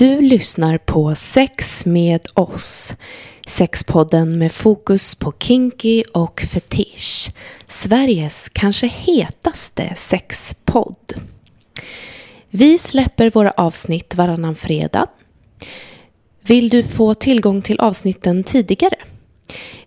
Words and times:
Du 0.00 0.20
lyssnar 0.20 0.78
på 0.78 1.14
Sex 1.14 1.86
med 1.86 2.20
oss. 2.34 2.94
Sexpodden 3.46 4.38
med 4.38 4.52
fokus 4.52 5.14
på 5.14 5.32
kinky 5.38 6.02
och 6.14 6.40
fetisch. 6.40 7.30
Sveriges 7.68 8.48
kanske 8.48 8.86
hetaste 8.86 9.94
sexpodd. 9.96 11.12
Vi 12.50 12.78
släpper 12.78 13.30
våra 13.30 13.50
avsnitt 13.50 14.14
varannan 14.14 14.54
fredag. 14.54 15.06
Vill 16.42 16.68
du 16.68 16.82
få 16.82 17.14
tillgång 17.14 17.62
till 17.62 17.80
avsnitten 17.80 18.44
tidigare? 18.44 18.96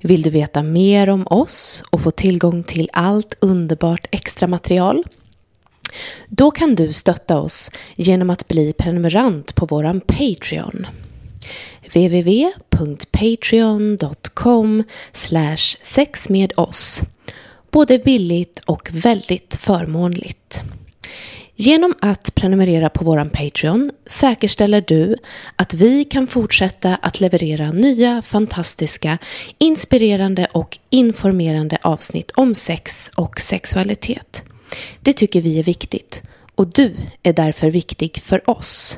Vill 0.01 0.21
du 0.21 0.29
veta 0.29 0.63
mer 0.63 1.09
om 1.09 1.27
oss 1.27 1.83
och 1.89 2.01
få 2.01 2.11
tillgång 2.11 2.63
till 2.63 2.89
allt 2.93 3.37
underbart 3.39 4.07
extra 4.11 4.47
material? 4.47 5.03
Då 6.27 6.51
kan 6.51 6.75
du 6.75 6.91
stötta 6.91 7.39
oss 7.39 7.71
genom 7.95 8.29
att 8.29 8.47
bli 8.47 8.73
prenumerant 8.73 9.55
på 9.55 9.65
våran 9.65 10.01
Patreon. 10.01 10.87
www.patreon.com 11.93 14.83
sex 15.81 16.29
med 16.29 16.53
oss. 16.55 17.01
Både 17.71 17.99
billigt 17.99 18.59
och 18.65 18.89
väldigt 18.91 19.55
förmånligt. 19.55 20.63
Genom 21.55 21.93
att 21.99 22.35
prenumerera 22.35 22.89
på 22.89 23.05
våran 23.05 23.29
Patreon 23.29 23.91
säkerställer 24.05 24.83
du 24.87 25.17
att 25.55 25.73
vi 25.73 26.03
kan 26.03 26.27
fortsätta 26.27 26.95
att 26.95 27.19
leverera 27.19 27.71
nya, 27.71 28.21
fantastiska, 28.21 29.17
inspirerande 29.57 30.47
och 30.51 30.79
informerande 30.89 31.77
avsnitt 31.81 32.31
om 32.31 32.55
sex 32.55 33.11
och 33.15 33.39
sexualitet. 33.39 34.43
Det 34.99 35.13
tycker 35.13 35.41
vi 35.41 35.59
är 35.59 35.63
viktigt 35.63 36.23
och 36.55 36.67
du 36.67 36.95
är 37.23 37.33
därför 37.33 37.71
viktig 37.71 38.21
för 38.23 38.49
oss. 38.49 38.97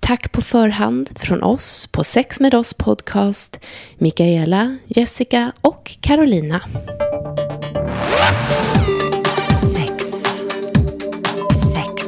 Tack 0.00 0.32
på 0.32 0.42
förhand 0.42 1.18
från 1.18 1.42
oss 1.42 1.86
på 1.86 2.04
Sex 2.04 2.40
med 2.40 2.54
oss 2.54 2.74
podcast, 2.74 3.60
Mikaela, 3.98 4.78
Jessica 4.86 5.52
och 5.60 5.96
Carolina. 6.00 6.60
Sex. 9.74 10.04
Sex. 11.72 12.06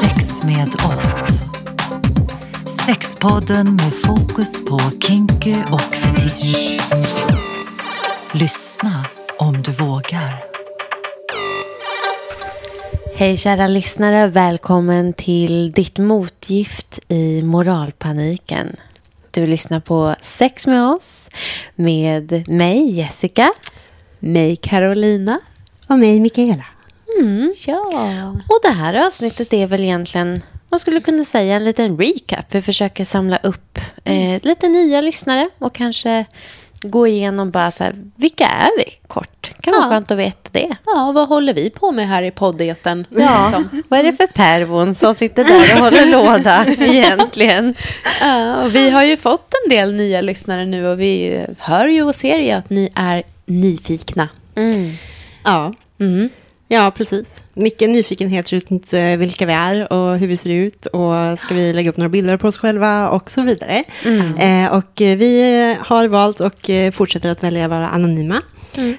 Sex 0.00 0.42
med 0.42 0.74
oss. 0.74 1.26
Sexpodden 2.86 3.76
med 3.76 3.94
fokus 3.94 4.64
på 4.64 4.80
kinky 5.00 5.54
och 5.72 5.94
fetisch. 5.94 6.80
Lyssna 8.32 9.06
om 9.38 9.62
du 9.62 9.70
vågar. 9.72 10.55
Hej 13.18 13.36
kära 13.36 13.66
lyssnare, 13.66 14.26
välkommen 14.26 15.12
till 15.12 15.72
ditt 15.72 15.98
motgift 15.98 16.98
i 17.08 17.42
moralpaniken. 17.42 18.76
Du 19.30 19.46
lyssnar 19.46 19.80
på 19.80 20.14
Sex 20.20 20.66
med 20.66 20.88
oss 20.88 21.30
med 21.74 22.48
mig 22.48 22.90
Jessica. 22.90 23.52
Mig 24.18 24.56
Carolina. 24.56 25.40
Och 25.86 25.98
mig 25.98 26.20
Mikaela. 26.20 26.66
Mm. 27.20 27.52
Ja. 27.66 28.36
Och 28.48 28.58
det 28.62 28.74
här 28.74 29.06
avsnittet 29.06 29.52
är 29.52 29.66
väl 29.66 29.80
egentligen, 29.80 30.42
man 30.70 30.80
skulle 30.80 31.00
kunna 31.00 31.24
säga 31.24 31.56
en 31.56 31.64
liten 31.64 31.98
recap. 31.98 32.54
Vi 32.54 32.62
försöker 32.62 33.04
samla 33.04 33.36
upp 33.36 33.78
eh, 34.04 34.40
lite 34.42 34.68
nya 34.68 35.00
lyssnare 35.00 35.50
och 35.58 35.74
kanske 35.74 36.24
gå 36.82 37.06
igenom 37.06 37.50
bara 37.50 37.70
så 37.70 37.84
här, 37.84 37.94
vilka 38.16 38.44
är 38.46 38.70
vi 38.78 38.84
kort? 39.08 39.52
Kan 39.60 39.72
vara 39.72 39.82
Ja. 39.84 39.88
skönt 39.90 40.10
att 40.10 40.18
veta 40.18 40.50
det. 40.52 40.76
Ja, 40.86 41.12
vad 41.14 41.28
håller 41.28 41.54
vi 41.54 41.70
på 41.70 41.92
med 41.92 42.08
här 42.08 42.22
i 42.22 42.30
poddeten? 42.30 43.06
Ja, 43.10 43.44
Liksom? 43.46 43.82
vad 43.88 44.00
är 44.00 44.04
det 44.04 44.12
för 44.12 44.26
pervon 44.26 44.94
som 44.94 45.14
sitter 45.14 45.44
där 45.44 45.74
och 45.74 45.78
håller 45.80 46.06
låda 46.06 46.66
egentligen? 46.78 47.74
Ja, 48.20 48.62
och 48.64 48.74
vi 48.74 48.90
har 48.90 49.02
ju 49.04 49.16
fått 49.16 49.50
en 49.64 49.70
del 49.70 49.92
nya 49.94 50.20
lyssnare 50.20 50.66
nu 50.66 50.86
och 50.88 51.00
vi 51.00 51.44
hör 51.58 51.86
ju 51.88 52.02
och 52.02 52.14
ser 52.14 52.38
ju 52.38 52.50
att 52.50 52.70
ni 52.70 52.90
är 52.94 53.22
nyfikna. 53.46 54.28
Mm. 54.56 54.90
Ja. 55.44 55.74
Mm. 56.00 56.28
Ja, 56.68 56.90
precis. 56.96 57.42
Mycket 57.54 57.90
nyfikenhet 57.90 58.52
runt 58.52 58.92
eh, 58.92 59.16
vilka 59.16 59.46
vi 59.46 59.52
är 59.52 59.92
och 59.92 60.18
hur 60.18 60.26
vi 60.26 60.36
ser 60.36 60.50
ut. 60.50 60.86
Och 60.86 61.38
ska 61.38 61.54
vi 61.54 61.72
lägga 61.72 61.90
upp 61.90 61.96
några 61.96 62.08
bilder 62.08 62.36
på 62.36 62.48
oss 62.48 62.58
själva 62.58 63.08
och 63.08 63.30
så 63.30 63.42
vidare. 63.42 63.84
Eh, 64.38 64.72
och 64.72 65.00
eh, 65.00 65.16
vi 65.16 65.76
har 65.80 66.08
valt 66.08 66.40
och 66.40 66.70
fortsätter 66.92 67.28
att 67.30 67.42
välja 67.42 67.64
att 67.64 67.70
vara 67.70 67.88
anonyma. 67.88 68.42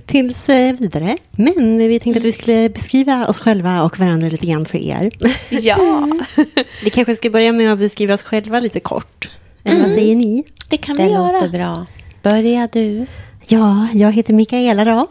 Tills 0.06 0.50
eh, 0.50 0.73
vidare. 0.75 1.17
Men 1.31 1.77
vi 1.77 2.00
tänkte 2.00 2.19
att 2.19 2.25
vi 2.25 2.31
skulle 2.31 2.69
beskriva 2.69 3.27
oss 3.27 3.39
själva 3.39 3.83
och 3.83 4.00
varandra 4.00 4.29
lite 4.29 4.45
grann 4.45 4.66
för 4.66 4.77
er. 4.77 5.11
Ja, 5.50 6.09
vi 6.83 6.89
kanske 6.89 7.16
ska 7.16 7.29
börja 7.29 7.51
med 7.51 7.73
att 7.73 7.79
beskriva 7.79 8.13
oss 8.13 8.23
själva 8.23 8.59
lite 8.59 8.79
kort. 8.79 9.29
Eller 9.63 9.81
vad 9.81 9.91
säger 9.91 10.16
ni? 10.16 10.44
det 10.69 10.77
kan 10.77 10.95
Det 10.97 11.03
vi 11.03 11.09
göra. 11.11 11.31
låter 11.31 11.50
bra. 11.50 11.85
Börja 12.23 12.69
du. 12.73 13.06
Ja, 13.49 13.87
jag 13.93 14.11
heter 14.11 14.33
Mikaela 14.33 14.85
då. 14.85 15.07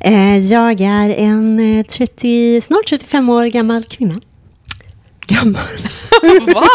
Eh, 0.00 0.38
jag 0.38 0.80
är 0.80 1.10
en 1.10 1.78
eh, 1.78 1.86
30, 1.86 2.60
snart 2.60 2.86
35 2.88 3.28
år 3.28 3.46
gammal 3.46 3.84
kvinna. 3.84 4.20
Gammal. 5.26 5.62
Va? 6.54 6.68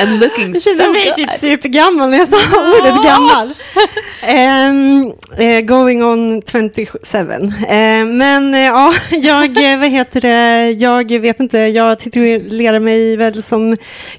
And 0.00 0.20
looking 0.20 0.52
Jag 0.52 0.62
kände 0.62 0.84
so 0.84 0.92
mig 0.92 1.04
good. 1.06 1.16
typ 1.16 1.32
supergammal 1.32 2.10
när 2.10 2.18
jag 2.18 2.28
sa 2.28 2.36
ordet 2.78 3.04
gammal. 3.04 3.54
Ehm, 4.22 5.12
eh, 5.38 5.60
going 5.60 6.04
on 6.04 6.42
27. 6.42 6.98
Eh, 7.68 8.04
men 8.04 8.54
eh, 8.54 8.60
ja, 8.60 8.94
jag, 9.10 9.72
eh, 9.72 9.78
vad 9.78 9.90
heter 9.90 10.20
det, 10.20 10.70
jag 10.70 11.20
vet 11.20 11.40
inte, 11.40 11.58
jag 11.58 11.98
titulerar 11.98 12.80
mig 12.80 13.16
väl 13.16 13.42
som 13.42 13.76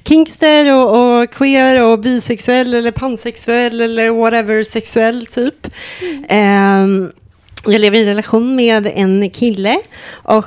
kinkster 0.08 0.74
och, 0.74 1.20
och 1.22 1.30
queer 1.30 1.82
och 1.82 1.98
bisexuell 2.00 2.74
eller 2.74 2.90
pansexuell 2.90 3.80
eller 3.80 4.10
whatever 4.10 4.62
sexuell 4.64 5.26
typ. 5.26 5.66
Ehm, 6.28 7.10
jag 7.64 7.80
lever 7.80 7.98
i 7.98 8.00
en 8.00 8.06
relation 8.06 8.56
med 8.56 8.86
en 8.94 9.30
kille 9.30 9.76
och 10.12 10.46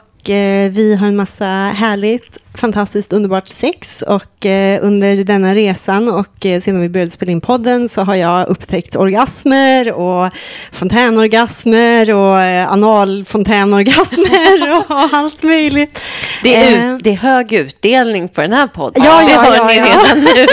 vi 0.72 0.98
har 1.00 1.08
en 1.08 1.16
massa 1.16 1.46
härligt, 1.76 2.38
fantastiskt, 2.60 3.14
underbart 3.14 3.48
sex. 3.48 4.02
Och 4.02 4.46
eh, 4.46 4.86
under 4.86 5.24
denna 5.24 5.56
resan 5.56 6.10
och 6.10 6.46
eh, 6.46 6.62
sedan 6.62 6.82
vi 6.82 6.90
började 6.90 7.12
spela 7.12 7.32
in 7.32 7.42
podden 7.42 7.90
så 7.90 8.02
har 8.02 8.16
jag 8.16 8.48
upptäckt 8.48 8.96
orgasmer 8.96 9.92
och 9.92 10.34
fontänorgasmer 10.72 12.14
och 12.14 12.40
eh, 12.40 12.72
analfontänorgasmer 12.72 14.78
och 14.78 14.86
allt 15.14 15.44
möjligt. 15.44 16.00
Det 16.44 16.56
är, 16.56 16.70
Eh, 16.70 16.96
ut, 16.96 17.04
det 17.04 17.10
är 17.10 17.16
hög 17.16 17.54
utdelning 17.54 18.30
på 18.30 18.42
den 18.42 18.54
här 18.54 18.68
podden. 18.68 19.04
Ja, 19.06 19.22
det 19.26 19.32
ja, 19.32 19.42
hör 19.42 19.56
ja, 19.56 19.68
ni 19.68 19.78
ja. 19.78 19.86
redan 19.86 20.20
nu. 20.20 20.46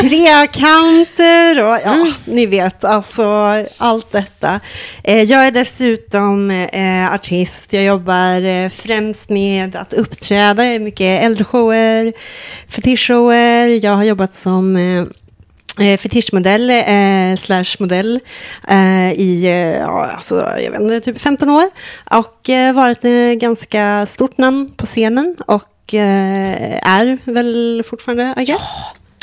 trekanter 0.08 1.64
och 1.64 1.78
ja, 1.84 2.06
ni 2.24 2.46
vet, 2.46 2.84
alltså 2.84 3.24
allt 3.76 4.12
detta. 4.12 4.60
Eh, 5.04 5.22
jag 5.22 5.46
är 5.46 5.50
dessutom 5.50 6.50
eh, 6.50 7.14
artist. 7.14 7.72
Jag 7.72 7.84
jobbar 7.84 8.68
främst 8.68 9.30
med 9.30 9.76
att 9.76 9.92
uppträda 9.92 10.64
Eh, 10.68 10.80
mycket 10.80 11.24
äldreshower, 11.24 12.12
fetischshower. 12.68 13.68
Jag 13.84 13.96
har 13.96 14.04
jobbat 14.04 14.34
som 14.34 14.76
eh, 14.76 15.04
eh, 15.86 15.98
fetischmodell 15.98 16.70
eh, 16.70 17.36
slash 17.38 17.76
modell 17.78 18.20
eh, 18.68 19.12
i 19.12 19.44
eh, 19.46 19.76
ja, 19.76 20.06
alltså, 20.06 20.34
jag 20.34 20.70
vet 20.70 20.80
inte, 20.80 21.00
typ 21.00 21.20
15 21.20 21.50
år 21.50 21.64
och 22.10 22.50
eh, 22.50 22.72
varit 22.74 23.04
ett 23.04 23.38
ganska 23.40 24.06
stort 24.06 24.38
namn 24.38 24.72
på 24.76 24.86
scenen 24.86 25.36
och 25.46 25.94
eh, 25.94 26.88
är 26.88 27.18
väl 27.24 27.82
fortfarande, 27.86 28.34
I 28.38 28.44
guess. 28.44 28.70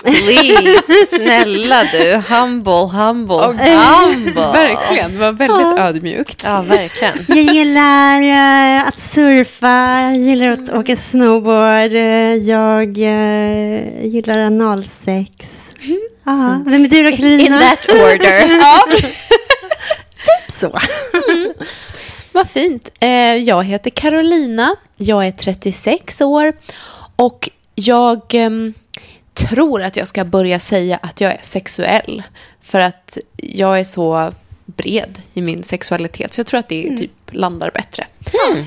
Please, 0.06 1.06
snälla 1.16 1.84
du. 1.92 2.22
Humble, 2.30 2.88
humble, 2.88 3.36
humble. 3.36 4.52
Verkligen, 4.52 5.12
det 5.14 5.18
var 5.20 5.32
väldigt 5.32 5.80
ödmjukt. 5.80 6.44
Ja, 6.46 6.62
verkligen. 6.62 7.26
Jag 7.28 7.38
gillar 7.38 8.22
eh, 8.22 8.88
att 8.88 9.00
surfa, 9.00 10.02
jag 10.02 10.18
gillar 10.18 10.50
att 10.50 10.70
åka 10.70 10.96
snowboard, 10.96 11.94
eh, 11.94 12.34
jag 12.34 12.98
eh, 12.98 14.06
gillar 14.06 14.40
analsex. 14.40 15.32
Ja, 16.26 16.64
vem 16.66 16.86
är 16.86 16.90
du 16.90 17.04
då 17.04 17.10
In 17.10 17.18
Carolina? 17.18 17.60
that 17.60 17.90
order. 17.90 18.48
Typ 20.26 20.52
så. 20.52 20.80
Vad 22.32 22.50
fint. 22.50 22.90
Jag 23.46 23.64
heter 23.64 23.90
Carolina, 23.90 24.76
jag 24.98 25.28
är 25.28 25.32
36 25.32 26.22
år 26.22 26.54
och 27.16 27.50
jag 27.76 28.22
ehm, 28.34 28.74
tror 29.36 29.82
att 29.82 29.98
jag 29.98 30.08
ska 30.08 30.24
börja 30.26 30.60
säga 30.60 31.00
att 31.02 31.22
jag 31.22 31.32
är 31.32 31.40
sexuell. 31.42 32.24
För 32.62 32.80
att 32.80 33.18
jag 33.38 33.80
är 33.80 33.84
så 33.84 34.32
bred 34.66 35.20
i 35.34 35.42
min 35.42 35.64
sexualitet, 35.64 36.34
så 36.34 36.40
jag 36.40 36.48
tror 36.48 36.60
att 36.60 36.68
det 36.70 36.98
typ 36.98 37.12
landar 37.32 37.72
bättre. 37.72 38.06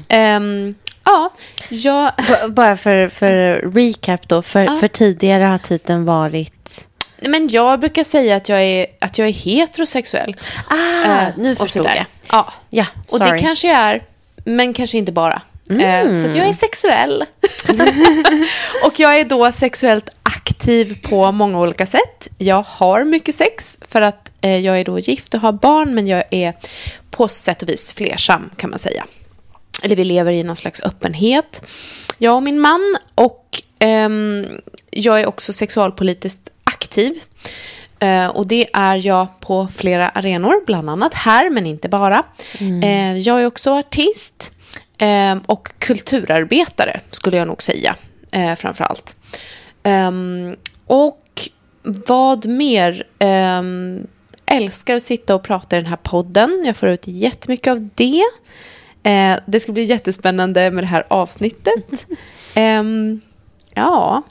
Ehm, 0.08 0.74
ja, 1.04 1.32
jag... 1.68 2.12
B- 2.16 2.48
Bara 2.48 2.76
för, 2.76 3.08
för 3.08 3.54
recap 3.74 4.28
då. 4.28 4.42
För, 4.42 4.64
Ja. 4.64 4.76
för 4.80 4.88
tidigare 4.88 5.44
har 5.44 5.58
titeln 5.58 6.04
varit... 6.04 6.84
Men 7.28 7.48
jag 7.48 7.80
brukar 7.80 8.04
säga 8.04 8.36
att 8.36 8.48
jag 8.48 8.62
är, 8.62 8.86
att 9.00 9.18
jag 9.18 9.28
är 9.28 9.32
heterosexuell. 9.32 10.36
Ah, 10.68 10.74
Eh, 11.04 11.28
nu 11.36 11.56
förstod 11.56 11.86
jag. 11.86 12.04
Ja, 12.30 12.52
Ja, 12.70 12.86
och 13.08 13.18
det 13.18 13.38
kanske 13.38 13.68
jag 13.68 13.78
är, 13.78 14.02
men 14.44 14.72
kanske 14.72 14.98
inte 14.98 15.12
bara. 15.12 15.42
Eh, 15.70 16.12
Så 16.22 16.28
att 16.28 16.34
jag 16.36 16.46
är 16.48 16.52
sexuell. 16.52 17.24
och 18.82 18.86
och 18.86 19.00
jag 19.00 19.18
är 19.20 19.24
då 19.24 19.52
sexuellt 19.52 20.08
aktiv 20.48 20.98
på 21.02 21.32
många 21.32 21.60
olika 21.60 21.86
sätt. 21.86 22.28
Jag 22.38 22.62
har 22.62 23.04
mycket 23.04 23.34
sex 23.34 23.78
för 23.80 24.02
att 24.02 24.32
eh, 24.40 24.58
jag 24.58 24.80
är 24.80 24.84
då 24.84 24.98
gift 24.98 25.34
och 25.34 25.40
har 25.40 25.52
barn, 25.52 25.94
men 25.94 26.06
jag 26.06 26.24
är 26.30 26.54
på 27.10 27.28
sätt 27.28 27.62
och 27.62 27.68
vis 27.68 27.94
flersam 27.94 28.50
kan 28.56 28.70
man 28.70 28.78
säga. 28.78 29.06
Eller 29.82 29.96
vi 29.96 30.04
lever 30.04 30.32
i 30.32 30.42
någon 30.42 30.56
slags 30.56 30.80
öppenhet. 30.80 31.62
Jag 32.18 32.36
och 32.36 32.42
min 32.42 32.60
man 32.60 32.96
och 33.14 33.62
ehm, 33.78 34.46
jag 34.90 35.20
är 35.20 35.26
också 35.26 35.52
sexualpolitiskt 35.52 36.50
aktiv. 36.64 37.20
Eh, 37.98 38.26
och 38.26 38.46
det 38.46 38.66
är 38.72 39.06
jag 39.06 39.40
på 39.40 39.68
flera 39.74 40.08
arenor, 40.08 40.66
bland 40.66 40.90
annat 40.90 41.14
här, 41.14 41.50
men 41.50 41.66
inte 41.66 41.88
bara. 41.88 42.22
Eh, 42.82 43.18
jag 43.18 43.42
är 43.42 43.46
också 43.46 43.70
artist 43.70 44.52
eh, 44.98 45.36
och 45.46 45.68
kulturarbetare, 45.78 47.00
skulle 47.10 47.36
jag 47.36 47.48
nog 47.48 47.62
säga, 47.62 47.96
eh, 48.30 48.54
framför 48.54 48.84
allt. 48.84 49.16
Ehm, 49.82 50.56
och 50.86 51.20
vad 51.82 52.46
mer? 52.46 53.06
Ehm, 53.18 54.06
älskar 54.46 54.94
att 54.94 55.02
sitta 55.02 55.34
och 55.34 55.42
prata 55.42 55.76
i 55.76 55.80
den 55.80 55.88
här 55.90 55.96
podden. 56.02 56.62
Jag 56.66 56.76
får 56.76 56.88
ut 56.88 57.06
jättemycket 57.06 57.70
av 57.70 57.88
det. 57.94 58.22
Eh, 59.02 59.36
det 59.46 59.60
ska 59.60 59.72
bli 59.72 59.82
jättespännande 59.84 60.70
med 60.70 60.84
det 60.84 60.88
här 60.88 61.04
avsnittet. 61.08 62.06
Ehm, 62.54 63.20
ja, 63.74 64.22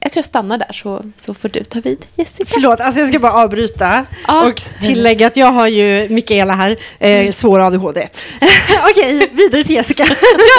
jag 0.00 0.12
tror 0.12 0.18
jag 0.18 0.24
stannar 0.24 0.58
där 0.58 0.72
så, 0.72 1.02
så 1.16 1.34
får 1.34 1.48
du 1.48 1.64
ta 1.64 1.80
vid, 1.80 2.06
Jessica. 2.16 2.44
Förlåt, 2.54 2.80
alltså 2.80 3.00
jag 3.00 3.08
ska 3.08 3.18
bara 3.18 3.32
avbryta 3.32 4.06
Ja. 4.26 4.46
och 4.48 4.56
tillägga 4.80 5.26
att 5.26 5.36
jag 5.36 5.52
har 5.52 5.66
ju 5.68 6.08
Mikaela 6.08 6.54
här, 6.54 6.76
eh, 6.98 7.32
svår 7.32 7.60
ADHD. 7.60 8.08
Okej, 8.90 9.30
vidare 9.32 9.64
till 9.64 9.74
Jessica. 9.74 10.06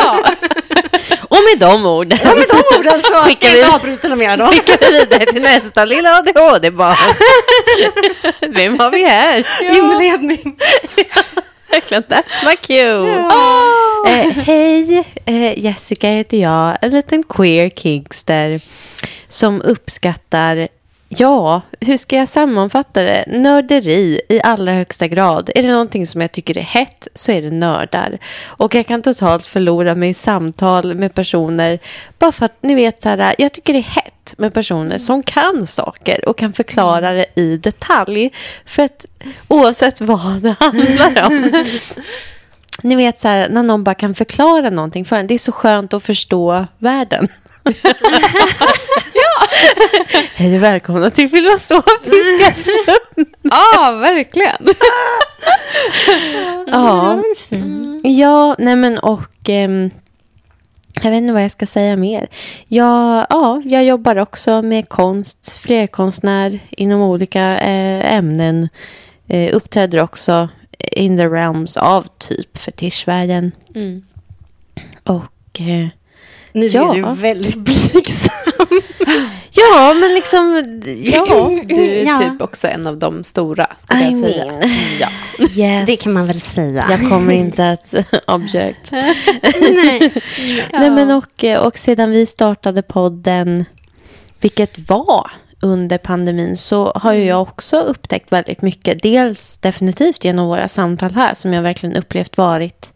Ja, 0.01 0.19
Och 1.29 1.37
med 1.51 1.59
de 1.59 1.85
orden 1.85 2.19
Ja, 2.23 2.29
med 2.35 2.45
de 2.49 2.77
orden 2.77 2.93
så 3.01 3.07
ska 3.09 3.21
Skickar 3.23 3.47
jag 3.47 3.53
vi- 3.55 3.61
inte 3.61 3.75
avbryta 3.75 4.07
något 4.07 4.17
mer 4.17 4.37
då. 4.37 4.47
skickar 4.47 4.77
vi 4.79 4.99
vidare 4.99 5.25
till 5.25 5.41
nästa 5.41 5.85
lilla 5.85 6.17
ADHD-barn. 6.17 6.95
Vem 8.53 8.79
har 8.79 8.91
vi 8.91 9.03
här? 9.03 9.47
Inledning. 9.61 10.59
Verkligen, 11.71 12.03
that's 12.03 12.45
my 12.45 12.55
cue. 12.55 13.09
Eh, 14.07 14.31
Hej, 14.45 15.03
eh, 15.25 15.59
Jessica 15.59 16.07
heter 16.07 16.37
jag, 16.37 16.77
en 16.81 16.89
liten 16.91 17.23
queer 17.23 17.69
kingster 17.69 18.59
som 19.27 19.61
uppskattar, 19.61 20.67
ja, 21.09 21.61
hur 21.79 21.97
ska 21.97 22.15
jag 22.15 22.29
sammanfatta 22.29 23.03
det? 23.03 23.25
Nörderi 23.27 24.21
i 24.29 24.41
allra 24.43 24.71
högsta 24.71 25.07
grad. 25.07 25.49
Är 25.55 25.63
det 25.63 25.71
någonting 25.71 26.07
som 26.07 26.21
jag 26.21 26.31
tycker 26.31 26.57
är 26.57 26.61
hett 26.61 27.07
så 27.13 27.31
är 27.31 27.41
det 27.41 27.51
nördar. 27.51 28.17
Och 28.45 28.75
jag 28.75 28.87
kan 28.87 29.01
totalt 29.01 29.45
förlora 29.45 29.95
mig 29.95 30.09
i 30.09 30.13
samtal 30.13 30.95
med 30.95 31.13
personer 31.13 31.79
bara 32.19 32.31
för 32.31 32.45
att 32.45 32.57
ni 32.61 32.75
vet 32.75 33.01
så 33.01 33.09
här, 33.09 33.35
jag 33.37 33.53
tycker 33.53 33.73
det 33.73 33.79
är 33.79 33.83
hett 33.83 34.33
med 34.37 34.53
personer 34.53 34.97
som 34.97 35.23
kan 35.23 35.67
saker 35.67 36.29
och 36.29 36.37
kan 36.37 36.53
förklara 36.53 37.11
det 37.11 37.25
i 37.35 37.57
detalj. 37.57 38.31
För 38.65 38.83
att 38.83 39.05
oavsett 39.47 40.01
vad 40.01 40.41
det 40.41 40.55
handlar 40.59 41.25
om 41.25 41.63
ni 42.83 42.95
vet 42.95 43.19
så 43.19 43.27
här, 43.27 43.49
när 43.49 43.63
någon 43.63 43.83
bara 43.83 43.95
kan 43.95 44.15
förklara 44.15 44.69
någonting 44.69 45.05
för 45.05 45.19
en. 45.19 45.27
Det 45.27 45.33
är 45.33 45.37
så 45.37 45.51
skönt 45.51 45.93
att 45.93 46.03
förstå 46.03 46.65
världen. 46.77 47.27
Hej 50.35 50.55
och 50.55 50.63
välkomna 50.63 51.09
till 51.09 51.29
Filosofiska. 51.29 52.53
ja 53.41 53.91
verkligen. 54.01 54.67
ja. 56.67 57.23
ja, 58.03 58.55
nej 58.59 58.75
men 58.75 58.97
och... 58.99 59.49
ehm, 59.49 59.89
jag 61.03 61.11
vet 61.11 61.17
inte 61.17 61.33
vad 61.33 61.43
jag 61.43 61.51
ska 61.51 61.65
säga 61.65 61.95
mer. 61.95 62.27
Jag, 62.67 63.27
ja, 63.29 63.61
jag 63.65 63.83
jobbar 63.85 64.15
också 64.15 64.61
med 64.61 64.89
konst, 64.89 65.57
flerkonstnär 65.61 66.59
inom 66.69 67.01
olika 67.01 67.41
eh, 67.59 68.13
ämnen. 68.13 68.69
Eh, 69.27 69.55
uppträder 69.55 70.03
också 70.03 70.49
in 70.91 71.17
the 71.17 71.25
realms 71.27 71.77
av 71.77 72.05
typ 72.17 72.57
fetischvärlden. 72.57 73.51
Mm. 73.75 74.05
Och... 75.03 75.59
Eh, 75.61 75.87
Nu 76.51 76.65
Ja. 76.67 76.91
är 76.91 76.95
du 76.95 77.21
väldigt 77.21 77.57
blygsam. 77.57 78.33
Ja, 79.57 79.93
men 79.93 80.13
liksom... 80.13 80.55
Ja. 81.03 81.49
Du 81.65 81.75
är 81.83 82.05
Ja. 82.05 82.19
typ 82.19 82.41
också 82.41 82.67
en 82.67 82.87
av 82.87 82.97
de 82.97 83.23
stora, 83.23 83.67
skulle 83.77 84.01
I 84.01 84.11
jag 84.11 84.23
säga. 84.23 84.45
mean. 84.45 84.71
Ja. 84.99 85.07
Yes. 85.55 85.87
Det 85.87 85.95
kan 85.95 86.13
man 86.13 86.27
väl 86.27 86.41
säga. 86.41 86.85
Jag 86.89 87.09
kommer 87.09 87.33
inte 87.33 87.69
att 87.71 87.93
object. 88.27 88.91
Nej. 88.91 90.13
Nej, 90.73 90.91
men 90.91 91.11
och, 91.11 91.45
och 91.65 91.77
sedan 91.77 92.11
vi 92.11 92.25
startade 92.25 92.81
podden, 92.81 93.65
vilket 94.41 94.89
var 94.89 95.31
under 95.61 95.97
pandemin, 95.97 96.57
så 96.57 96.91
har 96.95 97.13
ju 97.13 97.23
jag 97.25 97.41
också 97.41 97.79
upptäckt 97.79 98.31
väldigt 98.31 98.61
mycket. 98.61 99.01
Dels 99.01 99.57
definitivt 99.57 100.23
genom 100.25 100.47
våra 100.47 100.67
samtal 100.67 101.11
här, 101.11 101.33
som 101.33 101.53
jag 101.53 101.61
verkligen 101.61 101.95
upplevt 101.95 102.37
varit 102.37 102.93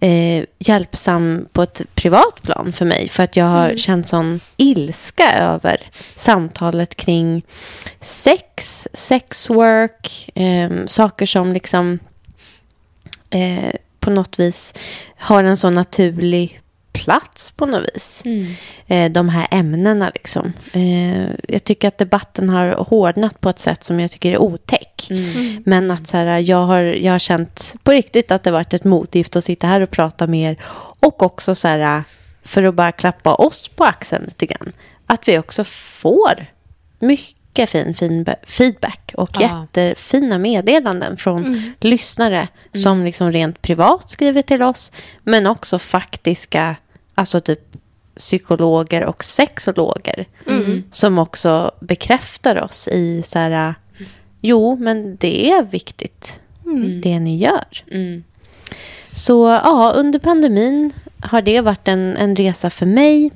eh, 0.00 0.44
hjälpsam 0.58 1.48
på 1.52 1.62
ett 1.62 1.82
privat 1.94 2.42
plan 2.42 2.72
för 2.72 2.84
mig. 2.84 3.08
För 3.08 3.22
att 3.22 3.36
jag 3.36 3.44
har 3.44 3.76
känt 3.76 4.06
sån 4.06 4.40
ilska 4.56 5.32
över 5.32 5.90
samtalet 6.14 6.94
kring 6.94 7.42
sex, 8.00 8.88
sexwork, 8.92 10.30
eh, 10.34 10.70
saker 10.86 11.26
som 11.26 11.52
liksom 11.52 11.98
eh, 13.30 13.74
på 14.00 14.10
något 14.10 14.38
vis 14.38 14.74
har 15.16 15.44
en 15.44 15.56
så 15.56 15.70
naturlig 15.70 16.60
plats 16.92 17.50
på 17.50 17.66
något 17.66 17.90
vis. 17.94 18.22
Eh, 18.86 19.10
de 19.10 19.28
här 19.28 19.48
ämnena 19.50 20.10
liksom. 20.14 20.52
Eh, 20.72 21.28
jag 21.48 21.64
tycker 21.64 21.88
att 21.88 21.98
debatten 21.98 22.48
har 22.48 22.68
hårdnat 22.68 23.40
på 23.40 23.48
ett 23.48 23.58
sätt 23.58 23.84
som 23.84 24.00
jag 24.00 24.10
tycker 24.10 24.32
är 24.32 24.38
otäck. 24.38 25.08
Men 25.64 25.90
att 25.90 26.06
så 26.06 26.16
här, 26.16 26.38
jag, 26.38 26.66
har, 26.66 26.80
jag 26.80 27.12
har 27.12 27.18
känt 27.18 27.74
på 27.82 27.92
riktigt 27.92 28.30
att 28.30 28.42
det 28.42 28.50
varit 28.50 28.74
ett 28.74 28.84
motgift 28.84 29.36
att 29.36 29.44
sitta 29.44 29.66
här 29.66 29.80
och 29.80 29.90
prata 29.90 30.26
mer. 30.26 30.56
Och 31.00 31.22
också 31.22 31.54
så 31.54 31.68
här, 31.68 32.02
för 32.42 32.62
att 32.62 32.74
bara 32.74 32.92
klappa 32.92 33.34
oss 33.34 33.68
på 33.68 33.84
axeln 33.84 34.24
lite 34.24 34.46
grann. 34.46 34.72
Att 35.06 35.28
vi 35.28 35.38
också 35.38 35.64
får 35.64 36.46
mycket 36.98 37.37
fin, 37.66 37.94
fin 37.94 38.26
feedback 38.46 39.12
och 39.16 39.30
Ja. 39.32 39.40
jättefina 39.40 40.38
meddelanden 40.38 41.16
från 41.16 41.62
lyssnare 41.80 42.48
som 42.74 43.04
liksom 43.04 43.32
rent 43.32 43.62
privat 43.62 44.10
skriver 44.10 44.42
till 44.42 44.62
oss. 44.62 44.92
Men 45.22 45.46
också 45.46 45.78
faktiska, 45.78 46.76
alltså 47.14 47.40
typ 47.40 47.60
psykologer 48.16 49.04
och 49.04 49.24
sexologer. 49.24 50.26
Som 50.90 51.18
också 51.18 51.70
bekräftar 51.80 52.62
oss 52.62 52.88
i 52.88 53.22
så 53.24 53.38
här, 53.38 53.74
jo 54.40 54.76
men 54.80 55.16
det 55.16 55.50
är 55.50 55.62
viktigt 55.62 56.40
det 57.02 57.20
ni 57.20 57.36
gör. 57.36 57.84
Mm. 57.92 58.24
Så 59.12 59.60
ja, 59.64 59.92
under 59.96 60.18
pandemin 60.18 60.92
har 61.20 61.42
det 61.42 61.60
varit 61.60 61.88
en, 61.88 62.16
en 62.16 62.36
resa 62.36 62.70
för 62.70 62.86
mig. 62.86 63.30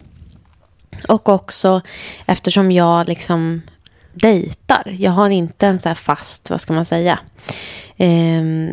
Och 1.08 1.28
också 1.28 1.80
eftersom 2.26 2.72
jag 2.72 3.08
liksom 3.08 3.62
dejtar. 4.12 4.82
Jag 4.98 5.10
har 5.12 5.30
inte 5.30 5.66
en 5.66 5.78
så 5.80 5.88
här 5.88 5.96
fast, 5.96 6.50
vad 6.50 6.60
ska 6.60 6.72
man 6.72 6.84
säga? 6.84 7.18
Ehm, 7.96 8.70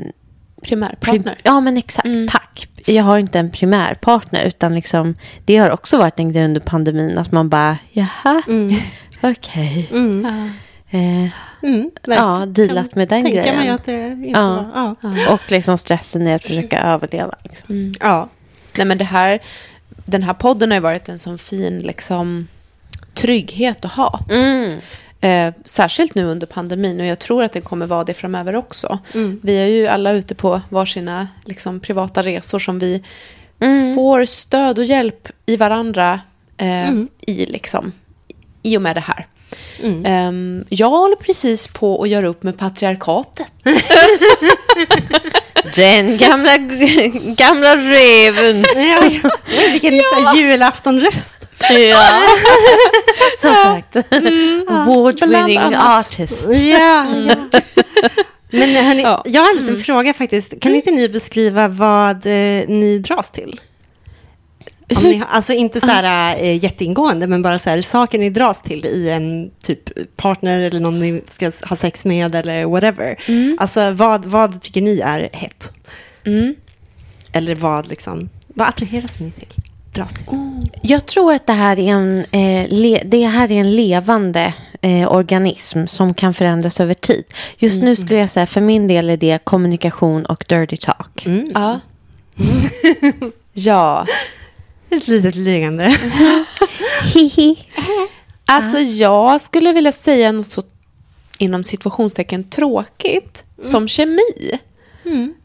Primärpartner. 0.61 1.13
prim- 1.23 1.35
ja, 1.43 1.59
men 1.59 1.77
exakt. 1.77 2.07
Tack. 2.29 2.67
Jag 2.85 3.03
har 3.03 3.19
inte 3.19 3.39
en 3.39 3.51
primärpartner, 3.51 4.43
utan 4.45 4.75
liksom, 4.75 5.15
det 5.45 5.57
har 5.57 5.71
också 5.71 5.97
varit 5.97 6.19
en 6.19 6.31
grej 6.31 6.45
under 6.45 6.61
pandemin 6.61 7.17
att 7.17 7.31
man 7.31 7.49
bara, 7.49 7.77
jaha, 7.91 8.41
okej. 9.21 9.87
Mm. 9.91 10.25
Ja. 10.89 10.99
Eh, 10.99 11.29
Mm, 11.63 11.91
ja, 12.07 12.45
dealat 12.45 12.95
med 12.95 13.07
den 13.09 13.23
grejen. 13.23 13.55
mig 13.55 13.69
att 13.69 13.85
det 13.85 14.07
inte 14.11 14.29
Ja. 14.29 14.65
var... 14.73 14.95
Ja. 15.01 15.33
Och 15.33 15.51
liksom 15.51 15.77
stressen 15.77 16.27
i 16.27 16.33
att 16.33 16.43
försöka 16.43 16.79
överleva. 16.81 17.35
Liksom. 17.43 17.91
ja. 17.99 18.29
Nej, 18.77 18.85
men 18.87 18.97
det 18.97 19.05
här, 19.05 19.39
den 20.05 20.23
här 20.23 20.33
podden 20.33 20.71
har 20.71 20.75
ju 20.75 20.81
varit 20.81 21.09
en 21.09 21.19
sån 21.19 21.37
fin 21.37 21.79
liksom, 21.79 22.47
trygghet 23.13 23.85
att 23.85 23.91
ha. 23.91 24.19
Mm. 24.29 24.79
Eh, 25.21 25.53
särskilt 25.65 26.15
nu 26.15 26.25
under 26.25 26.47
pandemin 26.47 26.99
och 26.99 27.05
jag 27.05 27.19
tror 27.19 27.43
att 27.43 27.53
det 27.53 27.61
kommer 27.61 27.85
vara 27.85 28.03
det 28.03 28.13
framöver 28.13 28.55
också. 28.55 28.99
Mm. 29.13 29.39
Vi 29.43 29.55
är 29.57 29.65
ju 29.67 29.87
alla 29.87 30.11
ute 30.11 30.35
på 30.35 30.61
varsina 30.69 31.27
liksom, 31.45 31.79
privata 31.79 32.23
resor 32.23 32.59
som 32.59 32.79
vi 32.79 33.03
Mm. 33.61 33.95
får 33.95 34.25
stöd 34.25 34.79
och 34.79 34.85
hjälp 34.85 35.27
i 35.45 35.55
varandra 35.57 36.21
eh, 36.57 36.89
Mm. 36.89 37.07
i, 37.27 37.45
liksom, 37.45 37.91
i 38.63 38.77
och 38.77 38.81
med 38.81 38.95
det 38.95 39.03
här. 39.07 39.27
Mm. 39.83 40.05
Ehm, 40.05 40.65
jag 40.69 40.89
håller 40.89 41.15
precis 41.15 41.67
på 41.67 42.03
att 42.03 42.09
göra 42.09 42.27
upp 42.27 42.43
med 42.43 42.57
patriarkatet. 42.57 43.47
Den 45.75 46.17
gamla, 46.17 46.57
gamla 47.35 47.75
reven. 47.77 48.65
Ja, 48.75 49.29
Vilken 49.71 49.95
ja. 49.95 50.35
julaftonröst. 50.35 51.38
Ja. 51.69 52.21
Som 53.37 53.53
sagt. 53.55 53.95
Award 54.69 55.15
bland 55.15 55.31
winning 55.45 55.57
annat. 55.57 56.07
artist. 56.07 56.49
Ja, 56.49 57.05
ja. 57.27 57.35
Men 58.51 58.69
hörni, 58.85 59.01
Ja. 59.01 59.23
jag 59.25 59.41
har 59.41 59.57
en 59.57 59.61
liten 59.65 59.77
fråga 59.79 60.13
faktiskt. 60.13 60.59
Kan 60.61 60.75
inte 60.75 60.91
ni 60.91 61.09
beskriva 61.09 61.67
vad 61.67 62.25
eh, 62.25 62.67
ni 62.67 62.99
dras 63.03 63.31
till? 63.31 63.61
Om 64.95 65.03
ni, 65.03 65.23
alltså 65.29 65.53
inte 65.53 65.79
så 65.81 65.87
här 65.87 66.35
äh, 66.37 66.63
jätteingående, 66.63 67.27
men 67.27 67.41
bara 67.41 67.59
så 67.59 67.69
här 67.69 67.81
saker 67.81 68.19
ni 68.19 68.29
dras 68.29 68.61
till 68.61 68.85
i 68.85 69.09
en 69.09 69.51
typ 69.63 69.89
partner 70.17 70.59
eller 70.61 70.79
någon 70.79 70.99
ni 70.99 71.21
ska 71.27 71.51
ha 71.69 71.75
sex 71.75 72.05
med 72.05 72.35
eller 72.35 72.65
whatever. 72.65 73.15
Alltså 73.57 73.91
vad, 73.91 74.25
vad 74.25 74.61
tycker 74.61 74.81
ni 74.81 74.99
är 74.99 75.29
hett? 75.33 75.71
Mm. 76.25 76.55
Eller 77.31 77.55
vad 77.55 77.87
liksom, 77.87 78.29
vad 78.47 78.67
attraheras 78.67 79.19
ni 79.19 79.31
till? 79.31 79.58
Dras 79.99 80.13
till? 80.13 80.25
Jag 80.81 81.05
tror 81.05 81.33
att 81.33 81.47
det 81.47 81.53
här 81.53 81.79
är 81.79 81.93
en, 81.93 82.25
eh, 82.31 82.67
le, 82.69 83.03
det 83.05 83.25
här 83.25 83.51
är 83.51 83.59
en 83.59 83.75
levande 83.75 84.53
eh, 84.81 85.11
organism 85.11 85.85
som 85.85 86.13
kan 86.13 86.33
förändras 86.33 86.79
över 86.79 86.93
tid. 86.93 87.23
Just 87.57 87.81
nu 87.81 87.95
skulle 87.95 88.19
jag 88.19 88.29
säga 88.29 88.47
för 88.47 88.61
min 88.61 88.87
del 88.87 89.09
är 89.09 89.17
det 89.17 89.39
kommunikation 89.43 90.25
och 90.25 90.45
dirty 90.47 90.77
talk. 90.77 91.27
Ja. 91.53 91.79
ja. 93.53 94.05
Ett 94.89 95.07
litet 95.07 95.35
leende. 95.35 95.97
Hihi. 97.13 97.57
Alltså 98.51 98.79
jag 98.79 99.41
skulle 99.41 99.73
vilja 99.73 99.91
säga 99.91 100.31
något 100.31 100.51
så 100.51 100.63
inom 101.37 101.63
situationstecken 101.63 102.43
tråkigt 102.43 103.43
som 103.61 103.87
kemi. 103.87 104.59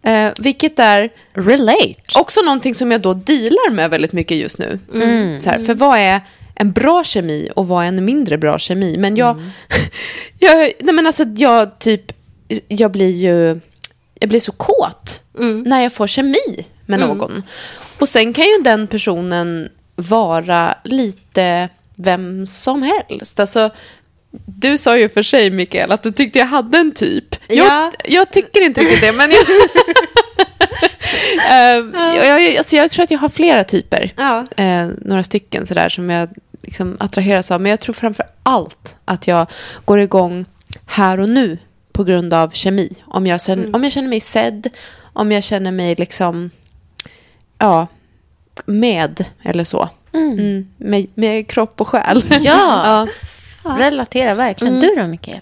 Eh, 0.03 0.33
vilket 0.39 0.79
är 0.79 1.11
Relate. 1.33 1.95
också 2.15 2.41
någonting 2.43 2.75
som 2.75 2.91
jag 2.91 3.01
då 3.01 3.15
dealar 3.15 3.71
med 3.71 3.91
väldigt 3.91 4.13
mycket 4.13 4.37
just 4.37 4.59
nu. 4.59 4.79
Så 5.41 5.51
här, 5.51 5.59
för 5.59 5.75
vad 5.75 5.99
är 5.99 6.21
en 6.55 6.73
bra 6.73 7.05
kemi 7.05 7.51
och 7.57 7.69
vad 7.69 7.85
är 7.85 7.89
en 7.89 8.05
mindre 8.05 8.39
bra 8.39 8.59
kemi? 8.59 8.97
Men 8.99 9.17
jag, 9.17 9.37
jag, 10.39 10.73
nej 10.81 10.95
men 10.95 11.07
alltså 11.07 11.25
jag 11.37 11.79
typ, 11.79 12.13
jag 12.69 12.91
blir 12.91 13.11
ju, 13.11 13.61
jag 14.21 14.29
blir 14.29 14.41
så 14.41 14.53
kåt 14.53 15.23
när 15.67 15.81
jag 15.83 15.93
får 15.93 16.07
kemi 16.07 16.67
med 16.87 17.01
någon. 17.01 17.43
Och 17.99 18.09
sen 18.09 18.33
kan 18.33 18.45
ju 18.45 18.59
den 18.63 18.87
personen 18.87 19.69
vara 19.97 20.75
lite 20.85 21.69
vem 21.97 22.47
som 22.47 22.83
helst. 22.83 23.41
Alltså, 23.41 23.71
du 24.47 24.79
sa 24.79 24.99
ju 24.99 25.09
för 25.09 25.23
sig, 25.23 25.51
Mikael, 25.51 25.93
att 25.93 26.03
du 26.03 26.13
tyckte 26.13 26.39
jag 26.39 26.47
hade 26.47 26.79
en 26.79 26.93
typ. 26.93 27.37
Jag, 27.49 27.67
Ja. 27.67 27.93
jag 28.05 28.33
tycker 28.33 28.61
inte 28.61 28.81
riktigt 28.81 29.01
det, 29.01 29.13
men 29.13 29.31
jag... 31.49 31.77
Ehm, 31.77 31.93
jag, 31.95 32.43
jag, 32.43 32.57
alltså 32.57 32.77
jag 32.77 32.91
tror 32.91 33.03
att 33.03 33.11
jag 33.11 33.19
har 33.19 33.29
flera 33.29 33.65
typer. 33.65 34.13
Ja. 34.17 34.47
Eh, 34.57 34.87
några 34.99 35.25
stycken 35.25 35.67
sådär 35.67 35.89
som 35.89 36.11
jag 36.11 36.29
liksom 36.63 36.97
attraheras 37.01 37.51
av. 37.51 37.61
Men 37.61 37.71
jag 37.71 37.81
tror 37.81 37.95
framför 37.95 38.27
allt 38.43 38.97
att 39.05 39.27
jag 39.27 39.47
går 39.85 40.01
igång 40.01 40.45
här 40.87 41.21
och 41.21 41.29
nu 41.29 41.59
på 41.93 42.05
grund 42.05 42.35
av 42.35 42.51
kemi. 42.51 42.93
Om 43.07 43.27
jag, 43.27 43.43
känner, 43.43 43.77
om 43.77 43.83
jag 43.85 43.93
känner 43.93 44.09
mig 44.09 44.21
sedd, 44.21 44.69
om 45.13 45.33
jag 45.33 45.45
känner 45.45 45.71
mig 45.73 45.95
liksom, 45.99 46.51
ja, 47.59 47.87
med 48.67 49.25
eller 49.43 49.65
så. 49.65 49.89
Mm, 50.15 50.69
med, 50.77 51.07
med 51.15 51.49
kropp 51.49 51.81
och 51.81 51.89
själ. 51.89 52.25
Ja. 52.31 52.39
ja. 52.45 53.07
Relatera 53.65 54.35
verkligen. 54.35 54.81
Du 54.81 54.95
då, 54.97 55.07
Mikaela? 55.07 55.41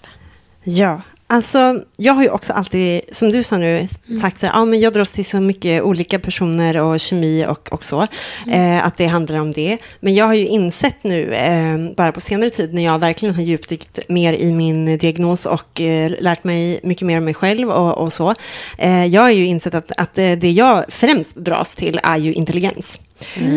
Ja, 0.63 1.01
alltså 1.27 1.83
jag 1.97 2.13
har 2.13 2.23
ju 2.23 2.29
också 2.29 2.53
alltid, 2.53 3.01
som 3.11 3.31
du 3.31 3.43
sa 3.43 3.57
nu, 3.57 3.87
sagt 4.21 4.39
så 4.39 4.45
här, 4.45 4.53
ja 4.53 4.65
men 4.65 4.79
jag 4.79 4.93
dras 4.93 5.11
till 5.11 5.25
så 5.25 5.39
mycket 5.39 5.83
olika 5.83 6.19
personer 6.19 6.77
och 6.77 6.99
kemi 6.99 7.45
och, 7.47 7.73
och 7.73 7.85
så, 7.85 8.07
eh, 8.51 8.85
att 8.85 8.97
det 8.97 9.05
handlar 9.07 9.39
om 9.39 9.51
det. 9.51 9.77
Men 9.99 10.13
jag 10.13 10.25
har 10.25 10.33
ju 10.33 10.47
insett 10.47 11.03
nu, 11.03 11.33
eh, 11.33 11.95
bara 11.95 12.11
på 12.11 12.19
senare 12.19 12.49
tid, 12.49 12.73
när 12.73 12.83
jag 12.83 12.99
verkligen 12.99 13.35
har 13.35 13.43
djupdykt 13.43 14.09
mer 14.09 14.33
i 14.33 14.51
min 14.51 14.97
diagnos 14.97 15.45
och 15.45 15.81
eh, 15.81 16.11
lärt 16.19 16.43
mig 16.43 16.79
mycket 16.83 17.07
mer 17.07 17.17
om 17.17 17.25
mig 17.25 17.33
själv 17.33 17.69
och, 17.69 17.97
och 17.97 18.13
så. 18.13 18.35
Eh, 18.77 19.05
jag 19.05 19.21
har 19.21 19.31
ju 19.31 19.45
insett 19.45 19.73
att, 19.73 19.91
att 19.97 20.17
eh, 20.17 20.31
det 20.31 20.51
jag 20.51 20.85
främst 20.89 21.35
dras 21.35 21.75
till 21.75 21.99
är 22.03 22.17
ju 22.17 22.33
intelligens. 22.33 22.99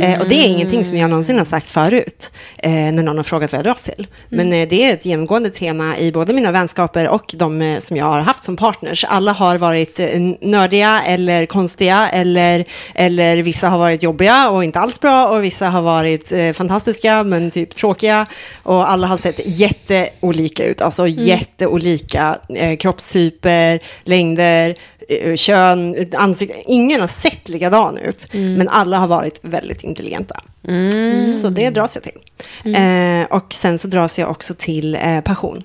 Eh, 0.03 0.21
och 0.21 0.29
det 0.29 0.35
är 0.35 0.47
ingenting 0.47 0.85
som 0.85 0.97
jag 0.97 1.11
någonsin 1.11 1.39
har 1.39 1.45
sagt 1.45 1.71
förut, 1.71 2.31
eh, 2.59 2.71
när 2.71 3.03
någon 3.03 3.17
har 3.17 3.25
frågat 3.25 3.53
vad 3.53 3.59
jag 3.59 3.65
dras 3.65 3.83
till. 3.83 4.07
Men 4.29 4.53
eh, 4.53 4.69
det 4.69 4.85
är 4.85 4.93
ett 4.93 5.07
genomgående 5.07 5.51
tema 5.51 5.99
i 5.99 6.13
både 6.13 6.33
mina 6.33 6.53
vänskaper 6.53 7.09
och 7.09 7.35
de 7.37 7.63
eh, 7.63 7.79
som 7.79 7.97
jag 7.97 8.05
har 8.05 8.21
haft 8.21 8.45
som 8.45 8.57
partners. 8.57 9.05
Alla 9.09 9.33
har 9.33 9.59
varit 9.59 10.01
eh, 10.01 10.07
nördiga 10.41 11.03
eller 11.07 11.47
konstiga, 11.47 12.09
eller, 12.13 12.65
eller 12.95 13.37
vissa 13.37 13.69
har 13.69 13.79
varit 13.79 14.03
jobbiga 14.03 14.49
och 14.49 14.65
inte 14.65 14.81
alls 14.81 15.01
bra, 15.01 15.29
och 15.29 15.45
vissa 15.45 15.69
har 15.69 15.83
varit 15.83 16.33
eh, 16.33 16.53
fantastiska 16.53 17.23
men 17.23 17.51
typ 17.51 17.75
tråkiga. 17.75 18.27
Och 18.63 18.91
alla 18.91 19.07
har 19.07 19.17
sett 19.17 19.41
jätteolika 19.45 20.65
ut, 20.65 20.83
alltså 20.83 21.07
jätteolika 21.07 22.37
eh, 22.57 22.77
kroppstyper, 22.77 23.81
längder, 24.05 24.77
kön, 25.37 26.07
ansikte. 26.17 26.63
Ingen 26.67 27.01
har 27.01 27.09
sett 27.09 27.49
likadan 27.49 27.99
ut, 27.99 28.29
men 28.33 28.69
alla 28.69 28.99
har 28.99 29.07
varit 29.09 29.39
väldigt 29.43 29.85
intelligenta. 29.85 30.41
Så 31.43 31.49
det 31.49 31.71
dras 31.71 31.95
jag 31.97 32.03
till. 32.03 32.21
Eh, 32.75 33.37
och 33.37 33.53
sen 33.53 33.79
så 33.79 33.89
dras 33.89 34.19
jag 34.19 34.31
också 34.31 34.55
till 34.59 34.95
eh, 34.95 35.21
passion. 35.21 35.63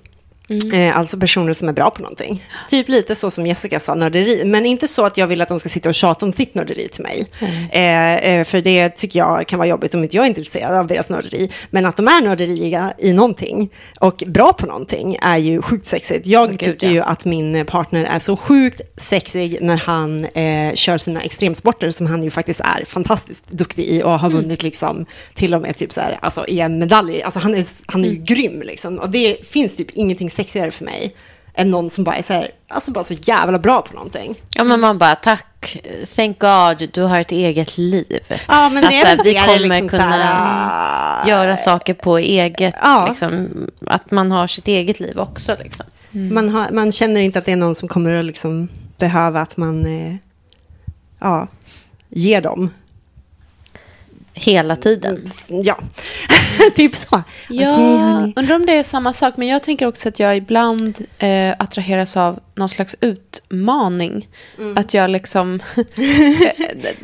Eh, 0.74 0.98
alltså 0.98 1.18
personer 1.18 1.54
som 1.54 1.70
är 1.70 1.74
bra 1.74 1.90
på 1.90 2.02
någonting. 2.02 2.44
Typ 2.70 2.90
lite 2.90 3.16
så 3.16 3.32
som 3.32 3.48
Jessica 3.48 3.80
sa, 3.80 3.96
nörderi. 3.96 4.46
Men 4.46 4.66
inte 4.66 4.88
så 4.88 5.06
att 5.06 5.18
jag 5.18 5.28
vill 5.28 5.42
att 5.42 5.48
de 5.48 5.60
ska 5.60 5.70
sitta 5.70 5.90
och 5.90 5.96
tjata 5.96 6.26
om 6.26 6.32
sitt 6.32 6.56
nörderi 6.56 6.88
till 6.88 7.04
mig. 7.04 7.28
Eh, 7.72 8.16
eh, 8.16 8.44
för 8.44 8.62
det 8.62 8.90
tycker 8.90 9.20
jag 9.20 9.48
kan 9.48 9.60
vara 9.60 9.70
jobbigt 9.70 9.94
om 9.94 10.04
inte 10.04 10.16
jag 10.16 10.26
är 10.26 10.30
intresserad 10.30 10.76
av 10.76 10.88
deras 10.88 11.10
nörderi. 11.10 11.52
Men 11.70 11.86
att 11.86 11.98
de 11.98 12.08
är 12.08 12.22
nörderiga 12.22 12.94
i 12.98 13.14
någonting 13.14 13.70
och 14.00 14.24
bra 14.28 14.54
på 14.54 14.66
någonting 14.66 15.18
är 15.22 15.38
ju 15.38 15.62
sjukt 15.62 15.86
sexigt. 15.86 16.28
Jag 16.28 16.60
tycker 16.60 16.90
ju 16.90 17.02
att 17.02 17.26
min 17.26 17.66
partner 17.66 18.06
är 18.06 18.20
så 18.20 18.38
sjukt 18.38 18.82
sexig 18.98 19.58
när 19.62 19.78
han 19.78 20.26
eh, 20.26 20.74
kör 20.74 20.98
sina 20.98 21.22
extremsporter 21.22 21.92
som 21.92 22.08
han 22.08 22.24
ju 22.24 22.30
faktiskt 22.30 22.60
är 22.60 22.86
fantastiskt 22.86 23.50
duktig 23.50 23.86
i 23.86 24.04
och 24.04 24.20
har 24.20 24.30
vunnit 24.30 24.64
liksom 24.64 25.06
till 25.34 25.54
och 25.54 25.62
med 25.62 25.76
typ 25.76 25.94
så 25.94 26.02
här, 26.02 26.20
alltså 26.22 26.46
EM-medaljer. 26.48 27.26
Alltså 27.26 27.40
han 27.40 27.56
är, 27.56 27.66
han 27.86 28.06
är 28.06 28.10
ju 28.10 28.16
grym 28.16 28.62
liksom. 28.62 29.00
Och 29.00 29.10
det 29.10 29.46
finns 29.46 29.76
typ 29.76 29.92
ingenting 29.92 30.30
sexigare 30.42 30.72
för 30.72 30.86
mig 30.86 31.16
än 31.54 31.72
någon 31.72 31.90
som 31.90 32.04
bara 32.04 32.16
är 32.16 32.22
så 32.22 32.34
här, 32.34 32.52
alltså 32.68 32.92
bara 32.92 33.04
så 33.04 33.14
jävla 33.14 33.60
bra 33.60 33.82
på 33.82 33.94
någonting. 33.94 34.36
Ja, 34.50 34.64
men 34.64 34.80
man 34.80 34.98
bara, 34.98 35.16
tack, 35.16 35.78
thank 36.16 36.40
God, 36.40 36.90
du 36.94 37.02
har 37.02 37.20
ett 37.20 37.32
eget 37.32 37.78
liv. 37.78 38.20
Ja, 38.48 38.70
men 38.70 38.84
Att 38.84 38.90
det 38.90 38.96
här, 38.96 39.06
är 39.12 39.16
väl 39.18 39.24
vi 39.26 39.34
det, 39.34 39.40
kommer 39.46 39.60
liksom 39.60 39.90
kunna 39.90 40.04
här, 40.12 41.28
göra 41.30 41.58
saker 41.58 41.94
på 41.94 42.18
eget, 42.18 42.76
Ja. 42.82 43.06
liksom, 43.10 43.50
att 43.88 44.12
man 44.12 44.32
har 44.32 44.48
sitt 44.48 44.68
eget 44.68 45.00
liv 45.00 45.20
också. 45.20 45.56
Liksom. 45.64 45.86
Man, 46.12 46.50
har, 46.50 46.72
man 46.72 46.92
känner 46.92 47.22
inte 47.22 47.40
att 47.40 47.46
det 47.46 47.52
är 47.52 47.56
någon 47.56 47.76
som 47.76 47.88
kommer 47.88 48.14
att 48.16 48.26
liksom 48.26 48.68
behöva 48.98 49.42
att 49.42 49.58
man 49.58 49.86
eh, 49.86 50.16
ja, 51.20 51.48
ger 52.10 52.42
dem. 52.42 52.70
Hela 54.44 54.76
tiden. 54.76 55.24
Ja, 55.48 55.78
typ 56.76 56.96
så. 56.96 57.24
Ja, 57.50 57.70
hörni. 57.70 58.34
undrar 58.36 58.56
om 58.56 58.66
det 58.66 58.74
är 58.74 58.84
samma 58.84 59.14
sak. 59.14 59.34
Men 59.38 59.48
jag 59.48 59.64
tänker 59.64 59.88
också 59.88 60.10
att 60.10 60.20
jag 60.20 60.38
ibland 60.38 60.98
eh, 61.20 61.52
attraheras 61.60 62.18
av 62.18 62.40
någon 62.56 62.70
slags 62.70 62.96
utmaning. 63.02 64.28
Att 64.76 64.94
jag 64.94 65.10
liksom... 65.10 65.60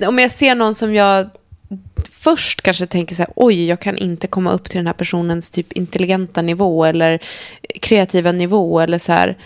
om 0.07 0.19
jag 0.19 0.31
ser 0.31 0.55
någon 0.55 0.75
som 0.75 0.93
jag 0.93 1.29
först 2.11 2.61
kanske 2.61 2.85
tänker 2.85 3.15
så 3.15 3.21
här, 3.21 3.31
oj, 3.35 3.67
jag 3.67 3.79
kan 3.79 3.97
inte 3.97 4.27
komma 4.27 4.51
upp 4.51 4.69
till 4.69 4.77
den 4.77 4.87
här 4.87 4.93
personens 4.93 5.49
typ 5.49 5.73
intelligenta 5.73 6.41
nivå 6.41 6.85
eller 6.85 7.19
kreativa 7.81 8.31
nivå 8.31 8.79
eller 8.79 8.99
så 8.99 9.11
här. 9.11 9.37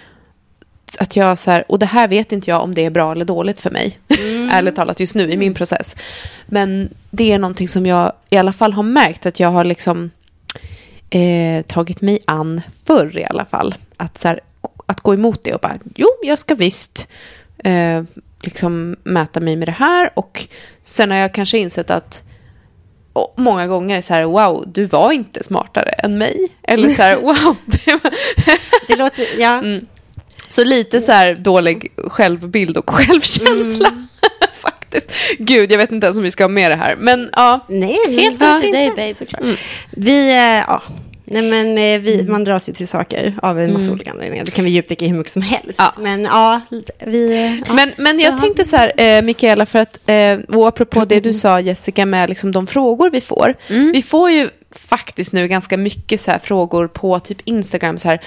Att 0.99 1.15
jag 1.15 1.37
så 1.37 1.51
här, 1.51 1.71
och 1.71 1.79
det 1.79 1.85
här 1.85 2.07
vet 2.07 2.31
inte 2.31 2.49
jag 2.49 2.61
om 2.61 2.73
det 2.73 2.85
är 2.85 2.89
bra 2.89 3.11
eller 3.11 3.25
dåligt 3.25 3.59
för 3.59 3.69
mig. 3.69 3.99
Ärligt 4.51 4.75
talat 4.75 4.99
just 4.99 5.15
nu 5.15 5.31
i 5.31 5.37
min 5.37 5.53
process. 5.53 5.95
Men 6.45 6.89
det 7.09 7.31
är 7.31 7.39
någonting 7.39 7.67
som 7.67 7.85
jag 7.85 8.13
i 8.29 8.37
alla 8.37 8.53
fall 8.53 8.73
har 8.73 8.83
märkt 8.83 9.25
att 9.25 9.39
jag 9.39 9.49
har 9.49 9.63
liksom 9.63 10.11
eh, 11.09 11.61
tagit 11.65 12.01
mig 12.01 12.19
an 12.25 12.61
förr 12.85 13.17
i 13.17 13.25
alla 13.25 13.45
fall. 13.45 13.75
Att, 13.97 14.21
så 14.21 14.27
här, 14.27 14.39
att 14.85 15.01
gå 15.01 15.13
emot 15.13 15.43
det 15.43 15.53
och 15.53 15.59
bara, 15.59 15.77
jo, 15.95 16.07
jag 16.23 16.39
ska 16.39 16.55
visst 16.55 17.07
eh, 17.63 18.03
liksom 18.41 18.95
mäta 19.03 19.39
mig 19.39 19.55
med 19.55 19.67
det 19.67 19.71
här. 19.71 20.11
Och 20.13 20.47
sen 20.81 21.11
har 21.11 21.17
jag 21.17 21.33
kanske 21.33 21.57
insett 21.57 21.89
att 21.89 22.23
och 23.13 23.33
många 23.37 23.67
gånger 23.67 24.01
så 24.01 24.13
här, 24.13 24.23
wow, 24.23 24.63
du 24.67 24.85
var 24.85 25.11
inte 25.11 25.43
smartare 25.43 25.89
än 25.89 26.17
mig. 26.17 26.47
Eller 26.63 26.89
så 26.89 27.01
här, 27.01 27.15
wow. 27.21 27.55
Det 27.65 27.91
var... 27.91 28.13
Det 28.87 28.95
låter, 28.95 29.25
ja. 29.39 29.57
Mm. 29.57 29.85
Så 30.51 30.63
lite 30.63 31.01
så 31.01 31.11
här 31.11 31.35
dålig 31.35 31.91
självbild 32.07 32.77
och 32.77 32.89
självkänsla. 32.89 33.89
Faktiskt. 34.53 35.11
Gud, 35.39 35.71
jag 35.71 35.77
vet 35.77 35.91
inte 35.91 36.05
ens 36.07 36.17
om 36.17 36.23
vi 36.23 36.31
ska 36.31 36.43
ha 36.43 36.49
med 36.49 36.71
det 36.71 36.75
här. 36.75 36.95
Men 36.99 37.29
ja. 37.35 37.65
Nej, 37.69 37.97
men 38.07 38.19
Helt 38.19 38.41
upp 38.41 38.61
till 38.61 38.71
dig, 38.71 38.85
inte? 38.85 39.25
baby. 39.41 39.55
Vi, 39.91 40.29
eh, 40.31 40.37
ja. 40.67 40.81
Nej, 41.25 41.41
men 41.41 41.67
eh, 41.77 41.99
vi, 42.01 42.23
man 42.29 42.43
dras 42.43 42.69
ju 42.69 42.73
till 42.73 42.87
saker 42.87 43.35
av 43.41 43.59
en 43.59 43.73
massa 43.73 43.91
olika 43.91 44.11
anledningar. 44.11 44.45
Det 44.45 44.51
kan 44.51 44.65
vi 44.65 44.71
djupdyka 44.71 45.05
i 45.05 45.07
hur 45.07 45.17
mycket 45.17 45.33
som 45.33 45.41
helst. 45.41 45.79
Ja. 45.79 45.93
Men 45.99 46.23
ja, 46.23 46.61
vi... 47.05 47.33
eh, 47.45 47.59
Ja. 47.67 47.73
Men, 47.73 47.91
men 47.97 48.19
jag 48.19 48.41
tänkte 48.41 48.65
så 48.65 48.75
här, 48.75 49.01
eh, 49.01 49.21
Mikaela, 49.21 49.65
för 49.65 49.79
att, 49.79 49.99
eh, 50.09 50.39
och 50.57 50.67
apropå 50.67 51.05
det 51.05 51.19
du 51.19 51.33
sa 51.33 51.59
Jessica 51.59 52.05
med 52.05 52.29
liksom 52.29 52.51
de 52.51 52.67
frågor 52.67 53.09
vi 53.09 53.21
får. 53.21 53.55
Vi 53.93 54.01
får 54.01 54.31
ju 54.31 54.49
faktiskt 54.75 55.31
nu 55.31 55.47
ganska 55.47 55.77
mycket 55.77 56.21
så 56.21 56.31
här 56.31 56.39
frågor 56.39 56.87
på 56.87 57.19
typ 57.19 57.37
Instagram 57.45 57.97
så 57.97 58.07
här, 58.07 58.21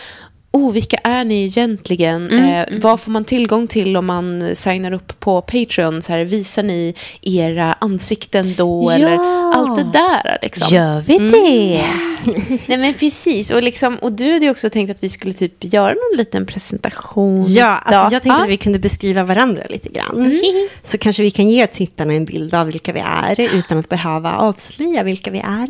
oh, 0.55 0.73
vilka 0.73 0.97
är 0.97 1.25
ni 1.25 1.45
egentligen? 1.45 2.31
Mm, 2.31 2.45
eh, 2.45 2.81
Vad 2.81 3.01
får 3.01 3.11
man 3.11 3.25
tillgång 3.25 3.67
till 3.67 3.97
om 3.97 4.07
man 4.07 4.57
signar 4.57 4.93
upp 4.93 5.21
på 5.21 5.41
Patreon? 5.43 6.03
Så 6.03 6.13
här, 6.13 6.25
visar 6.25 6.63
ni 6.63 6.95
era 7.23 7.73
ansikten 7.73 8.55
då? 8.57 8.85
Ja. 8.91 8.95
Eller 8.95 9.19
allt 9.55 9.77
det 9.77 9.91
där. 9.93 10.39
Liksom. 10.43 10.77
Gör 10.77 11.01
vi 11.01 11.19
det? 11.19 11.85
Nej 12.67 12.79
men 12.79 12.95
precis. 12.95 13.51
Och, 13.51 13.63
liksom, 13.63 13.97
och 13.97 14.13
du 14.13 14.33
hade 14.33 14.45
ju 14.45 14.51
också 14.51 14.71
tänkt 14.71 14.91
att 14.91 15.03
vi 15.05 15.09
skulle 15.09 15.33
typ 15.33 15.65
göra 15.65 15.89
någon 15.89 16.19
liten 16.19 16.47
presentation. 16.47 17.45
Ja, 17.47 17.67
alltså 17.67 18.15
jag 18.15 18.23
tänkte 18.23 18.43
att 18.43 18.49
vi 18.49 18.57
kunde 18.57 18.79
beskriva 18.79 19.25
varandra 19.25 19.63
lite 19.69 19.89
grann. 19.89 20.41
Så 20.83 20.99
kanske 20.99 21.23
vi 21.23 21.31
kan 21.31 21.49
ge 21.49 21.67
tittarna 21.67 22.13
en 22.13 22.25
bild 22.25 22.55
av 22.55 22.67
vilka 22.67 22.93
vi 22.93 23.01
är 23.01 23.41
utan 23.41 23.79
att 23.79 23.89
behöva 23.89 24.37
avslöja 24.37 25.03
vilka 25.03 25.31
vi 25.31 25.39
är. 25.39 25.69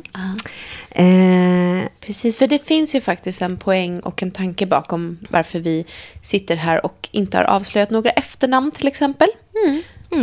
Eh, 0.95 1.89
Precis, 2.07 2.39
för 2.39 2.47
det 2.47 2.67
finns 2.67 2.95
ju 2.95 3.01
faktiskt 3.01 3.43
en 3.43 3.57
poäng 3.57 4.01
och 4.01 4.23
en 4.23 4.31
tanke 4.31 4.67
bakom 4.67 5.19
varför 5.31 5.59
vi 5.59 5.85
sitter 6.21 6.57
här 6.57 6.85
och 6.87 7.09
inte 7.13 7.37
har 7.37 7.45
avslöjat 7.45 7.91
några 7.91 8.11
efternamn 8.11 8.71
till 8.71 8.89
exempel. 8.89 9.29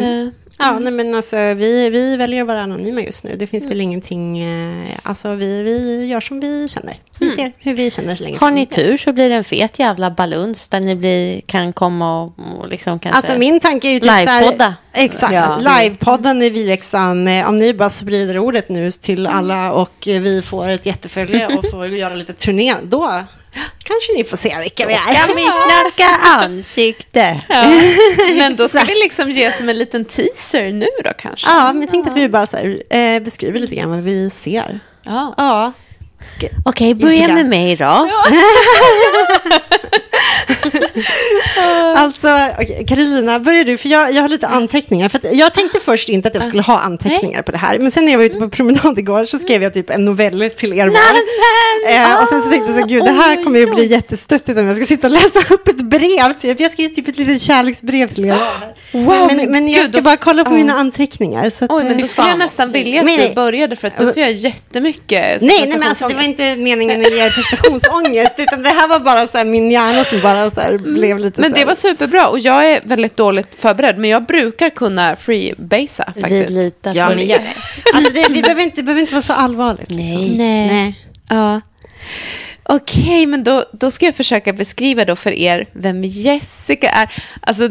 Eh, 0.02 0.28
ja, 0.60 0.80
nej, 0.80 0.94
men 0.94 1.16
alltså, 1.16 1.36
vi, 1.36 1.90
vi 1.90 2.16
väljer 2.16 2.42
att 2.42 2.48
vara 2.48 2.62
anonyma 2.62 3.02
just 3.02 3.24
nu. 3.24 3.36
Det 3.36 3.48
finns 3.48 3.70
väl 3.70 3.82
ingenting, 3.82 4.40
eh, 4.40 4.88
alltså 5.04 5.34
vi, 5.34 5.64
vi 5.64 6.06
gör 6.06 6.22
som 6.22 6.40
vi 6.40 6.68
känner. 6.68 6.98
Vi 7.20 7.30
ser 7.30 7.52
hur 7.58 7.74
vi 7.74 7.92
känner 7.92 8.16
så 8.16 8.24
länge 8.24 8.38
Har 8.40 8.52
ni 8.52 8.66
tur 8.66 8.98
så 8.98 9.14
blir 9.14 9.30
det 9.30 9.36
en 9.36 9.44
fet 9.44 9.80
jävla 9.80 10.12
baluns 10.12 10.68
där 10.70 10.80
ni 10.80 10.96
blir, 10.96 11.42
kan 11.42 11.74
komma 11.74 12.24
och, 12.24 12.34
och 12.60 12.68
liksom 12.68 13.00
kanske... 13.00 13.18
Alltså 13.18 13.38
min 13.38 13.60
tanke 13.60 13.88
är 13.88 13.92
ju 13.92 14.00
typ 14.00 14.12
Livepodda. 14.12 14.76
Exakt, 14.94 15.34
Ja. 15.34 15.58
livepodden 15.58 16.42
är 16.42 16.50
vi 16.50 16.66
liksom, 16.66 17.28
eh, 17.28 17.50
om 17.50 17.58
ni 17.58 17.74
bara 17.74 17.90
sprider 17.90 18.38
ordet 18.38 18.70
nu 18.70 18.92
till 18.92 19.28
alla 19.28 19.72
och 19.72 20.08
eh, 20.08 20.22
vi 20.22 20.42
får 20.42 20.70
ett 20.70 20.86
jättefölje 20.86 21.48
och 21.48 21.70
får 21.72 21.88
göra 21.88 22.14
lite 22.14 22.34
turné, 22.34 22.76
då 22.84 23.24
kanske 23.84 24.14
ni 24.18 24.24
får 24.24 24.38
se 24.38 24.58
vilka 24.62 24.88
vi 24.88 24.94
är. 24.94 25.14
Kan 25.16 25.36
vi 25.36 25.44
snacka 25.68 26.10
ansikte? 26.24 27.42
Men 28.38 28.56
då 28.56 28.68
ska 28.68 28.84
vi 28.84 28.94
liksom 29.04 29.30
ge 29.30 29.52
som 29.52 29.70
en 29.70 29.78
liten 29.78 30.06
teaser 30.06 30.72
nu 30.72 30.88
då 31.04 31.12
kanske. 31.18 31.48
Ja, 31.50 31.74
men 31.74 31.82
jag 31.82 31.92
tänkte 31.92 32.12
att 32.12 32.18
vi 32.18 32.30
bara 32.30 32.48
så 32.48 32.58
här, 32.58 32.84
eh, 32.98 33.20
beskriver 33.20 33.60
lite 33.60 33.76
grann 33.76 33.90
vad 33.90 34.00
vi 34.04 34.30
ser. 34.30 34.80
Ja. 35.04 35.34
Ja. 35.38 35.72
Okej, 36.66 36.94
börja 36.96 37.14
Instagram. 37.14 37.36
med 37.36 37.46
mig 37.50 37.76
då. 37.76 37.86
Alltså, 41.96 42.28
okej, 42.60 42.86
Carolina, 42.88 43.40
börjar 43.40 43.64
du? 43.64 43.78
För 43.78 43.90
jag, 43.90 44.14
jag 44.14 44.22
har 44.22 44.30
lite 44.30 44.48
anteckningar. 44.48 45.10
För 45.10 45.20
jag 45.34 45.54
tänkte 45.54 45.80
först 45.80 46.10
inte 46.10 46.28
att 46.28 46.36
jag 46.36 46.44
skulle 46.44 46.62
ha 46.62 46.80
anteckningar 46.80 47.42
på 47.42 47.52
det 47.52 47.58
här. 47.58 47.80
Men 47.80 47.92
sen 47.92 48.06
när 48.06 48.12
jag 48.12 48.20
var 48.20 48.26
ute 48.26 48.40
på 48.40 48.50
promenad 48.50 49.00
igår 49.00 49.26
så 49.26 49.40
skrev 49.40 49.64
jag 49.64 49.74
typ 49.74 49.90
en 49.90 50.06
novell 50.06 50.50
till 50.58 50.74
er 50.74 50.88
var. 50.88 51.00
Eh, 51.90 52.22
och 52.22 52.28
sen 52.28 52.44
så 52.44 52.50
tänkte 52.50 52.72
jag 52.72 52.82
så 52.82 52.88
gud, 52.88 53.04
det 53.04 53.12
här 53.12 53.44
kommer 53.44 53.60
ju 53.60 53.74
bli 53.74 53.86
jättestöttigt 53.86 54.60
om 54.60 54.66
jag 54.66 54.76
ska 54.76 54.86
sitta 54.86 55.08
och 55.08 55.14
läsa 55.14 55.54
upp 55.54 55.68
ett 55.68 55.82
brev. 55.82 56.34
Typ. 56.40 56.60
Jag 56.60 56.72
skrev 56.72 56.90
typ 56.90 57.08
ett 57.08 57.18
litet 57.18 57.42
kärleksbrev 57.42 58.14
till 58.14 58.26
er. 58.26 58.38
Wow, 58.92 59.32
men, 59.36 59.52
men 59.52 59.68
jag 59.68 59.82
gud, 59.82 59.90
ska 59.90 59.98
då- 59.98 60.04
bara 60.04 60.18
kolla 60.18 60.44
på 60.44 60.52
ja. 60.52 60.56
mina 60.56 60.74
anteckningar. 60.74 61.50
Så 61.50 61.66
att, 61.66 61.72
Oj, 61.72 61.84
men 61.84 61.94
eh, 61.94 62.00
då 62.00 62.08
skulle 62.08 62.28
jag 62.30 62.40
nästan 62.40 62.72
vilja 62.72 63.00
att 63.00 63.06
Nej, 63.06 63.28
du 63.28 63.36
började 63.36 63.76
för 63.76 63.88
att 63.88 64.00
då 64.00 64.14
får 64.14 64.22
jag 64.22 64.32
jättemycket 64.32 65.42
Nej, 65.42 65.66
nej, 65.68 65.78
men 65.78 65.90
alltså, 65.90 66.08
det 66.08 66.16
var 66.16 66.24
inte 66.24 66.56
meningen 66.56 67.02
att 67.02 67.12
ge 67.12 67.26
er 67.26 67.30
prestationsångest, 67.30 68.36
utan 68.38 68.64
det 68.64 68.70
här 68.70 68.88
var 68.88 69.00
bara 69.00 69.28
så 69.28 69.38
här, 69.38 69.46
min 69.46 69.72
hjärna 69.72 70.04
som 70.12 70.22
bara 70.22 70.50
så 70.52 70.62
här, 70.62 70.78
blev 70.78 71.20
lite 71.20 71.42
Men 71.42 71.50
så 71.50 71.54
det 71.54 71.60
här, 71.60 71.68
var 71.68 71.76
superbra 71.76 72.28
och 72.30 72.40
jag 72.40 72.72
är 72.72 72.82
väldigt 72.84 73.18
dåligt 73.18 73.56
förberedd 73.56 73.98
men 73.98 74.10
jag 74.10 74.26
brukar 74.26 74.70
kunna 74.70 75.16
freebasea 75.16 76.14
Vi 76.16 76.22
faktiskt. 76.22 76.52
litar 76.52 76.96
Ja, 76.96 77.08
på 77.10 77.16
men 77.16 77.32
alltså 77.94 78.14
det, 78.14 78.26
vi 78.30 78.42
behöver 78.42 78.62
inte, 78.64 78.76
det 78.76 78.84
behöver 78.84 79.02
inte 79.02 79.14
vara 79.14 79.22
så 79.22 79.34
allvarligt. 79.34 79.90
Liksom. 79.90 80.22
Nej. 80.22 80.38
Nej. 80.38 80.68
Nej. 80.68 80.96
Ja. 81.30 81.62
Okej, 82.64 83.26
men 83.26 83.44
då, 83.44 83.64
då 83.72 83.92
ska 83.92 84.06
jag 84.06 84.16
försöka 84.16 84.54
beskriva 84.54 85.06
då 85.06 85.16
för 85.16 85.32
er 85.32 85.66
vem 85.74 86.04
Jessica 86.04 86.90
är. 86.90 87.10
Alltså, 87.42 87.64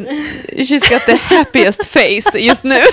she's 0.56 0.90
got 0.92 1.06
the 1.06 1.16
happiest 1.34 1.84
face 1.86 2.38
just 2.38 2.64
nu. 2.64 2.76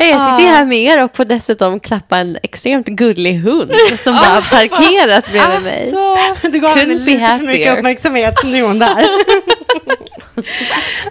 Nej, 0.00 0.10
Jag 0.10 0.20
sitter 0.38 0.50
här 0.50 0.64
med 0.64 0.78
er 0.78 1.04
och 1.04 1.16
får 1.16 1.24
dessutom 1.24 1.80
klappa 1.80 2.18
en 2.18 2.38
extremt 2.42 2.86
gullig 2.86 3.34
hund 3.34 3.72
som 3.98 4.14
bara 4.14 4.26
har 4.30 4.50
parkerat 4.50 5.30
bredvid 5.30 5.62
mig. 5.62 5.94
Alltså, 5.96 6.48
Du 6.48 6.58
gav 6.60 6.76
henne 6.78 6.94
lite 6.94 7.38
för 7.38 7.46
mycket 7.46 7.78
uppmärksamhet, 7.78 8.34
nu 8.44 8.58
är 8.58 8.62
hon 8.62 8.78
där. 8.78 9.04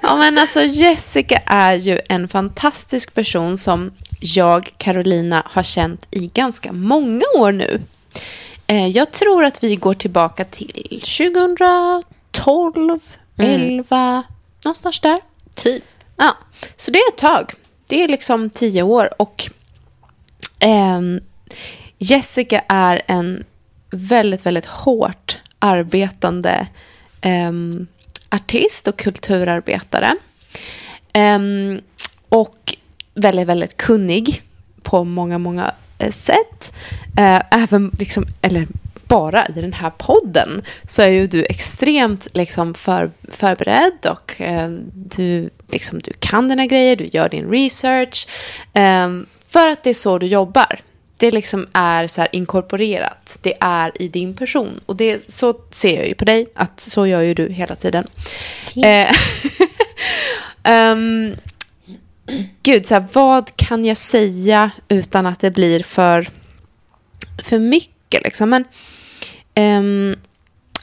ja, 0.01 0.15
men 0.15 0.37
alltså 0.37 0.63
Jessica 0.63 1.37
är 1.45 1.73
ju 1.75 1.99
en 2.09 2.27
fantastisk 2.27 3.13
person 3.13 3.57
som 3.57 3.91
jag, 4.19 4.69
Carolina, 4.77 5.43
har 5.45 5.63
känt 5.63 6.07
i 6.11 6.27
ganska 6.27 6.71
många 6.71 7.21
år 7.37 7.51
nu. 7.51 7.81
Eh, 8.67 8.87
Jag 8.87 9.11
tror 9.11 9.43
att 9.43 9.63
vi 9.63 9.75
går 9.75 9.93
tillbaka 9.93 10.43
till 10.45 11.01
2012, 11.01 12.99
11, 13.37 14.23
någonstans 14.65 14.99
där. 14.99 15.17
Typ. 15.55 15.83
Ja, 16.17 16.37
så 16.77 16.91
det 16.91 16.99
är 16.99 17.09
ett 17.11 17.17
tag. 17.17 17.53
Det 17.89 18.03
är 18.03 18.07
liksom 18.07 18.49
tio 18.49 18.83
år 18.83 19.21
och 19.21 19.49
eh, 20.59 21.01
Jessica 21.97 22.63
är 22.67 23.01
en 23.07 23.43
väldigt, 23.91 24.45
väldigt 24.45 24.65
hårt 24.65 25.37
arbetande 25.59 26.67
eh, 27.21 27.51
artist 28.29 28.87
och 28.87 28.97
kulturarbetare. 28.97 30.15
Eh, 31.13 31.39
och 32.29 32.75
väldigt, 33.13 33.47
väldigt 33.47 33.77
kunnig 33.77 34.41
på 34.83 35.03
många, 35.03 35.37
många 35.37 35.73
eh, 35.97 36.11
sätt. 36.11 36.73
Eh, 37.17 37.41
även 37.51 37.91
liksom, 37.99 38.25
eller 38.41 38.67
bara 39.09 39.45
i 39.45 39.51
den 39.51 39.73
här 39.73 39.89
podden 39.89 40.61
så 40.87 41.01
är 41.01 41.07
ju 41.07 41.27
du 41.27 41.45
extremt 41.45 42.27
liksom 42.33 42.73
för, 42.73 43.11
förberedd 43.31 44.05
och 44.09 44.41
eh, 44.41 44.69
du, 44.93 45.49
liksom, 45.71 45.99
du 45.99 46.13
kan 46.19 46.47
dina 46.49 46.65
grejer, 46.65 46.95
du 46.95 47.09
gör 47.13 47.29
din 47.29 47.49
research. 47.49 48.27
Eh, 48.73 49.09
för 49.49 49.67
att 49.67 49.83
det 49.83 49.89
är 49.89 49.93
så 49.93 50.17
du 50.17 50.27
jobbar. 50.27 50.79
Det 51.19 51.31
liksom 51.31 51.67
är 51.73 52.07
så 52.07 52.21
här 52.21 52.29
inkorporerat. 52.31 53.39
Det 53.41 53.53
är 53.59 54.01
i 54.01 54.07
din 54.07 54.33
person. 54.33 54.79
Och 54.85 54.95
det, 54.95 55.31
så 55.31 55.53
ser 55.71 55.95
jag 55.95 56.07
ju 56.07 56.13
på 56.13 56.25
dig, 56.25 56.47
att 56.55 56.79
så 56.79 57.07
gör 57.07 57.21
ju 57.21 57.33
du 57.33 57.49
hela 57.49 57.75
tiden. 57.75 58.07
Eh, 58.75 59.11
ehm, 60.63 61.35
gud, 62.63 62.85
så 62.85 62.93
här, 62.93 63.07
vad 63.13 63.55
kan 63.55 63.85
jag 63.85 63.97
säga 63.97 64.71
utan 64.87 65.25
att 65.25 65.39
det 65.39 65.51
blir 65.51 65.83
för, 65.83 66.29
för 67.43 67.59
mycket? 67.59 68.23
Liksom? 68.23 68.49
Men, 68.49 68.65
ehm, 69.59 70.15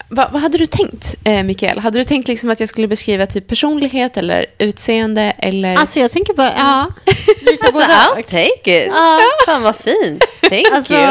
vad, 0.08 0.32
vad 0.32 0.42
hade 0.42 0.58
du 0.58 0.66
tänkt, 0.66 1.14
eh, 1.24 1.42
Mikael? 1.42 1.78
Hade 1.78 1.98
du 1.98 2.04
tänkt 2.04 2.28
liksom 2.28 2.50
att 2.50 2.60
jag 2.60 2.68
skulle 2.68 2.88
beskriva 2.88 3.26
typ 3.26 3.48
personlighet 3.48 4.16
eller 4.16 4.46
utseende? 4.58 5.22
Eller... 5.38 5.76
Alltså 5.76 5.98
jag 6.00 6.12
tänker 6.12 6.34
bara, 6.34 6.52
ja, 6.56 6.86
lite 7.46 7.66
Alltså, 7.66 7.80
I'll 7.80 8.22
take 8.22 8.84
it. 8.84 8.92
Ja. 8.92 9.20
Fan 9.46 9.62
vad 9.62 9.76
fint. 9.76 10.24
Thank 10.50 10.66
Alltså, 10.72 10.92
you. 10.94 11.02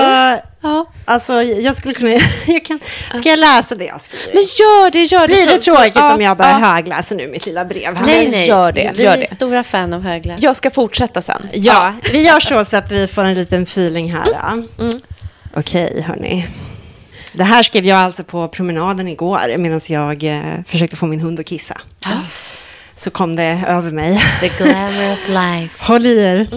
ja. 0.62 0.86
alltså, 1.06 1.34
jag 1.42 1.78
skulle 1.78 1.94
kunna, 1.94 2.12
jag 2.48 2.66
kan, 2.66 2.80
ska 3.20 3.30
jag 3.30 3.40
läsa 3.40 3.76
det 3.76 3.86
jag 3.86 4.02
skriver? 4.02 4.34
Men 4.34 4.44
gör 4.44 4.92
det, 4.92 5.04
gör 5.04 5.28
det. 5.28 5.34
Blir 5.34 5.46
det 5.46 5.60
Så- 5.60 5.72
så- 5.72 5.76
tråkigt 5.76 5.96
ja, 5.96 6.16
om 6.16 6.22
jag 6.22 6.38
bara 6.38 6.50
ja. 6.50 6.58
högläser 6.58 7.16
nu 7.16 7.28
mitt 7.28 7.46
lilla 7.46 7.66
brev? 7.66 7.98
här? 7.98 8.06
Nej, 8.06 8.22
men 8.24 8.32
nej. 8.32 8.48
gör 8.48 8.72
det, 8.72 8.92
Vi 8.98 9.04
gör 9.04 9.12
är 9.14 9.18
det. 9.18 9.30
stora 9.30 9.64
fan 9.64 9.94
av 9.94 10.02
högläs. 10.04 10.44
Jag 10.44 10.56
ska 10.56 10.72
fortsätta 10.72 11.22
sen. 11.22 11.48
Ja, 11.54 11.94
vi 12.12 12.22
gör 12.24 12.40
så 12.40 12.66
så 12.66 12.78
att 12.78 12.92
vi 12.92 13.08
får 13.08 13.22
en 13.22 13.34
liten 13.34 13.64
feeling 13.64 14.14
här. 14.14 14.28
ja. 14.34 14.54
Okej, 15.58 16.06
hörni. 16.08 16.48
Det 17.38 17.44
här 17.44 17.64
skrev 17.64 17.86
jag 17.86 17.98
alltså 17.98 18.24
på 18.24 18.48
promenaden 18.48 19.08
igår 19.08 19.58
medan 19.58 19.82
jag 19.90 20.24
eh, 20.24 20.64
försökte 20.66 20.96
få 20.96 21.06
min 21.06 21.20
hund 21.20 21.40
att 21.40 21.46
kissa. 21.46 21.82
Så 22.98 23.10
kom 23.10 23.36
det 23.36 23.64
över 23.68 23.92
mig. 23.92 24.22
The 24.42 24.64
glamorous 24.64 25.28
life. 25.28 25.84
Håll 25.86 26.06
i 26.06 26.20
er. 26.20 26.48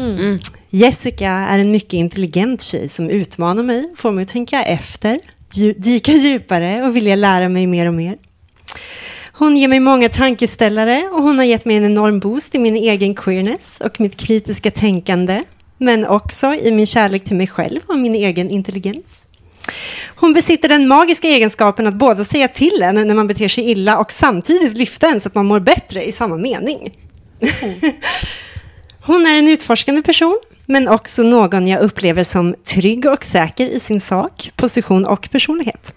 Jessica 0.71 1.29
är 1.31 1.59
en 1.59 1.71
mycket 1.71 1.93
intelligent 1.93 2.63
tjej 2.63 2.89
som 2.89 3.11
utmanar 3.11 3.63
mig, 3.63 3.93
får 3.97 4.13
mig 4.13 4.23
att 4.23 4.29
tänka 4.29 4.63
efter, 4.63 5.19
dyka 5.77 6.13
djupare 6.13 6.83
och 6.87 6.97
vilja 6.97 7.17
lära 7.17 7.49
mig 7.49 7.67
mer 7.67 7.87
och 7.87 7.95
mer. 7.95 8.17
Hon 9.33 9.57
ger 9.57 9.69
mig 9.69 9.81
många 9.81 10.09
tankeställare 10.09 11.09
och 11.13 11.23
hon 11.23 11.39
har 11.39 11.45
gett 11.45 11.65
mig 11.65 11.77
en 11.77 11.85
enorm 11.85 12.21
boost 12.21 12.55
i 12.55 12.59
min 12.59 12.77
egen 12.77 13.15
queerness 13.15 13.81
och 13.81 14.01
mitt 14.01 14.17
kritiska 14.17 14.71
tänkande, 14.71 15.43
men 15.79 16.07
också 16.07 16.55
i 16.55 16.71
min 16.73 16.87
kärlek 16.87 17.25
till 17.25 17.37
mig 17.37 17.47
själv 17.47 17.81
och 17.87 17.99
min 17.99 18.15
egen 18.15 18.51
intelligens. 18.51 19.29
Hon 20.21 20.33
besitter 20.33 20.69
den 20.69 20.89
magiska 20.89 21.29
egenskapen 21.29 21.87
att 21.87 21.95
både 21.95 22.25
säga 22.25 22.49
till 22.49 22.83
en 22.83 22.95
när 22.95 23.15
man 23.15 23.27
beter 23.27 23.49
sig 23.49 23.71
illa 23.71 23.99
och 23.99 24.13
samtidigt 24.13 24.79
lyfta 24.79 25.09
en 25.09 25.21
så 25.21 25.29
att 25.29 25.35
man 25.35 25.47
mår 25.47 25.61
bättre 25.61 26.05
i 26.05 26.13
samma 26.13 26.37
mening. 26.37 26.97
Hon 29.01 29.27
är 29.27 29.39
en 29.39 29.49
utforskande 29.49 30.03
person, 30.03 30.39
men 30.67 30.89
också 30.89 31.23
någon 31.23 31.69
jag 31.69 31.81
upplever 31.81 32.25
som 32.25 32.55
trygg 32.65 33.07
och 33.07 33.25
säker 33.25 33.69
i 33.69 33.81
sin 33.81 34.01
sak, 34.01 34.51
position 34.57 35.07
och 35.07 35.31
personlighet. 35.31 35.93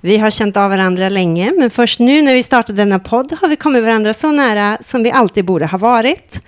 Vi 0.00 0.18
har 0.18 0.30
känt 0.30 0.56
av 0.56 0.70
varandra 0.70 1.08
länge, 1.08 1.52
men 1.58 1.70
först 1.70 1.98
nu 1.98 2.22
när 2.22 2.34
vi 2.34 2.42
startade 2.42 2.76
denna 2.76 2.98
podd 2.98 3.36
har 3.40 3.48
vi 3.48 3.56
kommit 3.56 3.82
varandra 3.82 4.14
så 4.14 4.32
nära 4.32 4.78
som 4.84 5.02
vi 5.02 5.10
alltid 5.10 5.44
borde 5.44 5.66
ha 5.66 5.78
varit. 5.78 6.40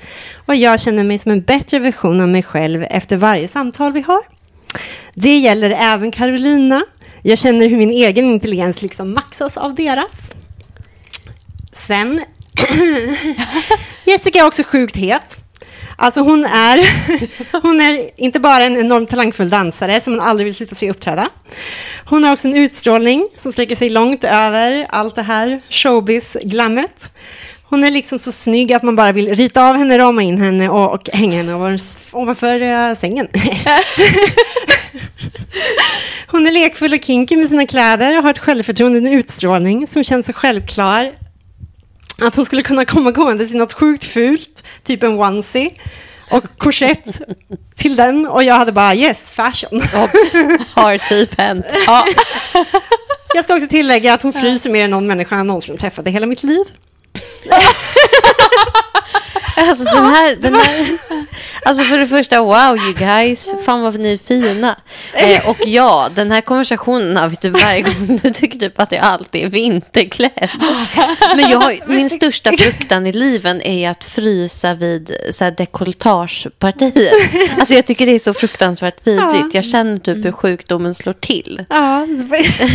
Och 0.46 0.54
jag 0.54 0.80
känner 0.80 1.04
mig 1.04 1.18
som 1.18 1.32
en 1.32 1.42
bättre 1.42 1.78
version 1.78 2.20
av 2.20 2.28
mig 2.28 2.42
själv 2.42 2.84
efter 2.90 3.16
varje 3.16 3.48
samtal 3.48 3.92
vi 3.92 4.00
har. 4.00 4.20
Det 5.14 5.38
gäller 5.38 5.70
även 5.70 6.10
Carolina. 6.10 6.82
Jag 7.22 7.38
känner 7.38 7.68
hur 7.68 7.76
min 7.76 7.90
egen 7.90 8.24
intelligens 8.24 8.82
liksom 8.82 9.14
maxas 9.14 9.56
av 9.56 9.74
deras. 9.74 10.32
Sen, 11.72 12.24
Jessica 14.04 14.38
är 14.38 14.46
också 14.46 14.62
sjukt 14.62 14.96
het. 14.96 15.36
Alltså 15.96 16.20
hon 16.20 16.44
är, 16.44 16.88
hon 17.62 17.80
är 17.80 18.10
inte 18.16 18.40
bara 18.40 18.64
en 18.64 18.76
enormt 18.76 19.10
talangfull 19.10 19.50
dansare 19.50 20.00
som 20.00 20.16
man 20.16 20.28
aldrig 20.28 20.44
vill 20.44 20.54
sluta 20.54 20.74
se 20.74 20.90
uppträda. 20.90 21.28
Hon 22.04 22.24
har 22.24 22.32
också 22.32 22.48
en 22.48 22.56
utstrålning 22.56 23.28
som 23.36 23.52
sträcker 23.52 23.76
sig 23.76 23.90
långt 23.90 24.24
över 24.24 24.86
allt 24.88 25.14
det 25.14 25.22
här 25.22 25.60
showbiz-glammet. 25.70 27.10
Hon 27.62 27.84
är 27.84 27.90
liksom 27.90 28.18
så 28.18 28.32
snygg 28.32 28.72
att 28.72 28.82
man 28.82 28.96
bara 28.96 29.12
vill 29.12 29.34
rita 29.34 29.70
av 29.70 29.76
henne, 29.76 29.98
rama 29.98 30.22
in 30.22 30.38
henne 30.38 30.68
och, 30.68 30.94
och 30.94 31.08
hänga 31.12 31.36
henne 31.36 31.54
ovanför, 31.54 32.18
ovanför 32.18 32.62
uh, 32.62 32.94
sängen. 32.96 33.28
Hon 36.26 36.46
är 36.46 36.52
lekfull 36.52 36.94
och 36.94 37.04
kinky 37.04 37.36
med 37.36 37.48
sina 37.48 37.66
kläder 37.66 38.16
och 38.16 38.22
har 38.22 38.30
ett 38.30 38.38
självförtroende 38.38 38.98
och 38.98 39.06
en 39.06 39.12
utstrålning 39.12 39.86
som 39.86 40.04
känns 40.04 40.26
så 40.26 40.32
självklar 40.32 41.12
att 42.18 42.36
hon 42.36 42.44
skulle 42.44 42.62
kunna 42.62 42.84
komma 42.84 43.10
gående 43.10 43.44
i 43.44 43.54
något 43.54 43.72
sjukt 43.72 44.04
fult, 44.04 44.64
typ 44.84 45.02
en 45.02 45.20
onesie 45.20 45.70
och 46.30 46.44
korsett 46.58 47.20
till 47.74 47.96
den 47.96 48.26
och 48.26 48.44
jag 48.44 48.54
hade 48.54 48.72
bara 48.72 48.94
yes, 48.94 49.32
fashion. 49.32 49.82
Har 50.74 50.98
typ 50.98 51.38
hänt. 51.38 51.66
Ja. 51.86 52.06
Jag 53.34 53.44
ska 53.44 53.54
också 53.54 53.68
tillägga 53.68 54.14
att 54.14 54.22
hon 54.22 54.32
fryser 54.32 54.70
mer 54.70 54.84
än 54.84 54.90
någon 54.90 55.06
människa 55.06 55.36
jag 55.36 55.46
någonsin 55.46 55.76
träffat 55.76 56.06
i 56.06 56.10
hela 56.10 56.26
mitt 56.26 56.42
liv. 56.42 56.64
Alltså, 59.68 59.84
den 59.84 60.04
här, 60.04 60.36
den 60.36 60.54
här, 60.54 60.98
alltså 61.62 61.84
för 61.84 61.98
det 61.98 62.06
första, 62.06 62.42
wow 62.42 62.76
you 62.76 62.92
guys, 62.98 63.54
fan 63.64 63.82
vad 63.82 63.98
ni 63.98 64.12
är 64.12 64.18
fina. 64.18 64.76
Eh, 65.14 65.48
och 65.48 65.56
ja, 65.66 66.08
den 66.14 66.30
här 66.30 66.40
konversationen 66.40 67.16
har 67.16 67.28
vi 67.28 67.36
typ 67.36 67.62
varje 67.62 67.82
gång 67.82 68.20
du 68.22 68.30
tycker 68.30 68.58
typ 68.58 68.80
att 68.80 68.92
jag 68.92 69.02
alltid 69.04 69.44
är 69.44 69.48
vinterklädd. 69.48 70.50
Men 71.36 71.50
jag, 71.50 71.80
min 71.86 72.10
största 72.10 72.52
fruktan 72.58 73.06
i 73.06 73.12
liven 73.12 73.62
är 73.62 73.90
att 73.90 74.04
frysa 74.04 74.74
vid 74.74 75.16
så 75.30 75.44
här, 75.44 75.50
dekolletagepartier. 75.50 77.12
Alltså 77.58 77.74
jag 77.74 77.86
tycker 77.86 78.06
det 78.06 78.12
är 78.14 78.18
så 78.18 78.34
fruktansvärt 78.34 79.06
vidrigt. 79.06 79.54
Jag 79.54 79.64
känner 79.64 79.98
typ 79.98 80.24
hur 80.24 80.32
sjukdomen 80.32 80.94
slår 80.94 81.12
till. 81.12 81.64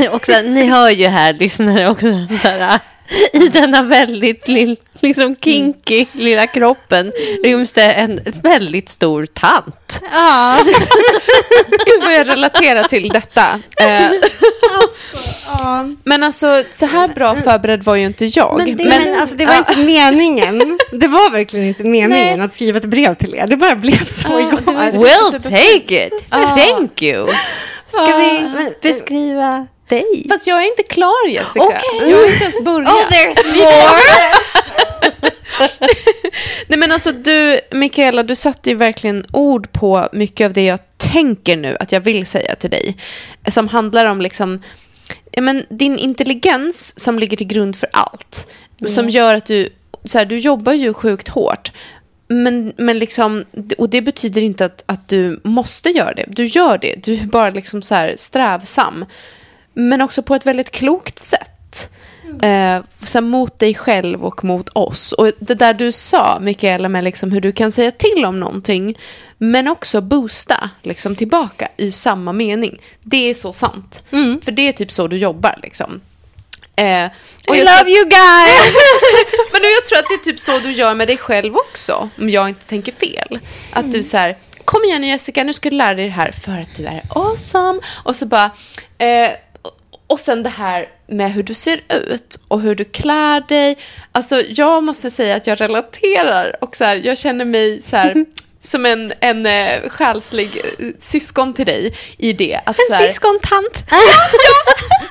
Och 0.11 0.25
sen, 0.25 0.53
ni 0.53 0.65
hör 0.65 0.89
ju 0.89 1.07
här, 1.07 1.33
lyssnare, 1.33 1.89
också 1.89 2.27
så 2.41 2.47
här, 2.47 2.79
i 3.33 3.47
denna 3.47 3.83
väldigt 3.83 4.47
lill, 4.47 4.77
liksom 4.99 5.35
kinky 5.35 6.05
lilla 6.11 6.47
kroppen 6.47 7.11
ryms 7.43 7.73
det 7.73 7.91
en 7.91 8.19
väldigt 8.43 8.89
stor 8.89 9.25
tant. 9.25 10.01
Ja. 10.11 10.57
Gud 11.85 12.03
vad 12.03 12.13
jag 12.13 12.29
relaterar 12.29 12.83
till 12.83 13.09
detta. 13.09 13.59
Eh, 13.81 14.11
ja. 15.47 15.85
men 16.03 16.23
alltså, 16.23 16.63
så 16.71 16.85
här 16.85 17.07
bra 17.07 17.35
förberedd 17.35 17.83
var 17.83 17.95
ju 17.95 18.05
inte 18.05 18.25
jag. 18.25 18.57
Men 18.57 18.77
det- 18.77 18.85
Men, 18.85 19.19
alltså, 19.21 19.35
det 19.35 19.45
var 19.45 19.57
inte 19.57 19.77
meningen. 19.79 20.77
Det 20.91 21.07
var 21.07 21.31
verkligen 21.31 21.65
inte 21.67 21.83
meningen 21.83 22.37
Nej. 22.39 22.45
att 22.45 22.53
skriva 22.55 22.77
ett 22.77 22.85
brev 22.85 23.15
till 23.15 23.35
er. 23.35 23.47
Det 23.47 23.57
bara 23.57 23.75
blev 23.75 24.05
så 24.05 24.27
Ja, 24.29 24.39
igår. 24.39 24.57
We'll 25.05 25.39
take 25.41 26.07
it. 26.07 26.13
Thank 26.29 27.01
you. 27.01 27.27
Ska 27.87 28.05
vi 28.17 28.41
men- 28.41 28.73
beskriva 28.81 29.67
dig? 29.89 30.25
Fast 30.29 30.47
jag 30.47 30.63
är 30.63 30.67
inte 30.67 30.83
klar 30.83 31.27
Jessica. 31.27 31.65
Okej. 31.65 32.11
Jag 32.11 32.17
har 32.17 32.31
inte 32.31 32.43
ens 32.43 32.59
börjat. 32.63 32.89
Oh, 32.89 33.09
there's 33.09 33.57
more. 33.57 34.01
Nej 36.67 36.79
men 36.79 36.91
alltså 36.91 37.11
du, 37.11 37.59
Mikaela, 37.71 38.23
du 38.23 38.35
satte 38.35 38.69
ju 38.69 38.75
verkligen 38.75 39.25
ord 39.31 39.71
på 39.71 40.09
mycket 40.11 40.45
av 40.45 40.53
det 40.53 40.63
jag 40.63 40.79
tänker 40.97 41.57
nu 41.57 41.77
att 41.79 41.91
jag 41.91 42.01
vill 42.01 42.25
säga 42.25 42.55
till 42.55 42.69
dig. 42.69 42.97
Som 43.47 43.67
handlar 43.67 44.05
om 44.05 44.21
liksom, 44.21 44.61
ja, 45.31 45.41
men 45.41 45.65
din 45.69 45.97
intelligens 45.97 46.99
som 46.99 47.19
ligger 47.19 47.37
till 47.37 47.47
grund 47.47 47.75
för 47.75 47.89
allt. 47.93 48.47
Som 48.87 49.09
gör 49.09 49.33
att 49.33 49.45
du, 49.45 49.69
så 50.03 50.17
här, 50.17 50.25
du 50.25 50.37
jobbar 50.37 50.73
ju 50.73 50.93
sjukt 50.93 51.27
hårt. 51.27 51.71
Men, 52.27 52.73
men 52.77 52.99
liksom, 52.99 53.45
och 53.77 53.89
det 53.89 54.01
betyder 54.01 54.41
inte 54.41 54.65
att, 54.65 54.83
att 54.85 55.07
du 55.07 55.39
måste 55.43 55.89
göra 55.89 56.13
det. 56.13 56.25
Du 56.27 56.45
gör 56.45 56.77
det. 56.77 56.95
Du 57.03 57.13
är 57.13 57.25
bara 57.25 57.49
liksom 57.49 57.81
så 57.81 57.95
här 57.95 58.13
strävsam. 58.17 59.05
Men 59.75 60.01
också 60.01 60.21
på 60.23 60.35
ett 60.35 60.45
väldigt 60.45 60.71
klokt 60.71 61.19
sätt. 61.19 61.89
Eh, 62.41 62.83
så 63.03 63.21
mot 63.21 63.59
dig 63.59 63.75
själv 63.75 64.25
och 64.25 64.43
mot 64.43 64.69
oss. 64.69 65.11
Och 65.11 65.31
det 65.39 65.55
där 65.55 65.73
du 65.73 65.91
sa, 65.91 66.39
Mikaela, 66.41 66.89
med 66.89 67.03
liksom 67.03 67.31
hur 67.31 67.41
du 67.41 67.51
kan 67.51 67.71
säga 67.71 67.91
till 67.91 68.25
om 68.25 68.39
någonting. 68.39 68.97
Men 69.37 69.67
också 69.67 70.01
boosta 70.01 70.69
liksom, 70.81 71.15
tillbaka 71.15 71.67
i 71.77 71.91
samma 71.91 72.33
mening. 72.33 72.81
Det 73.01 73.29
är 73.29 73.33
så 73.33 73.53
sant. 73.53 74.03
För 74.43 74.51
det 74.51 74.67
är 74.67 74.71
typ 74.71 74.91
så 74.91 75.07
du 75.07 75.17
jobbar. 75.17 75.59
Liksom. 75.63 76.01
Eh, 76.75 77.05
och 77.47 77.57
jag 77.57 77.65
love 77.65 77.77
tror- 77.77 77.89
you 77.89 78.05
guys. 78.05 78.75
men 79.51 79.61
nu, 79.61 79.67
jag 79.67 79.85
tror 79.85 79.99
att 79.99 80.05
det 80.09 80.13
är 80.13 80.31
typ 80.31 80.39
så 80.39 80.59
du 80.59 80.71
gör 80.71 80.93
med 80.93 81.07
dig 81.07 81.17
själv 81.17 81.55
också, 81.55 82.09
om 82.17 82.29
jag 82.29 82.49
inte 82.49 82.65
tänker 82.65 82.91
fel. 82.91 83.39
Att 83.71 83.91
du 83.91 84.03
så 84.03 84.17
här, 84.17 84.37
kom 84.65 84.83
igen 84.83 85.01
nu 85.01 85.07
Jessica, 85.07 85.43
nu 85.43 85.53
ska 85.53 85.69
du 85.69 85.75
lära 85.75 85.93
dig 85.93 86.05
det 86.05 86.11
här 86.11 86.31
för 86.31 86.61
att 86.61 86.75
du 86.75 86.85
är 86.85 87.01
awesome. 87.09 87.79
Och 88.03 88.15
så 88.15 88.25
bara, 88.25 88.51
eh, 88.97 89.29
och 90.07 90.19
sen 90.19 90.43
det 90.43 90.49
här 90.49 90.87
med 91.07 91.33
hur 91.33 91.43
du 91.43 91.53
ser 91.53 91.81
ut 91.89 92.39
och 92.47 92.61
hur 92.61 92.75
du 92.75 92.83
klär 92.83 93.41
dig. 93.41 93.77
Alltså 94.11 94.41
jag 94.41 94.83
måste 94.83 95.11
säga 95.11 95.35
att 95.35 95.47
jag 95.47 95.61
relaterar 95.61 96.63
och 96.63 96.75
så 96.75 96.83
här, 96.83 97.01
jag 97.03 97.17
känner 97.17 97.45
mig 97.45 97.81
så 97.81 97.95
här 97.95 98.25
som 98.59 98.85
en, 98.85 99.13
en 99.19 99.45
eh, 99.45 99.89
själslig 99.89 100.61
eh, 100.79 100.87
syskon 101.01 101.53
till 101.53 101.65
dig 101.65 101.95
i 102.17 102.33
det. 102.33 102.59
Att, 102.65 102.77
här, 102.91 103.07
Syskontant. 103.07 103.83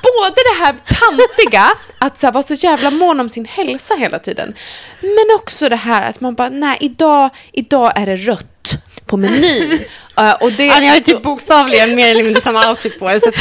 både 0.02 0.35
det 0.35 0.64
här 0.64 0.74
tantiga, 0.85 1.64
att 1.98 2.18
så 2.18 2.26
här, 2.26 2.33
vara 2.33 2.42
så 2.42 2.54
jävla 2.54 2.90
mån 2.90 3.20
om 3.20 3.28
sin 3.28 3.44
hälsa 3.44 3.94
hela 3.94 4.18
tiden. 4.18 4.54
Men 5.00 5.37
också 5.37 5.68
det 5.68 5.76
här 5.76 6.09
att 6.09 6.20
man 6.20 6.35
bara, 6.35 6.48
nej, 6.48 6.78
idag, 6.80 7.30
idag 7.52 7.92
är 7.96 8.07
det 8.07 8.16
rött 8.16 8.84
på 9.07 9.17
menyn. 9.17 9.81
Uh, 10.21 10.33
och 10.33 10.53
det, 10.53 10.64
Ja, 10.67 10.81
ni 10.81 10.87
har 10.87 10.95
ju 10.95 11.01
typ 11.01 11.23
bokstavligen 11.23 11.97
mer 11.97 12.11
eller 12.11 12.25
mindre 12.25 12.43
samma 12.43 12.71
outfit 12.71 12.99
på 12.99 13.11
er. 13.11 13.19
Så 13.19 13.27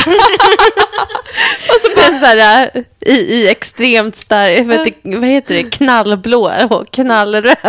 Och 1.70 1.82
så 1.82 1.90
bara 1.96 2.20
så 2.20 2.26
här, 2.26 2.70
äh, 2.74 2.82
i, 3.14 3.20
i 3.20 3.48
extremt 3.50 4.16
stark, 4.16 4.60
jag 4.60 4.66
vet 4.66 4.88
inte, 4.88 5.18
vad 5.18 5.30
heter 5.30 5.54
det, 5.54 5.64
knallblå 5.64 6.52
och 6.70 6.92
knallröd. 6.92 7.58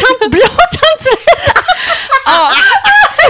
tant 0.00 0.30
blå, 0.30 0.48
tant 0.78 1.04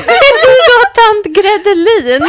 Du 0.07 0.75
var 0.75 0.95
tant 0.95 1.37
Gredelin. 1.49 2.23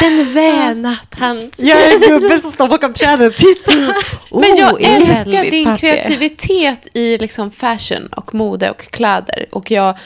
Den 0.00 0.34
väna 0.34 0.96
tant. 1.18 1.54
Jag 1.56 1.82
är 1.82 1.94
en 1.94 2.00
gubbe 2.00 2.38
som 2.38 2.52
står 2.52 2.68
bakom 2.68 2.92
trädet. 2.94 3.36
Titta. 3.36 3.72
men 4.30 4.56
jag 4.56 4.72
Oh, 4.72 4.94
älskar 4.96 5.50
din 5.50 5.64
pappig. 5.64 5.80
kreativitet 5.80 6.88
i 6.94 7.18
liksom 7.18 7.50
fashion 7.50 8.06
och 8.06 8.34
mode 8.34 8.70
och 8.70 8.78
kläder. 8.90 9.46
Och 9.52 9.70
jag, 9.70 9.98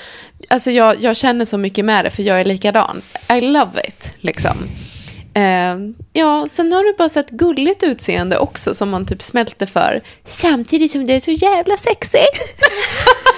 alltså 0.48 0.70
jag, 0.70 1.00
jag 1.02 1.16
känner 1.16 1.44
så 1.44 1.58
mycket 1.58 1.84
med 1.84 2.04
det, 2.04 2.10
för 2.10 2.22
jag 2.22 2.40
är 2.40 2.44
likadan. 2.44 3.02
I 3.32 3.40
love 3.40 3.80
it, 3.88 4.14
liksom. 4.20 4.56
Eh, 5.34 5.76
ja, 6.12 6.48
sen 6.50 6.72
har 6.72 6.84
du 6.84 6.94
bara 6.98 7.08
så 7.08 7.20
ett 7.20 7.30
gulligt 7.30 7.82
utseende 7.82 8.38
också 8.38 8.74
som 8.74 8.90
man 8.90 9.06
typ 9.06 9.22
smälter 9.22 9.66
för. 9.66 10.02
Samtidigt 10.24 10.92
som 10.92 11.04
det 11.06 11.12
är 11.14 11.20
så 11.20 11.30
jävla 11.30 11.76
sexigt. 11.76 12.60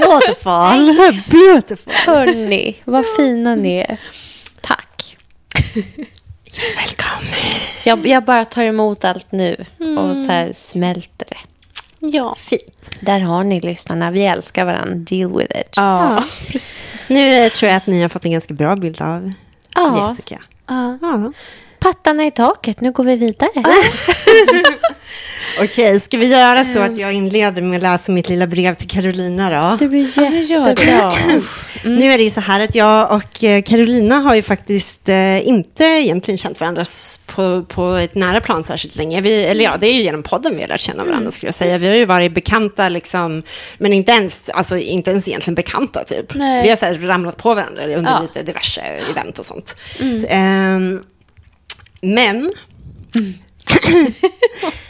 Beautiful. 0.00 1.22
Beautiful. 1.30 1.92
Hörni, 2.06 2.76
vad 2.84 3.04
fina 3.16 3.54
ni 3.54 3.76
är. 3.76 3.96
Tack. 4.60 5.16
Välkommen. 6.76 7.34
Jag, 7.84 8.06
jag 8.06 8.24
bara 8.24 8.44
tar 8.44 8.62
emot 8.62 9.04
allt 9.04 9.32
nu 9.32 9.64
och 9.98 10.16
så 10.16 10.26
här 10.26 10.52
smälter 10.54 11.26
det. 11.30 11.36
Ja. 12.06 12.34
Fint. 12.38 12.90
Där 13.00 13.20
har 13.20 13.44
ni 13.44 13.60
lyssnarna. 13.60 14.10
Vi 14.10 14.26
älskar 14.26 14.64
varandra. 14.64 14.94
Deal 14.94 15.38
with 15.38 15.60
it. 15.60 15.72
Ja, 15.76 16.24
precis. 16.46 16.80
Nu 17.08 17.44
eh, 17.44 17.52
tror 17.52 17.68
jag 17.70 17.76
att 17.76 17.86
ni 17.86 18.02
har 18.02 18.08
fått 18.08 18.24
en 18.24 18.30
ganska 18.32 18.54
bra 18.54 18.76
bild 18.76 19.02
av 19.02 19.32
Ja. 19.74 20.08
Jessica. 20.10 20.42
Ja. 20.68 20.98
Ja. 21.02 21.32
Pattarna 21.78 22.26
i 22.26 22.30
taket. 22.30 22.80
Nu 22.80 22.92
går 22.92 23.04
vi 23.04 23.16
vidare. 23.16 23.50
Okej, 25.60 26.00
ska 26.00 26.16
vi 26.16 26.26
göra 26.26 26.64
så 26.64 26.80
att 26.80 26.96
jag 26.98 27.12
inleder 27.12 27.62
med 27.62 27.76
att 27.76 27.82
läsa 27.82 28.12
mitt 28.12 28.28
lilla 28.28 28.46
brev 28.46 28.74
till 28.74 28.88
Carolina 28.88 29.50
då? 29.50 29.76
Det 29.76 29.88
blir 29.88 30.18
jättebra. 30.50 31.12
Nu 31.84 32.12
är 32.12 32.18
det 32.18 32.24
ju 32.24 32.30
så 32.30 32.40
här 32.40 32.60
att 32.60 32.74
jag 32.74 33.12
och 33.12 33.44
eh, 33.44 33.62
Carolina 33.62 34.14
har 34.18 34.34
ju 34.34 34.42
faktiskt 34.42 35.08
eh, 35.08 35.48
inte 35.48 35.84
egentligen 35.84 36.38
känt 36.38 36.60
varandra 36.60 36.84
på, 37.26 37.64
på 37.68 37.94
ett 37.94 38.14
nära 38.14 38.40
plan 38.40 38.64
särskilt 38.64 38.96
länge. 38.96 39.20
Vi, 39.20 39.44
eller 39.44 39.64
ja, 39.64 39.76
det 39.80 39.86
är 39.86 39.92
ju 39.94 40.02
genom 40.02 40.22
podden 40.22 40.54
vi 40.56 40.60
har 40.60 40.68
lärt 40.68 40.80
känna 40.80 41.04
varandra 41.04 41.30
skulle 41.30 41.48
jag 41.48 41.54
säga. 41.54 41.78
Vi 41.78 41.88
har 41.88 41.94
ju 41.94 42.04
varit 42.04 42.34
bekanta 42.34 42.88
liksom, 42.88 43.42
men 43.78 43.92
inte 43.92 44.12
ens, 44.12 44.48
alltså, 44.50 44.78
inte 44.78 45.10
ens 45.10 45.28
egentligen 45.28 45.54
bekanta 45.54 46.04
typ. 46.04 46.34
Nej. 46.34 46.62
Vi 46.62 46.68
har 46.68 46.76
så 46.76 46.86
här, 46.86 46.94
ramlat 46.94 47.36
på 47.36 47.54
varandra 47.54 47.82
under 47.84 48.10
Ja. 48.10 48.20
lite 48.22 48.42
diverse 48.42 48.80
event 48.80 49.38
och 49.38 49.44
sånt. 49.46 49.76
Ehm, 50.28 51.00
men, 52.00 52.52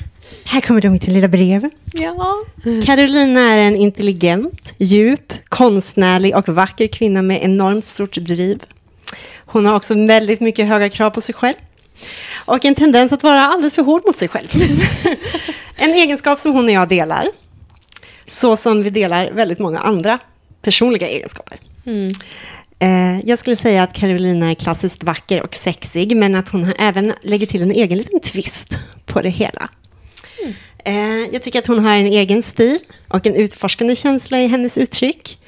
här 0.53 0.61
kommer 0.61 0.81
då 0.81 0.91
mitt 0.91 1.07
lilla 1.07 1.29
brev. 1.29 1.71
Ja. 1.93 2.37
Carolina 2.85 3.41
är 3.41 3.59
en 3.59 3.77
intelligent, 3.77 4.75
djup, 4.79 5.33
konstnärlig 5.49 6.37
och 6.37 6.49
vacker 6.49 6.87
kvinna 6.87 7.23
med 7.23 7.43
enormt 7.43 7.85
stort 7.85 8.15
driv. 8.17 8.62
Hon 9.37 9.67
har 9.67 9.75
också 9.75 10.07
väldigt 10.07 10.41
mycket 10.41 10.67
höga 10.67 10.88
krav 10.88 11.11
på 11.11 11.21
sig 11.21 11.35
själv. 11.35 11.55
Och 12.35 12.65
en 12.65 12.75
tendens 12.75 13.12
att 13.12 13.23
vara 13.23 13.41
alldeles 13.41 13.75
för 13.75 13.83
hård 13.83 14.03
mot 14.07 14.17
sig 14.17 14.29
själv. 14.29 14.49
en 15.77 15.91
egenskap 15.91 16.38
som 16.41 16.53
hon 16.53 16.65
och 16.65 16.71
jag 16.71 16.88
delar. 16.88 17.27
Så 18.29 18.57
som 18.57 18.83
vi 18.83 18.91
delar 18.91 19.31
väldigt 19.31 19.59
många 19.59 19.79
andra 19.79 20.19
personliga 20.62 21.09
egenskaper. 21.09 21.59
Eh, 22.79 23.21
Jag 23.25 23.38
skulle 23.38 23.57
säga 23.57 23.83
att 23.83 23.93
Carolina 23.93 24.51
är 24.51 24.55
klassiskt 24.55 25.03
vacker 25.05 25.43
och 25.43 25.55
sexig, 25.55 26.17
men 26.17 26.35
att 26.35 26.49
hon 26.49 26.73
även 26.79 27.12
lägger 27.23 27.47
till 27.47 27.62
en 27.62 27.71
egen 27.73 27.99
liten 27.99 28.21
twist 28.21 28.69
på 29.07 29.23
det 29.23 29.29
hela. 29.31 29.69
Eh, 30.85 30.95
Jag 31.33 31.42
tycker 31.42 31.59
att 31.59 31.66
hon 31.66 31.85
har 31.85 31.97
en 31.97 32.07
egen 32.07 32.42
stil 32.42 32.79
och 33.09 33.27
en 33.27 33.35
utforskande 33.35 33.97
känsla 33.97 34.40
i 34.40 34.47
hennes 34.47 34.79
uttryck. 34.79 35.38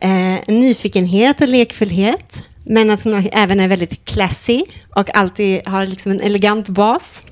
Eh, 0.00 0.34
En 0.48 0.60
nyfikenhet 0.60 1.40
och 1.40 1.48
lekfullhet, 1.48 2.34
men 2.64 2.90
att 2.90 3.04
hon 3.04 3.28
även 3.32 3.60
är 3.60 3.68
väldigt 3.68 4.04
classy 4.04 4.62
och 4.94 5.16
alltid 5.16 5.66
har 5.68 5.86
liksom 5.86 6.12
en 6.12 6.20
elegant 6.20 6.68
bas. 6.68 7.24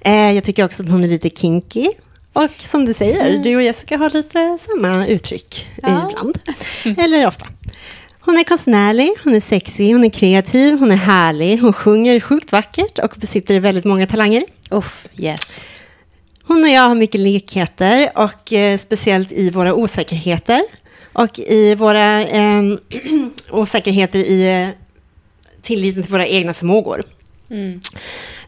Eh, 0.00 0.32
Jag 0.32 0.44
tycker 0.44 0.64
också 0.64 0.82
att 0.82 0.88
hon 0.88 1.04
är 1.04 1.08
lite 1.08 1.30
kinky. 1.30 1.86
Och 2.32 2.50
som 2.58 2.84
du 2.84 2.94
säger, 2.94 3.38
du 3.38 3.56
och 3.56 3.62
Jessica 3.62 3.96
har 3.96 4.10
lite 4.10 4.58
samma 4.60 5.06
uttryck 5.06 5.66
Ja. 5.82 6.08
ibland. 6.10 6.38
Eller 6.98 7.26
ofta. 7.26 7.46
Hon 8.20 8.38
är 8.38 8.44
konstnärlig, 8.44 9.10
hon 9.24 9.34
är 9.34 9.40
sexig, 9.40 9.92
hon 9.92 10.04
är 10.04 10.10
kreativ, 10.10 10.78
hon 10.78 10.90
är 10.92 10.96
härlig, 10.96 11.58
hon 11.58 11.72
sjunger 11.72 12.20
sjukt 12.20 12.52
vackert 12.52 12.98
och 12.98 13.14
besitter 13.20 13.60
väldigt 13.60 13.84
många 13.84 14.06
talanger. 14.06 14.44
Uff, 14.70 15.06
yes. 15.16 15.64
Hon 16.44 16.62
och 16.62 16.68
jag 16.68 16.88
har 16.88 16.94
mycket 16.94 17.20
likheter 17.20 18.10
och 18.14 18.52
eh, 18.52 18.78
speciellt 18.78 19.32
i 19.32 19.50
våra 19.50 19.74
osäkerheter. 19.74 20.60
Och 21.12 21.38
i 21.38 21.74
våra 21.74 22.22
eh, 22.22 22.62
osäkerheter 23.50 24.18
i 24.18 24.62
eh, 24.62 24.68
tilliten 25.62 26.02
till 26.02 26.12
våra 26.12 26.26
egna 26.26 26.54
förmågor. 26.54 27.02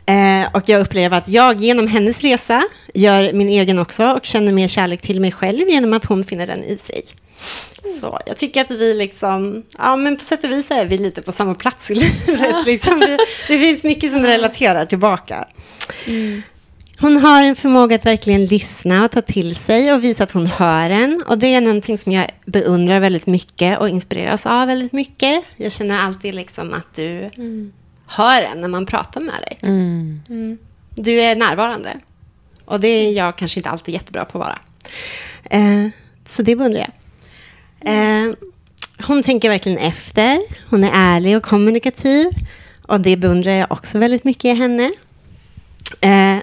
Eh, 0.07 0.55
och 0.55 0.69
jag 0.69 0.81
upplever 0.81 1.19
att 1.19 1.29
jag 1.29 1.61
genom 1.61 1.89
hennes 1.89 2.21
resa 2.21 2.63
gör 2.95 3.33
min 3.33 3.49
egen 3.49 3.79
också 3.79 4.05
och 4.05 4.25
känner 4.25 4.53
mer 4.53 4.69
kärlek 4.69 5.01
till 5.01 5.21
mig 5.21 5.33
själv 5.33 5.69
genom 5.69 5.93
att 5.93 6.05
hon 6.05 6.25
finner 6.25 6.47
den 6.47 6.65
i 6.65 6.77
sig. 6.77 7.03
Så 8.01 8.19
jag 8.27 8.37
tycker 8.37 8.61
att 8.61 8.71
vi 8.71 8.95
liksom, 8.95 9.63
ja 9.79 9.97
men 9.97 10.17
på 10.17 10.25
sätt 10.25 10.45
och 10.45 10.51
vis 10.51 10.71
är 10.71 10.87
vi 10.87 10.99
lite 10.99 11.23
på 11.23 11.33
samma 11.33 11.55
plats 11.55 11.91
i 11.91 11.95
livet. 12.29 12.67
Liksom. 12.67 13.01
Vi, 13.01 13.17
det 13.49 13.59
finns 13.59 13.85
mycket 13.85 14.13
som 14.13 14.23
relaterar 14.23 14.87
tillbaka. 14.87 15.49
Hon 17.05 17.17
har 17.17 17.43
en 17.45 17.57
förmåga 17.57 17.97
att 17.97 18.07
verkligen 18.07 18.47
lyssna 18.47 19.05
och 19.05 19.11
ta 19.11 19.23
till 19.23 19.57
sig 19.57 19.93
och 19.93 20.05
visa 20.05 20.25
att 20.25 20.33
hon 20.33 20.47
hör 20.47 20.91
en. 20.91 21.25
Och 21.27 21.39
det 21.39 21.55
är 21.55 21.61
någonting 21.61 21.99
som 21.99 22.13
jag 22.13 22.27
beundrar 22.47 23.01
väldigt 23.01 23.27
mycket 23.27 23.79
och 23.79 23.89
inspireras 23.89 24.47
av 24.47 24.67
väldigt 24.67 24.93
mycket. 24.93 25.45
Jag 25.57 25.73
känner 25.73 25.99
alltid 25.99 26.35
liksom 26.35 26.73
att 26.73 26.95
du 26.95 27.31
hör 28.07 28.43
en 28.43 28.61
när 28.61 28.69
man 28.69 28.87
pratar 28.87 29.21
med 29.21 29.35
dig. 29.35 29.59
Du 30.91 31.21
är 31.21 31.37
närvarande. 31.37 31.97
Och 32.65 32.81
det 32.81 32.89
är 32.89 33.13
jag 33.13 33.37
kanske 33.37 33.61
inte 33.61 33.71
alltid 33.71 33.95
jättebra 33.95 34.25
på 34.25 34.43
att 34.43 34.47
vara. 34.47 34.59
Eh, 35.45 35.89
så 36.27 36.43
det 36.43 36.57
beundrar 36.57 36.81
jag. 36.81 36.93
Eh, 37.95 38.35
hon 39.07 39.23
tänker 39.23 39.49
verkligen 39.49 39.79
efter. 39.79 40.39
Hon 40.71 40.85
är 40.85 40.91
ärlig 40.95 41.37
och 41.37 41.43
kommunikativ. 41.43 42.27
Och 42.87 43.01
det 43.01 43.17
beundrar 43.17 43.53
jag 43.53 43.73
också 43.73 43.99
väldigt 43.99 44.25
mycket 44.25 44.45
i 44.45 44.55
henne. 44.55 44.93
Eh, 46.01 46.39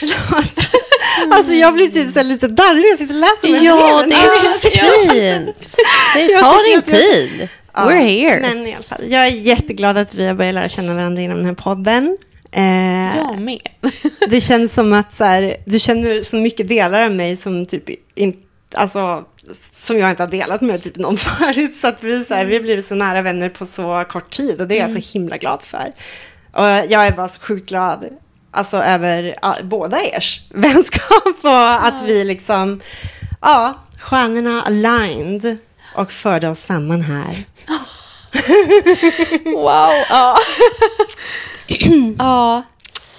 förlåt. 0.00 0.66
Alltså 1.30 1.52
jag 1.52 1.74
blir 1.74 1.88
typ 1.88 2.10
så 2.12 2.22
lite 2.22 2.48
darrig 2.48 2.84
jag 2.92 2.98
sitter 2.98 3.14
och 3.14 3.20
läser 3.20 3.48
här 3.54 3.64
Ja, 3.64 4.04
det 4.08 4.14
är 4.14 4.28
så 4.28 4.70
fint. 5.10 5.76
Det 6.14 6.28
tar 6.40 6.72
din 6.72 6.82
tid. 6.82 7.48
Ja, 7.74 7.80
We're 7.80 8.02
here. 8.02 8.40
Men 8.40 8.66
i 8.66 8.74
alla 8.74 8.84
fall, 8.84 9.04
jag 9.06 9.26
är 9.26 9.30
jätteglad 9.30 9.98
att 9.98 10.14
vi 10.14 10.26
har 10.26 10.34
börjat 10.34 10.54
lära 10.54 10.68
känna 10.68 10.94
varandra 10.94 11.22
inom 11.22 11.36
den 11.36 11.46
här 11.46 11.54
podden. 11.54 12.18
Eh, 12.52 13.16
Jag 13.16 13.40
med. 13.40 13.68
Det 14.30 14.40
känns 14.40 14.74
som 14.74 14.92
att 14.92 15.14
så 15.14 15.24
här, 15.24 15.56
du 15.66 15.78
känner 15.78 16.22
så 16.22 16.36
mycket 16.36 16.68
delar 16.68 17.02
av 17.02 17.12
mig 17.12 17.36
som 17.36 17.66
typ 17.66 17.84
in, 18.14 18.36
alltså, 18.74 19.24
som 19.76 19.98
jag 19.98 20.10
inte 20.10 20.22
har 20.22 20.30
delat 20.30 20.60
med 20.60 20.82
typ 20.82 20.96
någon 20.96 21.16
förut. 21.16 21.76
Så 21.76 21.86
att 21.88 22.02
vi, 22.02 22.24
så 22.24 22.34
här, 22.34 22.44
vi 22.44 22.54
har 22.54 22.62
blivit 22.62 22.86
så 22.86 22.94
nära 22.94 23.22
vänner 23.22 23.48
på 23.48 23.66
så 23.66 24.04
kort 24.08 24.30
tid 24.30 24.60
och 24.60 24.68
det 24.68 24.78
är 24.78 24.80
jag 24.88 25.02
så 25.02 25.18
himla 25.18 25.36
glad 25.36 25.62
för. 25.62 25.92
Och 26.52 26.92
jag 26.92 27.06
är 27.06 27.12
bara 27.12 27.28
så 27.28 27.40
sjukt 27.40 27.68
glad 27.68 28.04
alltså, 28.50 28.76
över 28.76 29.34
ja, 29.42 29.56
båda 29.62 30.00
ers 30.00 30.40
vänskap 30.50 31.44
och 31.44 31.86
att 31.86 32.02
vi 32.02 32.24
liksom, 32.24 32.80
ja, 33.40 33.74
stjärnorna 34.00 34.62
aligned 34.62 35.58
och 35.94 36.12
förde 36.12 36.48
oss 36.48 36.60
samman 36.60 37.00
här. 37.02 37.36
Wow. 39.44 39.90
Ja. 40.08 40.38
ja. 42.18 42.62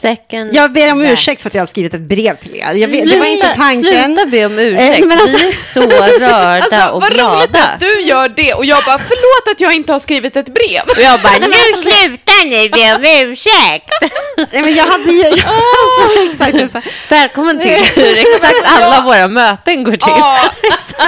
Second. 0.01 0.49
Jag 0.55 0.71
ber 0.73 0.91
om 0.91 1.03
that. 1.03 1.11
ursäkt 1.13 1.41
för 1.41 1.49
att 1.49 1.53
jag 1.53 1.61
har 1.61 1.67
skrivit 1.67 1.93
ett 1.93 2.01
brev 2.01 2.35
till 2.37 2.55
er. 2.55 2.73
Jag 2.73 2.87
vet, 2.87 3.09
det 3.09 3.19
var 3.19 3.25
inte 3.25 3.45
Sluta, 3.45 3.61
tanken. 3.61 4.05
sluta 4.05 4.25
be 4.25 4.45
om 4.45 4.59
ursäkt. 4.59 4.99
Eh, 5.03 5.07
men 5.07 5.19
alltså- 5.21 5.37
Vi 5.37 5.47
är 5.47 5.51
så 5.51 5.81
rörda 5.81 6.35
Alltså, 6.35 6.95
och 6.95 7.01
vad 7.01 7.09
roligt 7.11 7.15
glada. 7.19 7.63
att 7.63 7.79
du 7.79 8.01
gör 8.01 8.29
det 8.29 8.53
och 8.53 8.65
jag 8.65 8.83
bara, 8.85 8.99
förlåt 8.99 9.55
att 9.55 9.61
jag 9.61 9.73
inte 9.75 9.91
har 9.93 9.99
skrivit 9.99 10.35
ett 10.35 10.53
brev. 10.53 10.81
Och 10.87 11.01
jag 11.01 11.19
bara, 11.21 11.33
nu 11.33 11.81
slutar 11.81 12.45
ni 12.45 12.69
be 12.69 12.95
om 12.95 13.29
ursäkt. 13.31 13.89
Nej, 14.51 14.61
men 14.61 14.75
jag 14.75 14.85
hade 14.85 15.11
ju... 15.11 15.23
exakt, 16.31 16.55
exakt. 16.55 16.87
Välkommen 17.09 17.59
till 17.59 17.69
hur 17.95 18.17
exakt 18.17 18.55
alla 18.65 19.01
våra 19.01 19.27
möten 19.27 19.83
går 19.83 19.91
till. 19.91 19.99
Ja, 20.17 20.39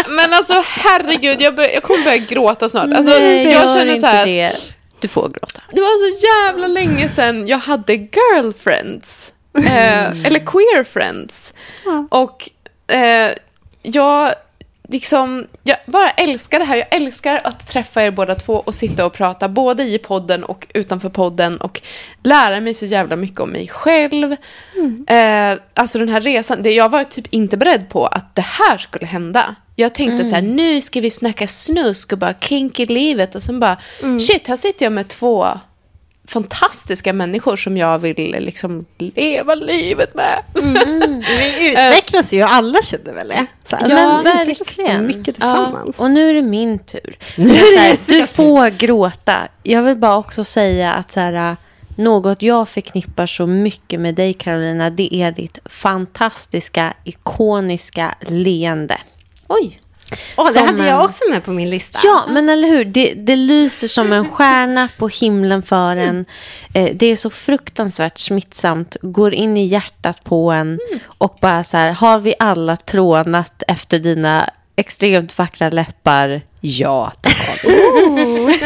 men 0.09 0.33
alltså 0.33 0.63
herregud, 0.67 1.41
jag, 1.41 1.55
bör, 1.55 1.63
jag 1.73 1.83
kommer 1.83 2.03
börja 2.03 2.17
gråta 2.17 2.69
snart. 2.69 2.89
Alltså, 2.95 3.11
Nej, 3.11 3.43
jag 3.43 3.53
gör 3.53 3.67
känner 3.75 3.97
så 3.97 4.05
här 4.05 4.45
att. 4.45 4.73
Du 5.03 5.07
får 5.07 5.29
gråta. 5.29 5.61
det 5.71 5.81
var 5.81 6.09
så 6.09 6.25
jävla 6.25 6.67
länge 6.67 7.09
sedan 7.09 7.47
jag 7.47 7.57
hade 7.57 7.93
girlfriends. 7.93 9.33
Eh, 9.57 10.25
eller 10.25 10.45
queer 10.45 10.83
friends. 10.83 11.53
Och 12.09 12.49
eh, 12.87 13.31
jag 13.81 14.33
liksom, 14.87 15.47
jag 15.63 15.77
bara 15.85 16.09
älskar 16.09 16.59
det 16.59 16.65
här. 16.65 16.75
Jag 16.75 16.93
älskar 16.93 17.41
att 17.43 17.67
träffa 17.67 18.03
er 18.03 18.11
båda 18.11 18.35
två 18.35 18.53
och 18.53 18.75
sitta 18.75 19.05
och 19.05 19.13
prata 19.13 19.49
både 19.49 19.83
i 19.83 19.97
podden 19.97 20.43
och 20.43 20.67
utanför 20.73 21.09
podden 21.09 21.57
och 21.57 21.81
lära 22.23 22.59
mig 22.59 22.73
så 22.73 22.85
jävla 22.85 23.15
mycket 23.15 23.39
om 23.39 23.49
mig 23.49 23.67
själv. 23.67 24.35
Eh, 25.07 25.59
alltså 25.73 25.99
den 25.99 26.09
här 26.09 26.21
resan, 26.21 26.63
det, 26.63 26.71
jag 26.71 26.89
var 26.89 27.03
typ 27.03 27.27
inte 27.29 27.57
beredd 27.57 27.89
på 27.89 28.05
att 28.05 28.35
det 28.35 28.45
här 28.45 28.77
skulle 28.77 29.05
hända. 29.05 29.55
Jag 29.75 29.95
tänkte 29.95 30.25
så 30.25 30.35
här, 30.35 30.41
nu 30.41 30.81
ska 30.81 30.99
vi 31.01 31.09
snacka 31.09 31.47
snusk 31.47 32.11
och 32.13 32.17
bara 32.19 32.33
kink 32.33 32.79
i 32.79 32.85
livet 32.85 33.35
och 33.35 33.43
sen 33.43 33.59
bara, 33.59 33.77
shit, 34.19 34.47
här 34.47 34.57
sitter 34.57 34.85
jag 34.85 34.93
med 34.93 35.07
två 35.07 35.47
fantastiska 36.27 37.13
människor 37.13 37.55
som 37.55 37.77
jag 37.77 37.99
vill 37.99 38.35
liksom 38.39 38.85
leva 38.97 39.55
livet 39.55 40.15
med. 40.15 40.43
Vi 41.37 41.69
utvecklas 41.69 42.33
ju, 42.33 42.41
alla 42.41 42.81
känner 42.81 43.13
väl 43.13 43.27
det? 43.27 43.45
Så 43.63 43.75
här, 43.75 43.89
Ja, 43.89 43.95
men 43.95 44.23
verkligen. 44.23 45.07
Mycket 45.07 45.35
tillsammans. 45.35 45.99
Och 45.99 46.11
nu 46.11 46.29
är 46.29 46.33
det 46.33 46.41
min 46.41 46.79
tur. 46.79 47.17
Här, 47.77 47.97
du 48.07 48.27
får 48.27 48.69
gråta. 48.69 49.37
Jag 49.63 49.83
vill 49.83 49.97
bara 49.97 50.17
också 50.17 50.43
säga 50.43 50.93
att 50.93 51.11
så 51.11 51.19
här, 51.19 51.57
något 51.95 52.41
jag 52.41 52.69
förknippar 52.69 53.25
så 53.27 53.47
mycket 53.47 53.99
med 53.99 54.15
dig 54.15 54.33
Carolina, 54.33 54.89
det 54.89 55.15
är 55.15 55.31
ditt 55.31 55.59
fantastiska, 55.65 56.93
ikoniska 57.03 58.15
leende. 58.21 58.97
Oj. 59.61 59.79
Åh, 60.37 60.49
det 60.53 60.59
hade 60.59 60.83
en- 60.83 60.89
jag 60.89 61.05
också 61.05 61.29
med 61.29 61.43
på 61.43 61.51
min 61.51 61.69
lista. 61.69 61.99
Ja, 62.03 62.25
men 62.29 62.49
eller 62.49 62.67
hur? 62.67 62.85
Det, 62.85 63.13
det 63.13 63.35
lyser 63.35 63.87
som 63.87 64.11
en 64.11 64.29
stjärna 64.29 64.89
på 64.97 65.07
himlen 65.07 65.63
för 65.63 65.95
en. 65.95 66.25
Eh, 66.73 66.95
det 66.95 67.05
är 67.05 67.15
så 67.15 67.29
fruktansvärt 67.29 68.17
smittsamt. 68.17 68.97
Går 69.01 69.33
in 69.33 69.57
i 69.57 69.65
hjärtat 69.65 70.23
på 70.23 70.51
en. 70.51 70.79
Och 71.05 71.37
bara 71.41 71.63
så 71.63 71.77
här, 71.77 71.91
har 71.91 72.19
vi 72.19 72.35
alla 72.39 72.77
trånat 72.77 73.63
efter 73.67 73.99
dina 73.99 74.49
extremt 74.75 75.37
vackra 75.37 75.69
läppar? 75.69 76.41
Ja, 76.61 77.11
det 77.23 77.29
har 77.29 78.15
vi. 78.15 78.59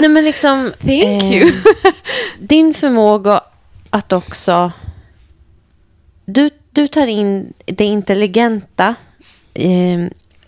Nej, 0.00 0.08
men 0.10 0.24
liksom... 0.24 0.72
Thank 0.80 1.22
eh, 1.22 1.32
you. 1.34 1.52
Din 2.38 2.74
förmåga 2.74 3.40
att 3.90 4.12
också... 4.12 4.72
Du, 6.24 6.50
du 6.70 6.88
tar 6.88 7.06
in 7.06 7.52
det 7.64 7.84
intelligenta 7.84 8.94
eh, 9.54 10.00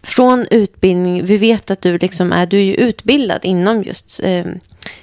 från 0.04 0.46
utbildning. 0.50 1.24
Vi 1.24 1.36
vet 1.36 1.70
att 1.70 1.80
du 1.80 1.98
liksom 1.98 2.32
är, 2.32 2.46
du 2.46 2.56
är 2.58 2.64
ju 2.64 2.74
utbildad 2.74 3.40
inom 3.44 3.82
just 3.82 4.20
eh, 4.22 4.44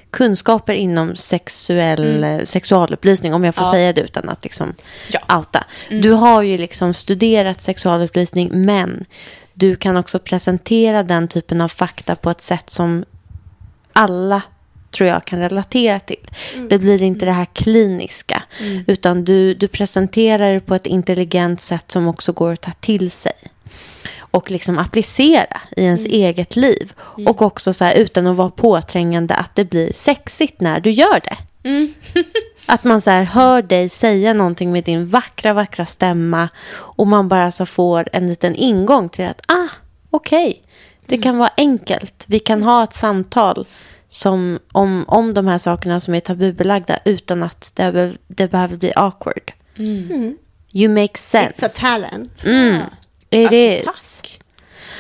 kunskaper 0.10 0.74
inom 0.74 1.16
sexuell, 1.16 2.24
eh, 2.24 2.40
sexualupplysning, 2.44 3.34
om 3.34 3.44
jag 3.44 3.56
får 3.56 3.66
Ja. 3.66 3.72
säga 3.72 3.94
det 3.94 4.02
utan 4.02 4.30
att 4.30 4.44
liksom 4.44 4.74
Ja. 5.10 5.38
outa. 5.38 5.64
Du 5.90 6.12
har 6.12 6.42
ju 6.42 6.58
liksom 6.58 6.94
studerat 6.94 7.62
sexualupplysning, 7.62 8.50
men 8.66 9.06
du 9.54 9.76
kan 9.76 9.98
också 9.98 10.20
presentera 10.20 11.04
den 11.04 11.28
typen 11.28 11.62
av 11.62 11.68
fakta 11.68 12.16
på 12.16 12.30
ett 12.30 12.42
sätt 12.42 12.70
som 12.70 13.06
alla 13.94 14.42
tror 14.92 15.10
jag 15.10 15.26
kan 15.26 15.40
relatera 15.40 16.00
till. 16.00 16.30
Det 16.70 16.78
blir 16.78 17.02
inte 17.02 17.26
det 17.26 17.32
här 17.32 17.46
kliniska, 17.54 18.44
utan 18.88 19.24
du, 19.26 19.54
du 19.54 19.68
presenterar 19.68 20.54
det 20.54 20.60
på 20.60 20.76
ett 20.76 20.86
intelligent 20.88 21.62
sätt 21.62 21.92
som 21.92 22.08
också 22.08 22.32
går 22.32 22.54
att 22.54 22.62
ta 22.62 22.72
till 22.72 23.12
sig 23.12 23.34
och 24.32 24.52
liksom 24.52 24.78
applicera 24.80 25.62
i 25.78 25.84
ens 25.84 26.06
eget 26.06 26.56
liv. 26.56 26.94
Och 27.28 27.42
också 27.42 27.74
så 27.74 27.84
här, 27.86 27.94
utan 27.96 28.28
att 28.28 28.36
vara 28.38 28.50
påträngande 28.50 29.36
att 29.36 29.56
det 29.56 29.66
blir 29.66 29.94
sexigt 29.94 30.62
när 30.62 30.80
du 30.80 30.92
gör 30.92 31.20
det. 31.24 31.38
att 32.66 32.84
man 32.84 33.02
så 33.02 33.10
här, 33.10 33.24
hör 33.24 33.62
dig 33.62 33.90
säga 33.90 34.34
någonting 34.34 34.72
med 34.72 34.84
din 34.84 35.08
vackra, 35.10 35.54
vackra 35.54 35.86
stämma 35.86 36.50
och 36.74 37.08
man 37.08 37.28
bara 37.28 37.52
så 37.52 37.66
får 37.66 38.08
en 38.14 38.28
liten 38.28 38.56
ingång 38.56 39.10
till 39.10 39.26
att, 39.26 39.42
ah, 39.48 39.68
okej, 40.10 40.62
det 41.06 41.18
kan 41.18 41.38
vara 41.38 41.50
enkelt. 41.58 42.24
Vi 42.28 42.40
kan 42.40 42.64
ha 42.64 42.84
ett 42.84 42.94
samtal 42.94 43.68
som, 44.10 44.60
om, 44.72 45.06
om 45.08 45.34
de 45.34 45.48
här 45.48 45.58
sakerna 45.58 46.00
som 46.00 46.16
är 46.16 46.20
tabubelagda 46.20 47.00
utan 47.06 47.44
att 47.44 47.72
det, 47.76 47.92
behöver- 47.92 48.18
det 48.28 48.48
behöver 48.52 48.78
bli 48.78 48.94
awkward. 48.96 49.52
You 50.74 50.90
make 50.94 51.18
sense. 51.18 51.66
It's 51.66 51.70
a 51.70 51.72
talent. 51.80 52.44
Mm. 52.46 52.82
It 53.32 53.46
Alltså, 53.48 53.56
is. 53.56 53.86
tack. 54.22 54.38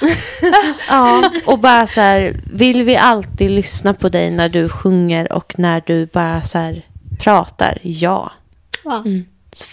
Ja, 0.89 1.31
och 1.45 1.59
bara 1.59 1.87
så 1.87 2.01
här, 2.01 2.35
vill 2.53 2.83
vi 2.83 2.97
alltid 2.97 3.51
lyssna 3.51 3.93
på 3.93 4.07
dig 4.07 4.31
när 4.31 4.49
du 4.49 4.69
sjunger 4.69 5.33
och 5.33 5.53
när 5.57 5.83
du 5.85 6.05
bara 6.05 6.41
så 6.41 6.57
här 6.57 6.85
pratar? 7.19 7.77
Ja. 7.81 8.31
Ja. 8.83 9.03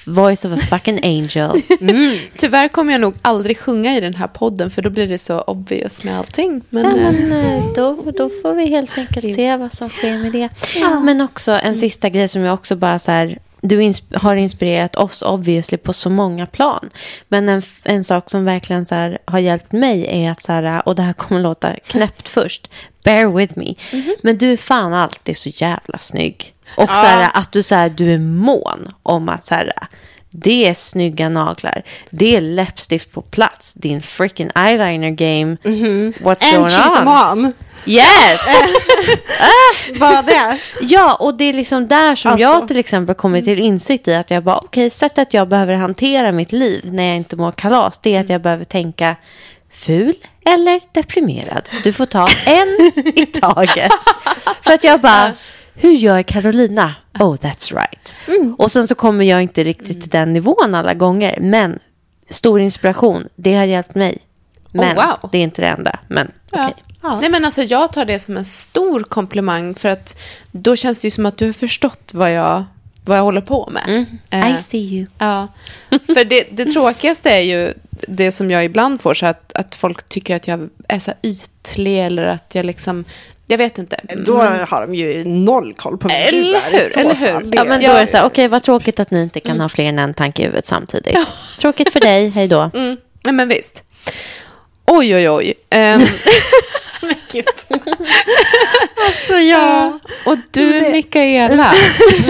Voice 0.07 0.45
of 0.45 0.53
a 0.53 0.61
fucking 0.71 1.01
angel. 1.05 1.63
Tyvärr 2.37 2.69
kommer 2.69 2.93
jag 2.93 3.01
nog 3.01 3.15
aldrig 3.23 3.59
sjunga 3.59 3.97
i 3.97 4.01
den 4.01 4.15
här 4.15 4.27
podden 4.27 4.71
för 4.71 4.83
då 4.83 4.91
blir 4.91 5.07
det 5.09 5.19
så 5.19 5.41
obvious 5.41 6.05
med 6.05 6.19
allting. 6.19 6.63
Men, 6.71 6.85
Ja, 6.85 6.91
eh, 6.91 7.13
men 7.29 7.33
eh, 7.57 7.65
då, 7.75 8.03
då 8.17 8.31
får 8.43 8.55
vi 8.55 8.67
helt 8.67 8.99
enkelt 8.99 9.35
se 9.35 9.57
vad 9.57 9.73
som 9.73 9.89
sker 9.89 10.19
med 10.19 10.33
det. 10.33 10.49
Men 11.05 11.21
också 11.21 11.53
en 11.53 11.75
sista 11.75 12.09
grej 12.09 12.29
som 12.29 12.43
jag 12.43 12.55
också 12.55 12.77
bara 12.77 12.99
så 12.99 13.11
här... 13.11 13.39
Du 13.61 13.81
ins- 13.83 14.17
har 14.19 14.37
inspirerat 14.37 14.97
oss 14.97 15.23
obviously 15.23 15.79
på 15.79 15.93
så 15.93 16.11
många 16.11 16.47
plan. 16.47 16.91
Men 17.29 17.49
en, 17.49 17.63
en 17.85 18.05
sak 18.05 18.31
som 18.31 18.45
verkligen 18.45 18.87
så 18.87 18.95
här, 18.95 19.19
har 19.25 19.39
hjälpt 19.39 19.73
mig 19.73 20.07
är 20.25 20.31
att 20.31 20.43
så 20.43 20.53
här, 20.53 20.89
och 20.89 20.95
det 20.95 21.03
här 21.03 21.13
kommer 21.13 21.41
låta 21.41 21.75
knäppt 21.87 22.29
först. 22.29 22.71
Bear 23.05 23.27
with 23.37 23.59
me. 23.59 23.75
Men 24.23 24.39
du 24.39 24.53
är 24.53 24.57
fan 24.57 24.95
alltid 24.95 25.37
så 25.37 25.49
jävla 25.49 25.99
snygg. 25.99 26.53
Och 26.77 26.89
så 26.89 26.93
här, 26.95 27.31
att 27.35 27.53
du, 27.53 27.63
så 27.63 27.75
här, 27.75 27.89
du 27.89 28.15
är 28.15 28.19
mån 28.19 28.93
om 29.03 29.29
att 29.29 29.45
så 29.45 29.55
här, 29.55 29.73
det 30.31 30.69
är 30.69 30.75
snygga 30.75 31.29
naglar. 31.29 31.83
Det 32.11 32.37
är 32.37 32.41
läppstift 32.41 33.13
på 33.13 33.23
plats. 33.23 33.75
Din 33.75 34.03
freaking 34.03 34.51
eyeliner 34.55 35.11
game. 35.11 35.57
What's 35.63 36.45
And 36.45 36.57
going 36.57 36.67
she's 36.67 37.01
on? 37.01 37.09
a 37.09 37.35
mom. 37.35 37.53
Yes! 37.87 38.41
Vad 39.95 40.27
det? 40.27 40.59
Ja, 40.81 41.15
och 41.15 41.35
det 41.37 41.45
är 41.45 41.53
liksom 41.53 41.89
där 41.89 42.15
som 42.15 42.31
Alltså. 42.31 42.43
jag 42.43 42.69
till 42.69 42.79
exempel 42.79 43.15
kommit 43.15 43.45
till 43.45 43.59
insikt 43.59 44.09
i 44.09 44.15
att 44.15 44.31
jag 44.31 44.45
bara, 44.45 44.57
okej, 44.59 44.91
sättet 44.91 45.35
jag 45.35 45.49
behöver 45.49 45.75
hantera 45.75 46.33
mitt 46.33 46.53
liv 46.53 46.93
när 46.93 47.05
jag 47.05 47.17
inte 47.17 47.37
mår 47.37 47.51
kalas, 47.51 47.99
det 47.99 48.15
är 48.17 48.21
att 48.21 48.29
jag 48.29 48.43
behöver 48.43 48.65
tänka 48.65 49.17
ful 49.73 50.15
eller 50.47 50.81
deprimerad. 50.93 51.69
Du 51.85 51.93
får 51.93 52.07
ta 52.07 52.27
en 52.47 52.93
i 53.19 53.27
taget. 53.27 53.93
För 54.65 54.73
att 54.73 54.85
jag 54.85 55.01
bara, 55.01 55.33
hur 55.81 55.93
gör 55.93 56.23
Carolina? 56.23 56.95
Oh, 57.19 57.37
that's 57.37 57.75
right. 57.75 58.17
Och 58.59 58.71
sen 58.71 58.89
så 58.89 58.95
kommer 58.95 59.25
jag 59.25 59.43
inte 59.43 59.65
riktigt 59.65 60.01
till 60.01 60.11
den 60.11 60.33
nivån 60.33 60.75
alla 60.75 60.95
gånger, 60.95 61.39
men 61.41 61.79
stor 62.31 62.61
inspiration, 62.61 63.29
det 63.37 63.55
har 63.55 63.65
hjälpt 63.65 63.95
mig. 63.95 64.19
Men 64.73 64.97
wow. 64.97 65.31
det 65.33 65.39
är 65.39 65.43
inte 65.43 65.63
det 65.63 65.69
enda, 65.69 65.99
men 66.09 66.31
ja. 66.51 66.69
okej. 66.69 66.85
Ja. 67.03 67.21
Nej, 67.21 67.31
men 67.31 67.45
alltså, 67.45 67.63
jag 67.63 67.93
tar 67.93 68.05
det 68.05 68.19
som 68.19 68.37
en 68.37 68.45
stor 68.45 69.03
komplimang 69.03 69.75
för 69.75 69.89
att 69.89 70.21
då 70.53 70.77
känns 70.77 71.01
det 71.01 71.07
ju 71.07 71.11
som 71.11 71.27
att 71.27 71.37
du 71.37 71.47
har 71.47 71.53
förstått 71.53 72.11
vad 72.15 72.33
jag, 72.33 72.65
vad 73.05 73.19
jag 73.19 73.23
håller 73.23 73.41
på 73.41 73.71
med. 73.73 74.07
Eh, 74.31 74.55
I 74.55 74.59
see 74.59 74.79
you. 74.79 75.07
Ja, 75.19 75.49
för 75.91 76.25
det, 76.25 76.49
det 76.51 76.65
tråkigaste 76.65 77.31
är 77.31 77.41
ju 77.41 77.75
det 78.09 78.33
som 78.33 78.51
jag 78.51 78.65
ibland 78.65 79.01
får, 79.01 79.15
så 79.15 79.27
att, 79.27 79.53
att 79.53 79.75
folk 79.75 80.09
tycker 80.09 80.37
att 80.37 80.49
jag 80.49 80.69
är 80.89 80.99
så 80.99 81.13
ytlig 81.23 82.07
eller 82.07 82.27
att 82.27 82.55
jag 82.55 82.67
liksom, 82.67 83.05
jag 83.49 83.59
vet 83.59 83.79
inte. 83.79 83.97
Då 84.27 84.37
har 84.43 84.81
de 84.87 84.95
ju 84.95 85.25
noll 85.25 85.75
koll 85.75 85.99
på 85.99 86.09
du 86.09 86.15
Eller 86.15 86.61
hur, 86.71 86.99
eller 86.99 87.15
hur? 87.15 87.27
fall. 87.33 87.51
Ja, 87.55 87.65
men 87.65 87.81
då 87.83 87.87
är 87.91 88.01
det 88.01 88.07
så 88.07 88.17
här, 88.17 88.25
okej, 88.27 88.49
vad 88.49 88.63
tråkigt 88.63 89.01
att 89.01 89.11
ni 89.11 89.23
inte 89.23 89.41
kan 89.41 89.61
ha 89.61 89.69
fler 89.69 89.85
än 89.85 89.99
en 89.99 90.15
tanke 90.15 90.43
i 90.43 90.45
huvudet 90.45 90.67
samtidigt. 90.67 91.19
Tråkigt 91.59 91.93
för 91.93 92.01
dig, 92.01 92.29
hej 92.29 92.49
då. 92.49 92.71
Mm, 92.75 92.97
nej, 93.25 93.35
men 93.35 93.49
visst. 93.49 93.85
Oj, 94.87 95.15
oj, 95.17 95.31
oj. 95.31 95.55
Ehm, 95.71 96.01
Så 99.27 99.35
ja. 99.51 99.99
och 100.27 100.37
du, 100.51 100.91
Mikaela, 100.93 101.73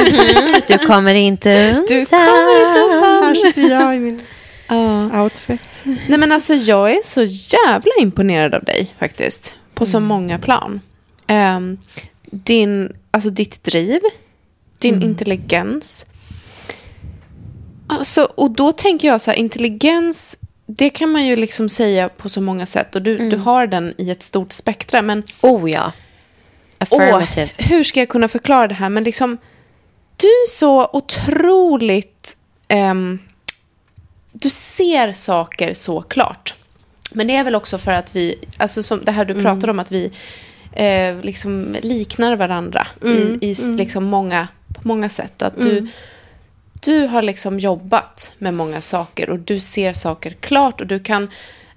Du 0.66 0.78
kommer 0.78 1.14
inte 1.14 1.68
undan. 1.68 1.84
du 1.88 2.06
kommer 2.06 2.68
inte 2.68 2.80
undan. 2.80 3.24
Här 3.24 3.34
sitter 3.34 3.70
jag 3.70 3.96
i 3.96 3.98
min 3.98 4.22
Ja. 4.68 5.22
outfit. 5.22 5.82
Nej, 5.84 6.18
men 6.18 6.32
alltså 6.32 6.54
jag 6.54 6.90
är 6.90 7.00
så 7.04 7.22
jävla 7.56 7.92
imponerad 8.00 8.54
av 8.54 8.64
dig 8.64 8.94
faktiskt. 8.98 9.56
På 9.74 9.86
så 9.86 10.00
många 10.00 10.38
plan. 10.38 10.80
Ehm, 11.28 11.78
din, 12.22 12.96
alltså 13.10 13.30
ditt 13.30 13.64
driv, 13.64 14.00
din 14.78 15.02
intelligens. 15.02 16.06
Alltså, 17.86 18.24
och 18.34 18.50
då 18.50 18.72
tänker 18.72 19.08
jag 19.08 19.20
så 19.20 19.30
här, 19.30 19.38
intelligens, 19.38 20.38
det 20.66 20.90
kan 20.90 21.10
man 21.10 21.26
ju 21.26 21.36
liksom 21.36 21.68
säga 21.68 22.08
på 22.08 22.28
så 22.28 22.40
många 22.40 22.66
sätt. 22.66 22.94
Och 22.94 23.02
du, 23.02 23.30
du 23.30 23.36
har 23.36 23.66
den 23.66 23.94
i 23.98 24.10
ett 24.10 24.22
stort 24.22 24.52
spektra. 24.52 25.02
Men 25.02 25.22
Oh 25.40 25.70
ja. 25.70 25.92
åh, 26.90 27.02
Affirmative. 27.02 27.48
hur 27.58 27.84
ska 27.84 28.00
jag 28.00 28.08
kunna 28.08 28.28
förklara 28.28 28.68
det 28.68 28.74
här? 28.74 28.88
Men 28.88 29.04
liksom, 29.04 29.38
du 30.16 30.26
är 30.26 30.48
så 30.48 30.90
otroligt... 30.92 32.36
ehm, 32.68 33.18
du 34.32 34.50
ser 34.50 35.12
saker 35.12 35.74
så 35.74 36.02
klart. 36.02 36.54
Men 37.12 37.26
det 37.26 37.36
är 37.36 37.44
väl 37.44 37.54
också 37.54 37.78
för 37.78 37.92
att 37.92 38.16
vi, 38.16 38.38
alltså 38.56 38.82
som 38.82 39.04
det 39.04 39.12
här 39.12 39.24
du 39.24 39.42
pratade 39.42 39.72
om, 39.72 39.78
att 39.78 39.92
vi 39.92 40.12
eh, 40.72 41.20
liksom 41.20 41.76
liknar 41.82 42.36
varandra 42.36 42.86
i, 43.04 43.38
i 43.48 43.50
s- 43.50 43.68
liksom 43.76 44.04
många, 44.04 44.48
på 44.74 44.88
många 44.88 45.08
sätt. 45.08 45.42
Att 45.42 45.56
du, 45.56 45.86
du 46.84 47.06
har 47.06 47.22
liksom 47.22 47.58
jobbat 47.58 48.32
med 48.38 48.54
många 48.54 48.80
saker 48.80 49.30
och 49.30 49.38
du 49.38 49.60
ser 49.60 49.92
saker 49.92 50.30
klart 50.30 50.80
och 50.80 50.86
du 50.86 50.98
kan... 51.00 51.28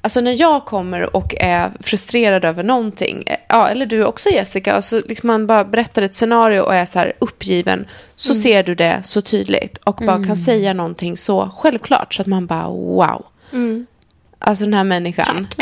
Alltså 0.04 0.22
när 0.22 0.42
jag 0.42 0.66
kommer 0.66 1.16
och 1.16 1.36
är 1.40 1.72
frustrerad 1.80 2.46
över 2.46 2.64
någonting, 2.64 3.24
eh, 3.28 3.36
ja, 3.50 3.68
eller 3.70 3.86
du 3.86 4.06
också 4.06 4.30
Jessica, 4.30 4.74
alltså 4.74 5.02
liksom 5.08 5.28
man 5.28 5.48
bara 5.48 5.66
berättar 5.66 6.02
ett 6.02 6.16
scenario 6.16 6.60
och 6.62 6.76
är 6.76 6.86
så 6.86 7.00
här 7.00 7.14
uppgiven, 7.20 7.88
så 8.16 8.36
ser 8.36 8.64
du 8.64 8.76
det 8.76 9.02
så 9.04 9.22
tydligt 9.22 9.78
och 9.78 9.96
bara 9.96 10.24
kan 10.26 10.38
säga 10.38 10.74
någonting 10.74 11.18
så 11.18 11.50
självklart 11.56 12.14
så 12.14 12.22
att 12.22 12.28
man 12.28 12.46
bara 12.46 12.68
wow. 12.68 13.26
Alltså 14.40 14.64
den 14.66 14.74
här 14.74 14.84
människan. 14.84 15.48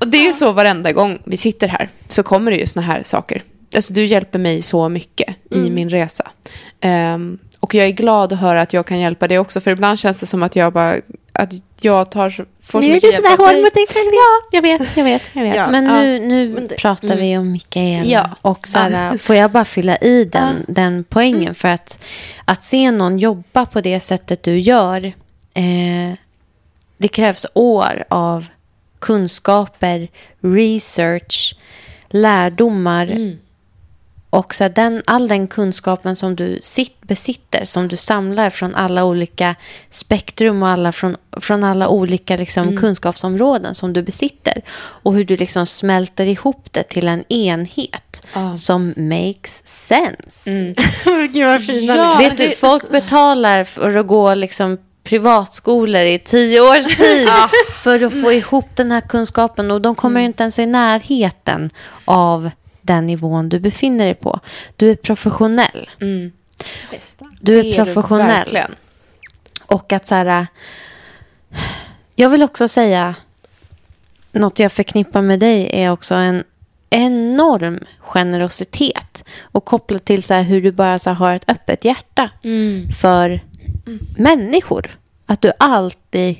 och 0.00 0.08
det 0.08 0.18
är 0.18 0.22
ju 0.24 0.32
så 0.32 0.52
varenda 0.52 0.92
gång 0.92 1.18
vi 1.24 1.36
sitter 1.36 1.68
här 1.68 1.88
så 2.08 2.22
kommer 2.22 2.50
det 2.50 2.56
ju 2.56 2.66
såna 2.66 2.86
här 2.86 3.02
saker. 3.02 3.42
Alltså 3.76 3.92
du 3.92 4.04
hjälper 4.04 4.38
mig 4.38 4.62
så 4.62 4.88
mycket 4.88 5.36
i 5.50 5.70
min 5.70 5.88
resa. 5.90 6.30
Ehm, 6.80 7.38
och 7.60 7.74
jag 7.74 7.86
är 7.86 7.90
glad 7.90 8.32
att 8.32 8.38
höra 8.40 8.62
att 8.62 8.72
jag 8.72 8.86
kan 8.86 8.98
hjälpa 9.00 9.28
dig 9.28 9.38
också. 9.38 9.60
För 9.60 9.70
ibland 9.70 9.98
känns 9.98 10.16
det 10.16 10.26
som 10.26 10.42
att 10.42 10.56
jag 10.56 10.72
bara 10.72 10.96
att 11.32 11.52
jag 11.80 12.10
tar, 12.10 12.30
så- 12.30 12.44
får 12.62 12.80
så 12.82 12.86
Nu 12.86 12.92
är 12.92 12.94
mycket 12.94 13.02
du 13.10 13.12
hjälp 13.12 13.26
sådär 13.26 13.52
hård 13.54 13.62
mot 13.64 13.74
dig 13.74 13.86
själv. 13.88 14.10
Ja, 14.12 14.48
jag 14.52 14.62
vet, 14.62 14.96
jag 14.96 15.04
vet, 15.04 15.30
jag 15.34 15.42
vet. 15.42 15.56
Ja. 15.56 15.70
Men 15.70 15.84
nu, 15.84 16.18
nu 16.20 16.48
Men 16.48 16.68
det- 16.68 16.76
pratar 16.76 17.16
vi 17.16 17.38
om 17.38 17.52
Mikaela. 17.52 18.04
Ja. 18.08 18.30
Och 18.42 18.68
så 18.68 18.78
här, 18.78 19.18
får 19.18 19.36
jag 19.36 19.50
bara 19.50 19.64
fylla 19.64 19.96
i 19.96 20.24
den, 20.24 20.64
den 20.68 21.04
poängen? 21.08 21.54
För 21.54 21.68
att, 21.68 22.04
att 22.44 22.64
se 22.64 22.90
någon 22.90 23.18
jobba 23.18 23.66
på 23.66 23.80
det 23.80 24.00
sättet 24.00 24.42
du 24.42 24.58
gör, 24.58 25.04
eh, 25.54 26.14
det 26.98 27.08
krävs 27.08 27.46
år 27.54 28.04
av 28.08 28.46
kunskaper, 28.98 30.08
research, 30.40 31.56
lärdomar. 32.08 33.36
Och 34.30 34.54
så 34.54 34.68
den, 34.68 35.02
all 35.06 35.28
den 35.28 35.46
kunskapen 35.48 36.16
som 36.16 36.36
du 36.36 36.58
sitt, 36.62 37.00
besitter, 37.00 37.64
som 37.64 37.88
du 37.88 37.96
samlar 37.96 38.50
från 38.50 38.74
alla 38.74 39.04
olika 39.04 39.54
spektrum 39.90 40.62
och 40.62 40.68
alla 40.68 40.92
från, 40.92 41.16
från 41.40 41.64
alla 41.64 41.88
olika 41.88 42.36
liksom, 42.36 42.76
kunskapsområden 42.76 43.74
som 43.74 43.92
du 43.92 44.02
besitter. 44.02 44.62
Och 44.78 45.14
hur 45.14 45.24
du 45.24 45.36
liksom 45.36 45.66
smälter 45.66 46.26
ihop 46.26 46.68
det 46.72 46.82
till 46.82 47.08
en 47.08 47.32
enhet 47.32 48.26
Ja. 48.34 48.56
som 48.56 48.94
makes 48.96 49.62
sense. 49.66 50.50
Gud 51.32 51.46
vad 51.46 51.64
fina 51.64 51.96
Ja. 51.96 52.16
Vet 52.18 52.36
du, 52.38 52.48
folk 52.50 52.90
betalar 52.90 53.64
för 53.64 53.96
att 53.96 54.06
gå 54.06 54.34
liksom 54.34 54.78
privatskolor 55.08 56.04
i 56.04 56.18
tio 56.18 56.60
års 56.60 56.86
tid 56.96 57.28
för 57.74 58.02
att 58.04 58.20
få 58.22 58.32
ihop 58.32 58.66
den 58.74 58.92
här 58.92 59.00
kunskapen 59.00 59.70
och 59.70 59.82
de 59.82 59.94
kommer 59.94 60.20
inte 60.20 60.42
ens 60.42 60.58
i 60.58 60.66
närheten 60.66 61.70
av 62.04 62.50
den 62.82 63.06
nivån 63.06 63.48
du 63.48 63.58
befinner 63.60 64.04
dig 64.04 64.14
på. 64.14 64.40
Du 64.76 64.90
är 64.90 64.94
professionell. 64.94 65.90
Mm. 66.00 66.32
Du 67.40 67.58
är 67.58 67.62
Det 67.62 67.74
professionell. 67.76 68.26
verkligen. 68.26 68.74
Och 69.66 69.92
att 69.92 70.06
så 70.06 70.14
här... 70.14 70.46
Jag 72.14 72.30
vill 72.30 72.42
också 72.42 72.68
säga... 72.68 73.14
Något 74.32 74.58
jag 74.58 74.72
förknippar 74.72 75.22
med 75.22 75.40
dig 75.40 75.70
är 75.72 75.90
också 75.90 76.14
en 76.14 76.44
enorm 76.90 77.80
generositet. 78.00 79.24
Och 79.42 79.64
kopplat 79.64 80.04
till 80.04 80.22
så 80.22 80.34
här 80.34 80.42
hur 80.42 80.62
du 80.62 80.72
bara 80.72 80.98
så 80.98 81.10
här 81.10 81.14
har 81.16 81.34
ett 81.34 81.50
öppet 81.50 81.84
hjärta 81.84 82.30
för 83.00 83.40
människor. 84.16 84.98
Att 85.26 85.42
du 85.42 85.52
alltid... 85.58 86.36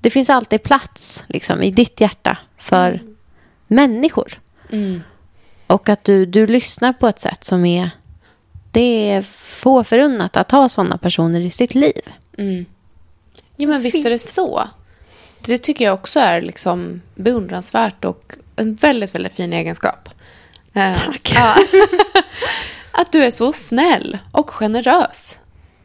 Det 0.00 0.10
finns 0.10 0.30
alltid 0.30 0.62
plats 0.62 1.24
liksom, 1.28 1.62
i 1.62 1.70
ditt 1.70 2.00
hjärta 2.00 2.38
för 2.58 3.02
människor. 3.68 4.40
Mm. 4.70 5.02
Och 5.66 5.88
att 5.88 6.04
du, 6.04 6.26
du 6.26 6.46
lyssnar 6.46 6.92
på 6.92 7.08
ett 7.08 7.18
sätt 7.18 7.44
som 7.44 7.66
är... 7.66 7.90
Det 8.72 9.10
är 9.10 9.22
få 9.38 9.84
förunnat 9.84 10.36
att 10.36 10.50
ha 10.50 10.68
sådana 10.68 10.98
personer 10.98 11.40
i 11.40 11.50
sitt 11.50 11.74
liv. 11.74 12.02
Mm. 12.38 12.66
Ja, 13.56 13.68
men 13.68 13.82
visst 13.82 14.06
är 14.06 14.10
det 14.10 14.18
så. 14.18 14.68
Det 15.40 15.58
tycker 15.58 15.84
jag 15.84 15.94
också 15.94 16.20
är 16.20 16.40
liksom 16.40 17.02
beundransvärt 17.14 18.04
och 18.04 18.34
en 18.56 18.74
väldigt, 18.74 19.14
väldigt 19.14 19.32
fin 19.32 19.52
egenskap. 19.52 20.08
Tack. 20.72 21.32
att 22.92 23.12
du 23.12 23.24
är 23.24 23.30
så 23.30 23.52
snäll 23.52 24.18
och 24.32 24.50
generös 24.50 25.38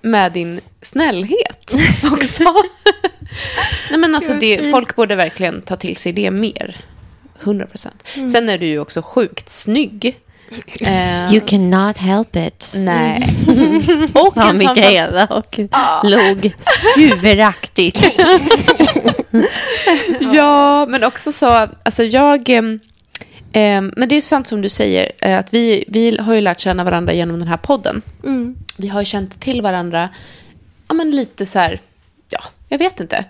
med 0.06 0.32
din 0.32 0.62
snällhet 0.82 1.74
också. 2.12 2.44
Nej, 3.90 4.00
men 4.00 4.16
alltså 4.16 4.34
det, 4.34 4.72
folk 4.72 4.96
borde 4.96 5.16
verkligen 5.16 5.62
ta 5.62 5.76
till 5.76 5.96
sig 5.98 6.14
det 6.14 6.32
mer. 6.32 6.76
100 7.44 7.66
procent. 7.66 8.04
Sen 8.32 8.50
är 8.50 8.58
du 8.58 8.66
ju 8.66 8.80
också 8.80 9.02
sjukt 9.02 9.50
snygg. 9.50 10.16
Eh, 10.82 11.34
You 11.34 11.42
cannot 11.48 11.98
help 11.98 12.36
it. 12.36 12.72
nej. 12.76 13.30
Och 14.14 14.34
Sa 14.34 14.54
Mikaela 14.54 15.26
och 15.26 15.60
log 16.04 16.52
huvudaktigt. 16.96 18.20
Ja, 20.20 20.86
men 20.86 21.04
också 21.04 21.32
så, 21.32 21.68
alltså 21.84 22.04
jag... 22.04 22.50
ehm, 23.56 23.94
men 23.98 24.10
det 24.10 24.16
är 24.16 24.22
sant 24.22 24.48
som 24.48 24.62
du 24.62 24.70
säger, 24.70 25.12
eh, 25.20 25.40
att 25.40 25.54
vi, 25.54 25.86
vi 25.88 26.18
har 26.18 26.34
ju 26.34 26.42
lärt 26.42 26.60
känna 26.60 26.84
varandra 26.84 27.14
genom 27.14 27.40
den 27.40 27.48
här 27.48 27.58
podden. 27.58 28.02
Mm. 28.24 28.56
Vi 28.78 28.88
har 28.88 29.02
ju 29.02 29.06
känt 29.06 29.40
till 29.42 29.62
varandra, 29.62 30.10
ja 30.88 30.94
men 30.94 31.12
lite 31.12 31.46
så 31.46 31.60
här, 31.60 31.80
ja, 32.30 32.40
jag 32.70 32.78
vet 32.78 33.00
inte. 33.00 33.26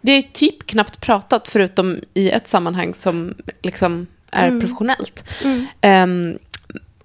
Vi 0.00 0.12
har 0.12 0.16
ju 0.16 0.28
typ 0.32 0.66
knappt 0.66 1.00
pratat 1.00 1.48
förutom 1.48 2.00
i 2.14 2.30
ett 2.30 2.48
sammanhang 2.48 2.94
som 2.94 3.34
liksom 3.62 4.06
är 4.30 4.60
professionellt. 4.60 5.24
Ehm, 5.80 6.38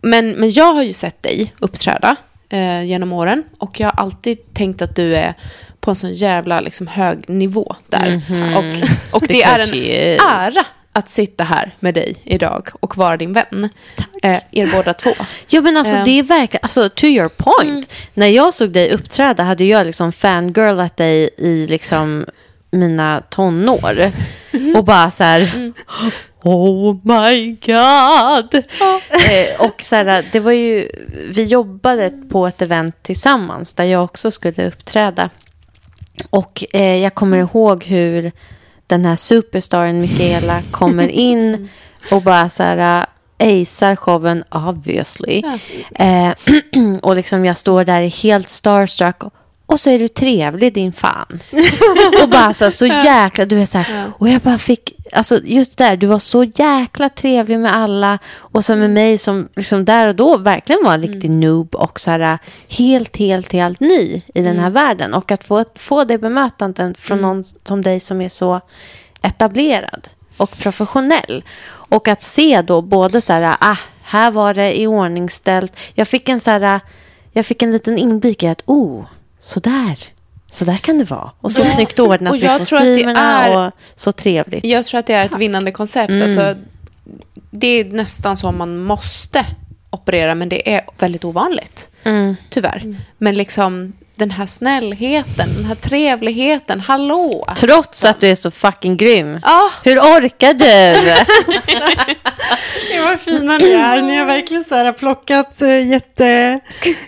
men, 0.02 0.32
men 0.32 0.52
jag 0.52 0.74
har 0.74 0.84
ju 0.84 0.94
sett 0.94 1.24
dig 1.24 1.54
uppträda 1.60 2.16
eh, 2.50 2.84
genom 2.84 3.14
åren 3.14 3.44
och 3.58 3.80
jag 3.80 3.88
har 3.88 4.04
alltid 4.04 4.54
tänkt 4.54 4.82
att 4.82 4.96
du 4.96 5.16
är 5.16 5.34
på 5.80 5.92
en 5.92 5.96
sån 5.96 6.14
jävla 6.14 6.62
liksom, 6.62 6.88
hög 6.88 7.30
nivå 7.30 7.76
där. 7.88 8.22
Och, 8.58 8.64
och 9.22 9.28
det 9.28 9.44
är 9.44 9.60
en 9.60 10.20
ära 10.20 10.66
att 10.94 11.10
sitta 11.10 11.44
här 11.44 11.76
med 11.80 11.94
dig 11.94 12.16
idag 12.24 12.70
och 12.80 12.98
vara 12.98 13.18
din 13.18 13.34
vän. 13.34 13.70
Eh, 14.24 14.40
er 14.52 14.72
båda 14.76 14.94
två. 14.94 15.10
Ja 15.48 15.62
men 15.62 15.78
alltså 15.78 15.96
Ehm. 15.96 16.06
det 16.06 16.20
är 16.20 16.24
verkligen, 16.24 16.60
alltså 16.64 16.90
to 16.90 17.06
your 17.06 17.30
point. 17.38 17.94
När 18.14 18.28
jag 18.28 18.54
såg 18.54 18.72
dig 18.72 18.92
uppträda 18.92 19.44
hade 19.44 19.64
jag 19.66 19.86
liksom 19.86 20.12
fangirlat 20.12 20.98
dig 20.98 21.30
i 21.38 21.68
liksom 21.68 22.26
mina 22.72 23.22
tonår. 23.30 24.12
Och 24.76 24.84
bara 24.84 25.12
så 25.12 25.24
här, 25.24 25.42
oh 26.44 26.98
my 27.04 27.52
god. 27.66 28.64
Eh, 29.30 29.66
och 29.66 29.82
så 29.82 29.96
här, 29.96 30.26
det 30.32 30.40
var 30.40 30.52
ju, 30.52 30.90
vi 31.34 31.44
jobbade 31.44 32.10
på 32.10 32.48
ett 32.48 32.62
event 32.62 33.04
tillsammans 33.04 33.74
där 33.74 33.84
jag 33.84 34.04
också 34.04 34.32
skulle 34.32 34.68
uppträda. 34.68 35.30
Och 36.30 36.64
eh, 36.74 36.96
jag 36.98 37.16
kommer 37.16 37.38
ihåg 37.38 37.84
hur 37.84 38.32
den 38.90 39.06
här 39.06 39.16
superstaren 39.16 40.02
Michaela 40.02 40.62
kommer 40.72 41.08
in 41.08 41.70
och 42.12 42.22
bara 42.22 42.50
så 42.50 42.64
här 42.64 43.00
äh, 43.00 43.06
acear 43.62 43.96
showen 43.96 44.44
obviously. 44.50 45.44
Eh, 45.96 46.34
och 47.02 47.16
liksom 47.16 47.46
jag 47.46 47.58
står 47.58 47.84
där 47.84 48.02
helt 48.02 48.50
starstruck 48.50 49.24
och 49.66 49.80
så 49.80 49.90
är 49.90 50.00
du 50.00 50.08
trevlig 50.08 50.74
din 50.74 50.94
fan. 50.94 51.40
och 52.24 52.30
bara 52.30 52.54
så, 52.54 52.64
här, 52.64 52.72
så 52.72 52.86
jäkla, 52.86 53.46
du 53.46 53.62
är 53.62 53.66
så 53.66 53.78
här, 53.78 54.12
och 54.18 54.30
jag 54.30 54.42
bara 54.42 54.58
fick, 54.58 54.94
alltså 55.14 55.40
just 55.44 55.78
där, 55.78 55.98
du 55.98 56.08
var 56.08 56.20
så 56.20 56.44
jäkla 56.44 57.10
trevlig 57.10 57.60
med 57.60 57.76
alla 57.76 58.20
och 58.36 58.66
så 58.66 58.76
med 58.76 58.90
mig 58.90 59.18
som 59.18 59.50
liksom 59.56 59.86
där 59.86 60.08
och 60.08 60.16
då 60.16 60.38
verkligen 60.38 60.84
var 60.84 60.94
en 60.94 61.02
riktig 61.02 61.32
noob 61.32 61.76
och 61.76 62.00
så 62.00 62.12
här 62.12 62.40
helt, 62.68 63.18
helt, 63.18 63.52
helt 63.54 63.80
ny 63.80 64.22
i 64.34 64.42
den 64.42 64.60
här 64.60 64.70
världen. 64.70 65.14
Och 65.14 65.32
att 65.32 65.44
få, 65.44 65.66
få 65.76 66.04
det 66.04 66.18
bemötandet 66.18 67.00
från 67.00 67.22
någon 67.22 67.44
som 67.44 67.82
dig 67.82 68.00
som 68.00 68.22
är 68.22 68.30
så 68.30 68.62
etablerad 69.22 70.08
och 70.38 70.58
professionell. 70.58 71.44
Och 71.70 72.08
att 72.08 72.22
se 72.22 72.62
då 72.62 72.82
både 72.82 73.22
så 73.22 73.34
här, 73.34 73.58
ah, 73.60 73.78
här 74.02 74.32
var 74.32 74.54
det 74.54 74.80
i 74.80 74.88
ordningställt. 74.88 75.78
Jag 75.94 76.08
fick 76.08 76.30
en 76.30 76.40
så 76.40 76.52
här, 76.52 76.80
jag 77.32 77.46
fick 77.46 77.62
en 77.62 77.72
liten 77.72 77.98
inblick 77.98 78.44
i 78.44 78.48
att, 78.48 78.64
oh, 78.66 79.06
så 79.40 79.60
där. 79.60 80.19
Så 80.50 80.66
där 80.66 80.78
kan 80.78 80.98
det 80.98 81.04
vara. 81.04 81.32
Och 81.42 81.52
så 81.52 81.62
Ja. 81.62 81.66
snyggt 81.66 82.00
ordnat 82.00 82.34
Och 82.34 82.40
med 82.40 82.50
jag 82.50 82.54
det 82.62 82.66
kostymerna 82.66 83.46
är- 83.48 83.68
och 83.68 83.72
så 83.96 84.12
trevligt. 84.12 84.64
Jag 84.66 84.86
tror 84.86 85.00
att 85.00 85.06
det 85.08 85.14
är 85.14 85.26
ett 85.26 85.36
vinnande 85.38 85.72
koncept. 85.72 86.12
Alltså, 86.24 86.56
det 87.52 87.68
är 87.68 87.86
nästan 87.86 88.38
så 88.38 88.52
man 88.52 88.84
måste 88.84 89.46
operera, 89.90 90.36
men 90.36 90.50
det 90.50 90.74
är 90.76 90.82
väldigt 91.00 91.26
ovanligt. 91.26 91.90
Tyvärr. 92.50 92.96
Men 93.18 93.36
liksom 93.36 93.94
den 94.20 94.32
här 94.32 94.46
snällheten, 94.46 95.50
den 95.56 95.66
här 95.66 95.76
trevligheten, 95.76 96.80
hallå! 96.80 97.46
Trots 97.58 98.06
att 98.06 98.22
du 98.22 98.28
är 98.28 98.36
så 98.36 98.52
fucking 98.52 98.98
grym. 98.98 99.40
Ja. 99.44 99.70
Hur 99.84 100.00
orkar 100.00 100.54
du? 100.54 100.66
Det 102.92 103.00
var 103.00 103.18
fina 103.18 103.58
ni 103.58 103.72
är. 103.72 104.02
Ni 104.02 104.16
har 104.18 104.26
verkligen 104.26 104.64
så 104.64 104.76
här 104.76 104.92
plockat 104.94 105.62
eh, 105.62 105.88
jätte, 105.88 106.60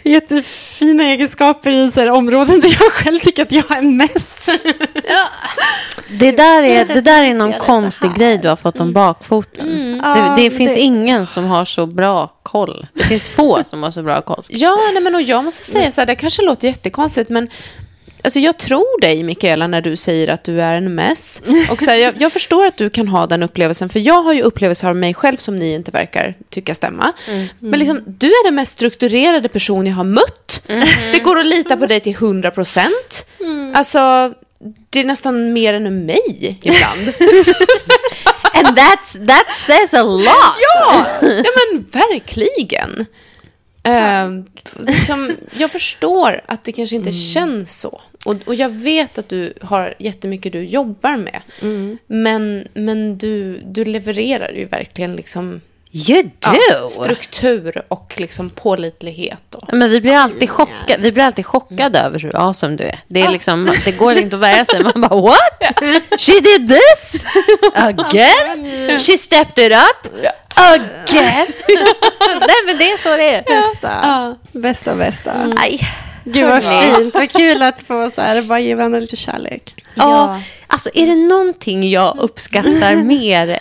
jättefina 0.03 1.03
egenskaper 1.03 1.71
i 1.71 1.91
så 1.91 1.99
här 1.99 2.09
områden 2.11 2.59
där 2.61 2.69
jag 2.69 2.91
själv 2.91 3.19
tycker 3.19 3.43
att 3.43 3.51
jag 3.51 3.77
är 3.77 3.81
mest. 3.81 4.49
Det 6.19 6.31
där 6.31 6.63
är, 6.63 6.85
det 6.85 7.01
där 7.01 7.23
är 7.23 7.33
någon 7.33 7.53
konstig 7.53 8.13
grej 8.15 8.37
du 8.37 8.49
har 8.49 8.55
fått 8.55 8.79
om 8.79 8.93
bakfoten. 8.93 9.99
Ja, 10.03 10.13
Det, 10.37 10.43
det 10.43 10.51
finns 10.51 10.73
det- 10.73 10.79
ingen 10.79 11.25
som 11.25 11.45
har 11.45 11.65
så 11.65 11.85
bra 11.85 12.29
koll. 12.51 12.87
Det 12.93 13.03
finns 13.03 13.29
få 13.29 13.63
som 13.65 13.83
har 13.83 13.91
så 13.91 14.03
bra 14.03 14.21
koll. 14.21 14.43
Ja, 14.49 14.77
nej, 14.93 15.03
men 15.03 15.15
och 15.15 15.21
jag 15.21 15.43
måste 15.43 15.63
säga 15.63 15.91
så 15.91 16.01
här, 16.01 16.05
det 16.05 16.15
kanske 16.15 16.41
låter 16.41 16.67
jättekonstigt, 16.67 17.29
men 17.29 17.49
alltså, 18.23 18.39
jag 18.39 18.57
tror 18.57 19.01
dig, 19.01 19.23
Mikaela, 19.23 19.67
när 19.67 19.81
du 19.81 19.95
säger 19.95 20.27
att 20.27 20.43
du 20.43 20.61
är 20.61 20.75
en 20.75 20.95
mess. 20.95 21.41
Och 21.71 21.81
så 21.81 21.89
här, 21.89 21.97
jag, 21.97 22.13
jag 22.21 22.31
förstår 22.33 22.65
att 22.65 22.77
du 22.77 22.89
kan 22.89 23.07
ha 23.07 23.27
den 23.27 23.43
upplevelsen, 23.43 23.89
för 23.89 23.99
jag 23.99 24.23
har 24.23 24.33
ju 24.33 24.41
upplevelser 24.41 24.87
av 24.89 24.95
mig 24.95 25.13
själv 25.13 25.37
som 25.37 25.59
ni 25.59 25.73
inte 25.73 25.91
verkar 25.91 26.35
tycka 26.49 26.75
stämma. 26.75 27.13
Men 27.59 27.79
liksom, 27.79 28.01
du 28.05 28.27
är 28.27 28.45
den 28.45 28.55
mest 28.55 28.71
strukturerade 28.71 29.49
person 29.49 29.87
jag 29.87 29.95
har 29.95 30.03
mött. 30.03 30.61
Det 31.13 31.19
går 31.23 31.39
att 31.39 31.45
lita 31.45 31.77
på 31.77 31.85
dig 31.85 31.99
till 31.99 32.13
100 32.13 32.51
procent. 32.51 33.25
Alltså, 33.73 34.33
det 34.89 34.99
är 34.99 35.05
nästan 35.05 35.53
mer 35.53 35.73
än 35.73 36.05
mig 36.05 36.59
ibland. 36.61 37.01
And 38.67 38.77
that's, 38.77 39.27
that 39.27 39.47
says 39.51 39.93
a 39.93 40.03
lot. 40.03 40.55
Ja, 40.71 41.05
ja 41.21 41.49
men 41.71 41.85
verkligen. 41.91 43.05
Uh, 43.87 44.43
liksom, 44.87 45.35
jag 45.57 45.71
förstår 45.71 46.41
att 46.45 46.63
det 46.63 46.71
kanske 46.71 46.95
inte 46.95 47.11
känns 47.11 47.79
så. 47.79 48.01
Och, 48.25 48.35
och 48.45 48.55
jag 48.55 48.69
vet 48.69 49.17
att 49.17 49.29
du 49.29 49.53
har 49.61 49.93
jättemycket 49.99 50.53
du 50.53 50.63
jobbar 50.63 51.17
med. 51.17 51.41
Men, 52.07 52.67
men 52.73 53.17
du, 53.17 53.61
du 53.65 53.85
levererar 53.85 54.51
ju 54.51 54.65
verkligen 54.65 55.15
liksom, 55.15 55.61
You 55.93 56.23
do. 56.23 56.29
ja, 56.69 56.87
struktur 56.87 57.81
och 57.87 58.13
liksom 58.17 58.49
pålitlighet. 58.49 59.55
Och, 59.55 59.73
Men 59.73 59.89
vi 59.89 60.01
blir 60.01 60.15
alltid 60.17 60.49
chockade, 60.49 60.97
vi 60.99 61.11
blir 61.11 61.23
alltid 61.23 61.45
chockade 61.45 61.99
över 61.99 62.19
hur 62.19 62.35
awesome 62.35 62.75
du 62.75 62.83
är. 62.83 62.99
Det, 63.07 63.21
är 63.21 63.29
liksom, 63.29 63.65
det 63.85 63.97
går 63.97 64.13
inte 64.17 64.35
att 64.35 64.41
värja 64.41 64.65
sig. 64.65 64.83
Man 64.83 64.93
bara, 65.01 65.21
what? 65.21 65.81
She 66.21 66.39
did 66.39 66.69
this? 66.69 67.25
Again? 67.73 68.97
She 68.99 69.17
stepped 69.17 69.65
it 69.65 69.71
up? 69.77 70.13
Again? 70.55 71.47
Nej, 72.39 72.55
men 72.65 72.77
det 72.77 72.91
är 72.91 72.97
så 72.97 73.17
det 73.17 73.35
är. 73.35 73.43
Bästa, 73.43 73.99
Ja. 74.03 74.35
bästa, 74.51 74.95
bästa. 74.95 75.53
Aj. 75.57 75.79
Gud 76.23 76.47
vad 76.49 76.63
fint, 76.63 77.13
vad 77.13 77.29
kul 77.31 77.61
att 77.61 77.81
få 77.87 78.11
så 78.15 78.21
här, 78.21 78.41
bara 78.41 78.59
ge 78.59 78.75
varandra 78.75 78.99
lite 78.99 79.15
kärlek. 79.15 79.75
Ja, 79.95 80.39
alltså 80.67 80.89
är 80.93 81.05
det 81.05 81.15
någonting 81.15 81.89
jag 81.89 82.17
uppskattar 82.19 82.95
mer? 82.95 83.59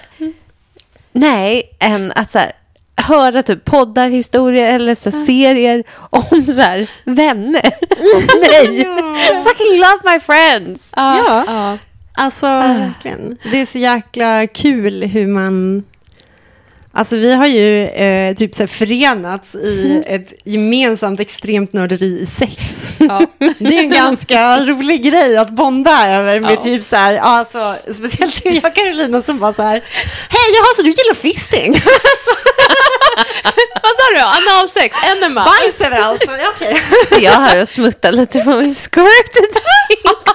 Nej, 1.13 1.77
än 1.79 2.13
att 2.17 2.31
så 2.31 2.39
här, 2.39 2.53
höra 2.97 3.43
typ 3.43 3.65
poddar, 3.65 4.09
historier 4.09 4.75
eller 4.75 4.95
så 4.95 5.11
här, 5.11 5.25
serier 5.27 5.85
om 6.11 6.47
så 6.47 6.61
här, 6.61 6.91
vänner. 7.05 7.71
Nej, 8.51 9.43
fucking 9.45 9.79
love 9.79 10.15
my 10.15 10.21
friends. 10.21 10.93
Ja. 10.97 11.45
ja. 11.47 11.79
Alltså 12.15 12.47
verkligen. 12.47 13.39
Det 13.51 13.61
är 13.61 13.67
så 13.67 13.79
jäkla 13.79 14.47
kul 14.47 15.05
hur 15.05 15.27
man... 15.27 15.85
Alltså 17.01 17.17
vi 17.17 17.35
har 17.35 17.47
ju 17.47 17.85
eh, 17.87 18.35
typ 18.35 18.55
så 18.55 18.63
här 18.63 18.67
förenats 18.69 19.55
i 19.55 20.03
ett 20.07 20.33
gemensamt 20.45 21.21
extremt 21.21 21.73
nörderi 21.73 22.21
i 22.23 22.27
sex. 22.27 22.83
Ja. 22.99 23.23
Det 23.59 23.77
är 23.79 23.83
en 23.83 23.91
ganska 24.05 24.61
rolig 24.61 25.03
grej 25.05 25.37
att 25.39 25.51
bonda 25.51 26.09
över 26.09 26.41
med 26.41 26.53
Ja. 26.53 26.57
typ 26.57 26.83
så 26.83 26.97
här, 26.97 27.17
alltså, 27.17 27.77
speciellt 27.95 28.45
jag 28.45 28.65
och 28.65 28.75
Carolina 28.75 29.23
som 29.23 29.39
bara 29.39 29.55
så 29.55 29.63
här, 29.63 29.85
hej 30.29 30.49
jaha 30.55 30.67
så 30.77 30.83
du 30.83 30.89
gillar 30.89 31.15
fisting? 31.15 31.73
Vad 33.83 33.93
sa 33.99 34.15
du? 34.15 34.21
Analsex? 34.21 34.97
Enema? 35.05 35.45
Bajs 35.45 35.81
överallt. 35.81 36.25
Okej. 36.55 36.83
Jag 37.25 37.33
har 37.33 37.61
och 37.63 37.69
smuttar 37.69 38.13
lite 38.13 38.41
på 38.41 38.51
min 38.57 38.75
squirt 38.75 39.37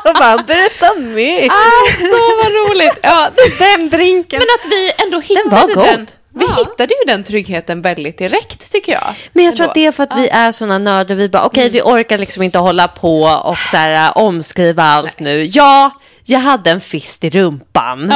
och 0.04 0.14
bara 0.20 0.38
berätta 0.38 0.96
mer. 1.00 1.48
Ah, 1.50 1.92
så 2.00 2.36
vad 2.44 2.54
roligt. 2.54 3.00
Ja, 3.02 3.30
Den 3.60 3.90
drinken. 3.90 4.40
men 4.40 4.48
att 4.60 4.72
vi 4.74 4.92
ändå 5.06 5.18
var 5.18 5.22
hittade 5.24 5.74
god. 5.74 5.86
den. 5.86 6.08
Vi 6.38 6.46
hittade 6.58 6.94
ju 6.94 7.06
den 7.08 7.24
tryggheten 7.24 7.82
väldigt 7.82 8.18
direkt 8.18 8.72
tycker 8.72 8.92
jag. 8.92 9.16
Men 9.34 9.46
jag 9.46 9.56
tror 9.56 9.64
Ändå. 9.64 9.70
att 9.70 9.76
det 9.76 9.86
är 9.86 9.92
för 9.92 10.04
att 10.04 10.18
vi 10.18 10.28
är 10.30 10.52
såna 10.52 10.78
nördar. 10.78 11.16
Vi 11.16 11.30
bara, 11.30 11.44
okej, 11.46 11.70
vi 11.70 11.82
orkar 11.82 12.18
liksom 12.18 12.44
inte 12.44 12.58
hålla 12.58 12.88
på 12.88 13.22
och 13.24 13.58
så 13.58 13.78
här, 13.78 14.18
omskriva 14.18 14.84
allt 14.84 15.20
nu. 15.20 15.46
Ja, 15.46 15.92
jag 16.28 16.40
hade 16.40 16.72
en 16.72 16.82
fist 16.82 17.24
i 17.24 17.30
rumpan. 17.30 18.00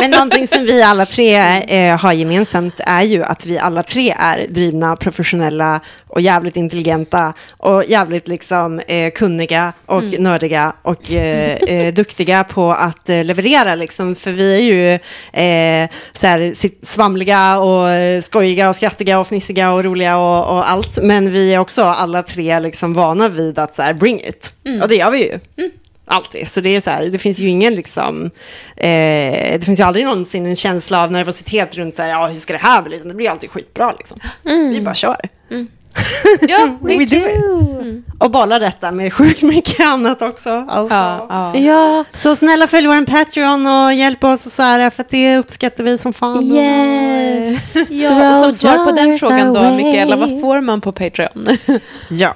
Men 0.00 0.10
någonting 0.10 0.46
som 0.46 0.64
vi 0.64 0.82
alla 0.82 1.06
tre 1.06 1.36
eh, 1.68 1.98
har 1.98 2.12
gemensamt 2.12 2.80
är 2.86 3.02
ju 3.02 3.24
att 3.24 3.46
vi 3.46 3.58
alla 3.58 3.82
tre 3.82 4.14
är 4.18 4.46
drivna, 4.48 4.96
professionella 4.96 5.80
och 6.08 6.20
jävligt 6.20 6.56
intelligenta 6.56 7.32
och 7.56 7.84
jävligt 7.84 8.28
liksom 8.28 8.78
eh, 8.78 9.10
kunniga 9.12 9.72
och 9.86 10.04
nördiga 10.18 10.72
och 10.82 11.12
eh, 11.12 11.56
eh, 11.56 11.94
duktiga 11.94 12.44
på 12.44 12.72
att 12.72 13.08
eh, 13.08 13.24
leverera 13.24 13.74
liksom. 13.74 14.14
För 14.14 14.32
vi 14.32 14.54
är 14.54 14.62
ju 14.62 14.92
eh, 15.44 15.90
så 16.14 16.26
här, 16.26 16.54
svamliga 16.86 17.58
och 17.58 17.88
skojiga 18.24 18.68
och 18.68 18.76
skrattiga 18.76 19.18
och 19.18 19.26
fnissiga 19.26 19.72
och 19.72 19.84
roliga 19.84 20.16
och, 20.18 20.56
och 20.56 20.70
allt. 20.70 20.98
Men 21.02 21.32
vi 21.32 21.54
är 21.54 21.58
också 21.58 21.82
alla 21.82 22.22
tre 22.22 22.60
liksom 22.60 22.94
vana 22.94 23.28
vid 23.28 23.58
att 23.58 23.74
så 23.74 23.82
här, 23.82 23.94
bring 23.94 24.20
it. 24.20 24.52
Och 24.82 24.88
det 24.88 24.96
gör 24.96 25.10
vi 25.10 25.18
ju. 25.18 25.38
Alltid. 26.12 26.48
Så 26.48 26.60
det 26.60 26.76
är 26.76 26.80
så 26.80 26.90
här, 26.90 27.06
det 27.06 27.18
finns 27.18 27.38
ju 27.38 27.48
ingen 27.48 27.74
liksom, 27.74 28.24
eh, 28.76 28.88
det 29.58 29.64
finns 29.64 29.80
ju 29.80 29.84
aldrig 29.84 30.04
någonsin 30.04 30.46
en 30.46 30.56
känsla 30.56 31.02
av 31.02 31.12
nervositet 31.12 31.76
runt 31.76 31.96
så 31.96 32.02
här, 32.02 32.10
ja 32.10 32.26
hur 32.26 32.40
ska 32.40 32.52
det 32.52 32.58
här 32.58 32.82
bli? 32.82 32.98
Det 32.98 33.14
blir 33.14 33.30
alltid 33.30 33.50
skitbra 33.50 33.92
liksom. 33.98 34.18
Vi 34.42 34.80
bara 34.80 34.94
kör. 34.94 35.16
Ja, 36.40 36.78
We 36.80 36.96
visst. 36.98 37.12
do 37.12 37.18
it. 37.18 38.04
Och 38.18 38.30
bollar 38.30 38.60
detta 38.60 38.90
med 38.92 39.12
sjukt 39.12 39.42
mycket 39.42 39.80
annat 39.86 40.22
också. 40.22 40.50
Alltså. 40.68 40.94
Ja, 40.94 41.26
ja. 41.30 41.58
Ja, 41.58 42.04
Så 42.12 42.36
snälla 42.36 42.66
följ 42.66 42.86
vår 42.86 43.06
Patreon 43.06 43.66
och 43.66 43.92
hjälp 43.92 44.24
oss 44.24 44.46
och 44.46 44.52
så 44.52 44.62
här, 44.62 44.90
för 44.90 45.02
att 45.02 45.10
det 45.10 45.36
uppskattar 45.36 45.84
vi 45.84 45.98
som 45.98 46.12
fan. 46.12 46.44
yes. 46.44 47.76
Ja, 47.88 48.30
och 48.30 48.36
som 48.44 48.54
svar 48.54 48.84
på 48.84 48.90
den 48.92 49.18
frågan 49.18 49.54
då. 49.54 49.70
Mikaela, 49.70 50.16
vad 50.16 50.40
får 50.40 50.60
man 50.60 50.80
på 50.80 50.92
Patreon? 50.92 51.46
Ja. 52.10 52.34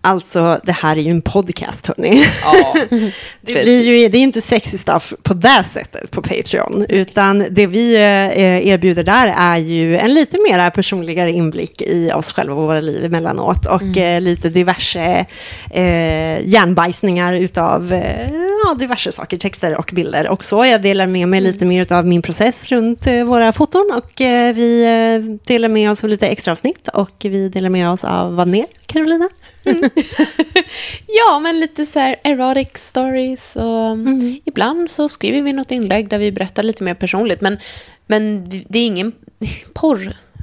Alltså, 0.00 0.60
det 0.64 0.72
här 0.72 0.96
är 0.96 1.00
ju 1.00 1.10
en 1.10 1.22
podcast, 1.22 1.86
hörni. 1.86 2.24
Ja, 2.44 2.74
Det, 3.40 3.52
blir 3.52 3.82
ju, 3.82 4.08
det 4.08 4.16
är 4.16 4.20
ju 4.20 4.24
inte 4.24 4.40
sexy 4.40 4.78
stuff 4.78 5.14
på 5.22 5.34
det 5.34 5.64
sättet 5.72 6.10
på 6.10 6.22
Patreon, 6.22 6.86
utan 6.88 7.44
det 7.50 7.66
vi 7.66 7.94
eh, 7.96 8.68
erbjuder 8.68 9.04
där 9.04 9.34
är 9.36 9.56
ju 9.56 9.98
en 9.98 10.14
lite 10.14 10.36
mer 10.48 10.70
personligare 10.70 11.32
inblick 11.32 11.82
i 11.82 12.12
oss 12.12 12.32
själva 12.32 12.54
och 12.54 12.62
våra 12.62 12.80
liv 12.80 13.04
emellanåt 13.04 13.66
och 13.66 13.96
eh, 13.96 14.20
lite 14.20 14.48
diverse 14.48 15.26
eh, 15.70 16.48
hjärnbajsningar 16.48 17.34
utav 17.34 17.92
eh, 17.92 18.28
ja, 18.70 18.74
diverse 18.74 19.12
saker, 19.12 19.38
texter 19.38 19.78
och 19.78 19.90
bilder. 19.94 20.28
Och 20.28 20.44
så 20.44 20.64
jag 20.64 20.82
delar 20.82 21.06
med 21.06 21.28
mig 21.28 21.40
lite 21.40 21.66
mer 21.66 21.92
av 21.92 22.06
min 22.06 22.22
process 22.22 22.68
runt 22.68 23.06
eh, 23.06 23.24
våra 23.24 23.52
foton 23.52 23.90
och 23.96 24.20
eh, 24.20 24.54
vi 24.54 24.84
eh, 24.84 25.36
delar 25.46 25.68
med 25.68 25.90
oss 25.90 26.04
av 26.04 26.10
lite 26.10 26.28
extra 26.28 26.52
avsnitt 26.52 26.88
och 26.88 27.16
vi 27.20 27.48
delar 27.48 27.70
med 27.70 27.90
oss 27.90 28.04
av 28.04 28.34
vad 28.36 28.48
mer, 28.48 28.66
Carolina? 28.86 29.28
ja, 31.06 31.38
men 31.38 31.60
lite 31.60 31.86
så 31.86 31.98
här 31.98 32.16
erotic 32.24 32.68
stories 32.74 33.56
och 33.56 33.96
ibland 34.44 34.90
så 34.90 35.08
skriver 35.08 35.42
vi 35.42 35.52
något 35.52 35.70
inlägg 35.70 36.08
där 36.08 36.18
vi 36.18 36.32
berättar 36.32 36.62
lite 36.62 36.84
mer 36.84 36.94
personligt. 36.94 37.40
Men, 37.40 37.58
men 38.06 38.48
det 38.68 38.78
är 38.78 38.86
ingen 38.86 39.12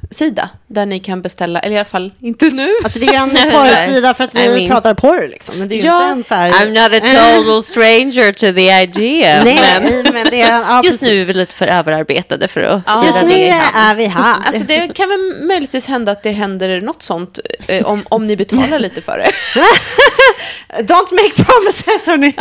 porrsida 0.09 0.49
där 0.67 0.85
ni 0.85 0.99
kan 0.99 1.21
beställa, 1.21 1.59
eller 1.59 1.75
i 1.75 1.77
alla 1.79 1.85
fall 1.85 2.11
inte 2.21 2.45
nu. 2.45 2.73
Alltså 2.83 2.99
det 2.99 3.05
är 3.07 3.23
en 3.23 3.29
porrsida 3.51 4.13
för 4.13 4.23
att 4.23 4.35
vi 4.35 4.39
I 4.45 4.47
mean- 4.49 4.67
pratar 4.67 4.93
porr 4.93 5.27
liksom, 5.27 5.59
men 5.59 5.67
det 5.69 5.75
är 5.75 5.77
ju 5.77 5.85
Ja. 5.87 6.11
inte 6.11 6.13
en 6.17 6.23
så 6.23 6.35
här... 6.35 6.51
I'm 6.51 6.83
not 6.83 7.03
a 7.03 7.05
total 7.43 7.63
stranger 7.63 8.31
to 8.33 8.39
the 8.55 8.81
idea. 8.83 9.43
Nej, 9.45 9.59
men 9.81 10.13
men 10.13 10.27
det 10.31 10.41
är... 10.41 10.61
Ja, 10.61 10.81
just 10.83 10.99
precis. 10.99 11.01
nu 11.13 11.21
är 11.21 11.25
vi 11.25 11.33
lite 11.33 11.55
för 11.55 11.65
överarbetade 11.71 12.47
för 12.47 12.61
att 12.61 12.81
Ja. 12.85 13.05
Just 13.05 13.19
det 13.19 13.25
nu 13.25 13.33
är 13.75 13.95
vi 13.95 14.05
här. 14.05 14.35
Alltså 14.47 14.63
det 14.63 14.93
kan 14.95 15.09
väl 15.09 15.43
möjligtvis 15.47 15.85
hända 15.85 16.11
att 16.11 16.23
det 16.23 16.31
händer 16.31 16.81
något 16.81 17.03
sånt 17.03 17.39
eh, 17.67 17.85
om, 17.85 18.03
om 18.09 18.27
ni 18.27 18.37
betalar 18.37 18.79
lite 18.79 19.01
för 19.01 19.17
det. 19.17 19.31
Don't 20.83 21.13
make 21.13 21.43
promises, 21.43 22.05
hörni. 22.07 22.35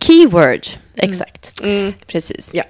Keyword, 0.00 0.66
exakt. 0.96 1.60
Mm, 1.62 1.94
precis. 2.06 2.50
Ja. 2.52 2.64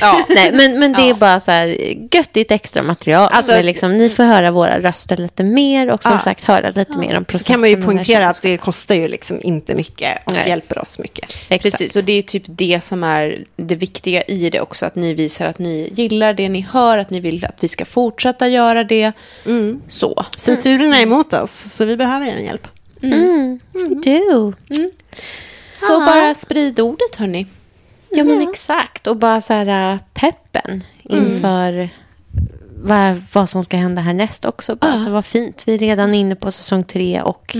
Ja. 0.00 0.26
Nej, 0.28 0.52
men, 0.52 0.78
men 0.78 0.92
det 0.92 1.02
är 1.02 1.08
Ja. 1.08 1.14
bara 1.14 1.40
så 1.40 1.50
här 1.50 1.66
göttigt 2.14 2.50
extra 2.52 2.82
material. 2.82 3.28
Alltså- 3.32 3.60
liksom, 3.62 3.96
ni 3.96 4.10
får 4.10 4.22
höra 4.22 4.50
våra 4.50 4.80
röster 4.80 5.16
lite 5.16 5.42
mer 5.44 5.90
och 5.90 6.02
som 6.02 6.12
Ja. 6.12 6.20
sagt 6.20 6.44
höra 6.44 6.70
lite 6.70 6.98
mer 6.98 7.16
om 7.16 7.24
Så 7.24 7.30
processen. 7.30 7.54
kan 7.54 7.60
man 7.60 7.70
ju 7.70 7.82
poängtera 7.82 8.28
att 8.28 8.42
det 8.42 8.56
kostar 8.56 8.94
ju 8.94 9.08
liksom 9.08 9.40
inte 9.42 9.74
mycket 9.74 10.18
och 10.26 10.32
Nej. 10.32 10.48
hjälper 10.48 10.78
oss 10.78 10.98
mycket. 10.98 11.24
Exakt. 11.48 11.62
Precis, 11.62 11.96
och 11.96 12.04
det 12.04 12.12
är 12.12 12.22
typ 12.22 12.42
det 12.46 12.84
som 12.84 13.04
är 13.04 13.44
det 13.56 13.74
viktiga 13.76 14.22
i 14.22 14.50
det 14.50 14.60
också. 14.60 14.86
Att 14.86 14.94
ni 14.96 15.14
visar 15.14 15.46
att 15.46 15.58
ni 15.58 15.90
gillar 15.92 16.34
det 16.34 16.48
ni 16.48 16.60
hör, 16.60 16.98
att 16.98 17.10
ni 17.10 17.20
vill 17.20 17.44
att 17.44 17.56
vi 17.64 17.68
ska 17.68 17.84
fortsätta 17.84 18.48
göra 18.48 18.84
det. 18.84 19.12
Så. 19.86 20.24
Censuren 20.36 20.92
är 20.92 21.02
emot 21.02 21.32
oss, 21.34 21.52
så 21.74 21.84
vi 21.84 21.96
behöver 21.96 22.26
er 22.26 22.36
hjälp. 22.38 22.68
Mm, 23.02 23.60
do. 24.04 24.52
Så 25.72 26.00
bara 26.00 26.34
sprid 26.34 26.80
ordet, 26.80 27.16
hörni. 27.16 27.46
Ja, 28.14 28.24
men 28.24 28.48
exakt. 28.50 29.06
Och 29.06 29.16
bara 29.16 29.40
så 29.40 29.52
här 29.52 29.92
äh, 29.92 29.98
peppen 30.14 30.84
inför 31.02 31.88
vad, 32.76 33.22
vad 33.32 33.48
som 33.48 33.64
ska 33.64 33.76
hända 33.76 34.02
härnäst 34.02 34.44
också. 34.44 34.76
Bara, 34.76 34.90
Ja. 34.90 34.98
så 34.98 35.10
vad 35.10 35.24
fint. 35.24 35.62
Vi 35.66 35.74
är 35.74 35.78
redan 35.78 36.14
inne 36.14 36.36
på 36.36 36.50
säsong 36.50 36.84
tre 36.84 37.22
och 37.22 37.56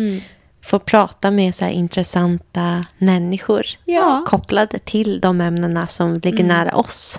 får 0.63 0.79
prata 0.79 1.31
med 1.31 1.55
så 1.55 1.65
här 1.65 1.73
intressanta 1.73 2.85
människor. 2.99 3.67
Ja. 3.85 4.25
Kopplade 4.29 4.79
till 4.79 5.21
de 5.21 5.41
ämnena 5.41 5.87
som 5.87 6.21
ligger 6.23 6.45
nära 6.45 6.77
oss. 6.77 7.19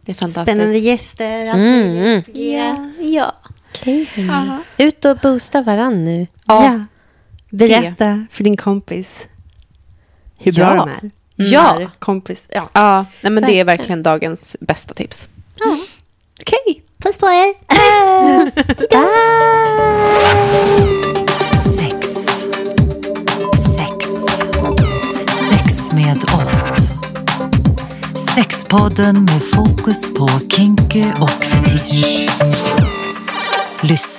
Det 0.00 0.12
är 0.12 0.16
fantastiskt. 0.16 0.48
Spännande 0.58 0.78
gäster, 0.78 1.46
Mm. 1.54 2.22
Ja. 2.34 2.90
ja. 3.00 3.32
Hörni. 3.84 4.58
Ut 4.78 5.04
och 5.04 5.16
boosta 5.18 5.62
varann 5.62 6.04
nu. 6.04 6.26
Ja. 6.46 6.84
Berätta 7.50 8.26
för 8.30 8.44
din 8.44 8.56
kompis 8.56 9.28
hur 10.38 10.52
bra 10.52 10.64
Ja. 10.64 10.74
de 11.00 11.06
är. 11.06 11.10
Ja. 11.36 11.90
Kompis. 11.98 12.44
Ja. 12.48 12.68
Ja, 12.72 13.06
nej, 13.20 13.32
men 13.32 13.42
det 13.46 13.52
är 13.60 13.64
Verkligen. 13.64 14.02
dagens 14.02 14.56
bästa 14.60 14.94
tips. 14.94 15.28
Okej. 16.40 16.82
Puss 16.98 17.18
på 17.18 17.26
er. 17.26 17.54
Sex. 21.76 22.08
Sex. 23.76 24.06
Sex 25.50 25.92
med 25.92 26.24
oss. 26.24 26.88
Sexpodden 28.34 29.24
med 29.24 29.42
fokus 29.42 30.14
på 30.14 30.28
kinky 30.48 31.04
och 31.20 31.30
fetisch. 31.30 32.30
Lyssna 33.80 34.11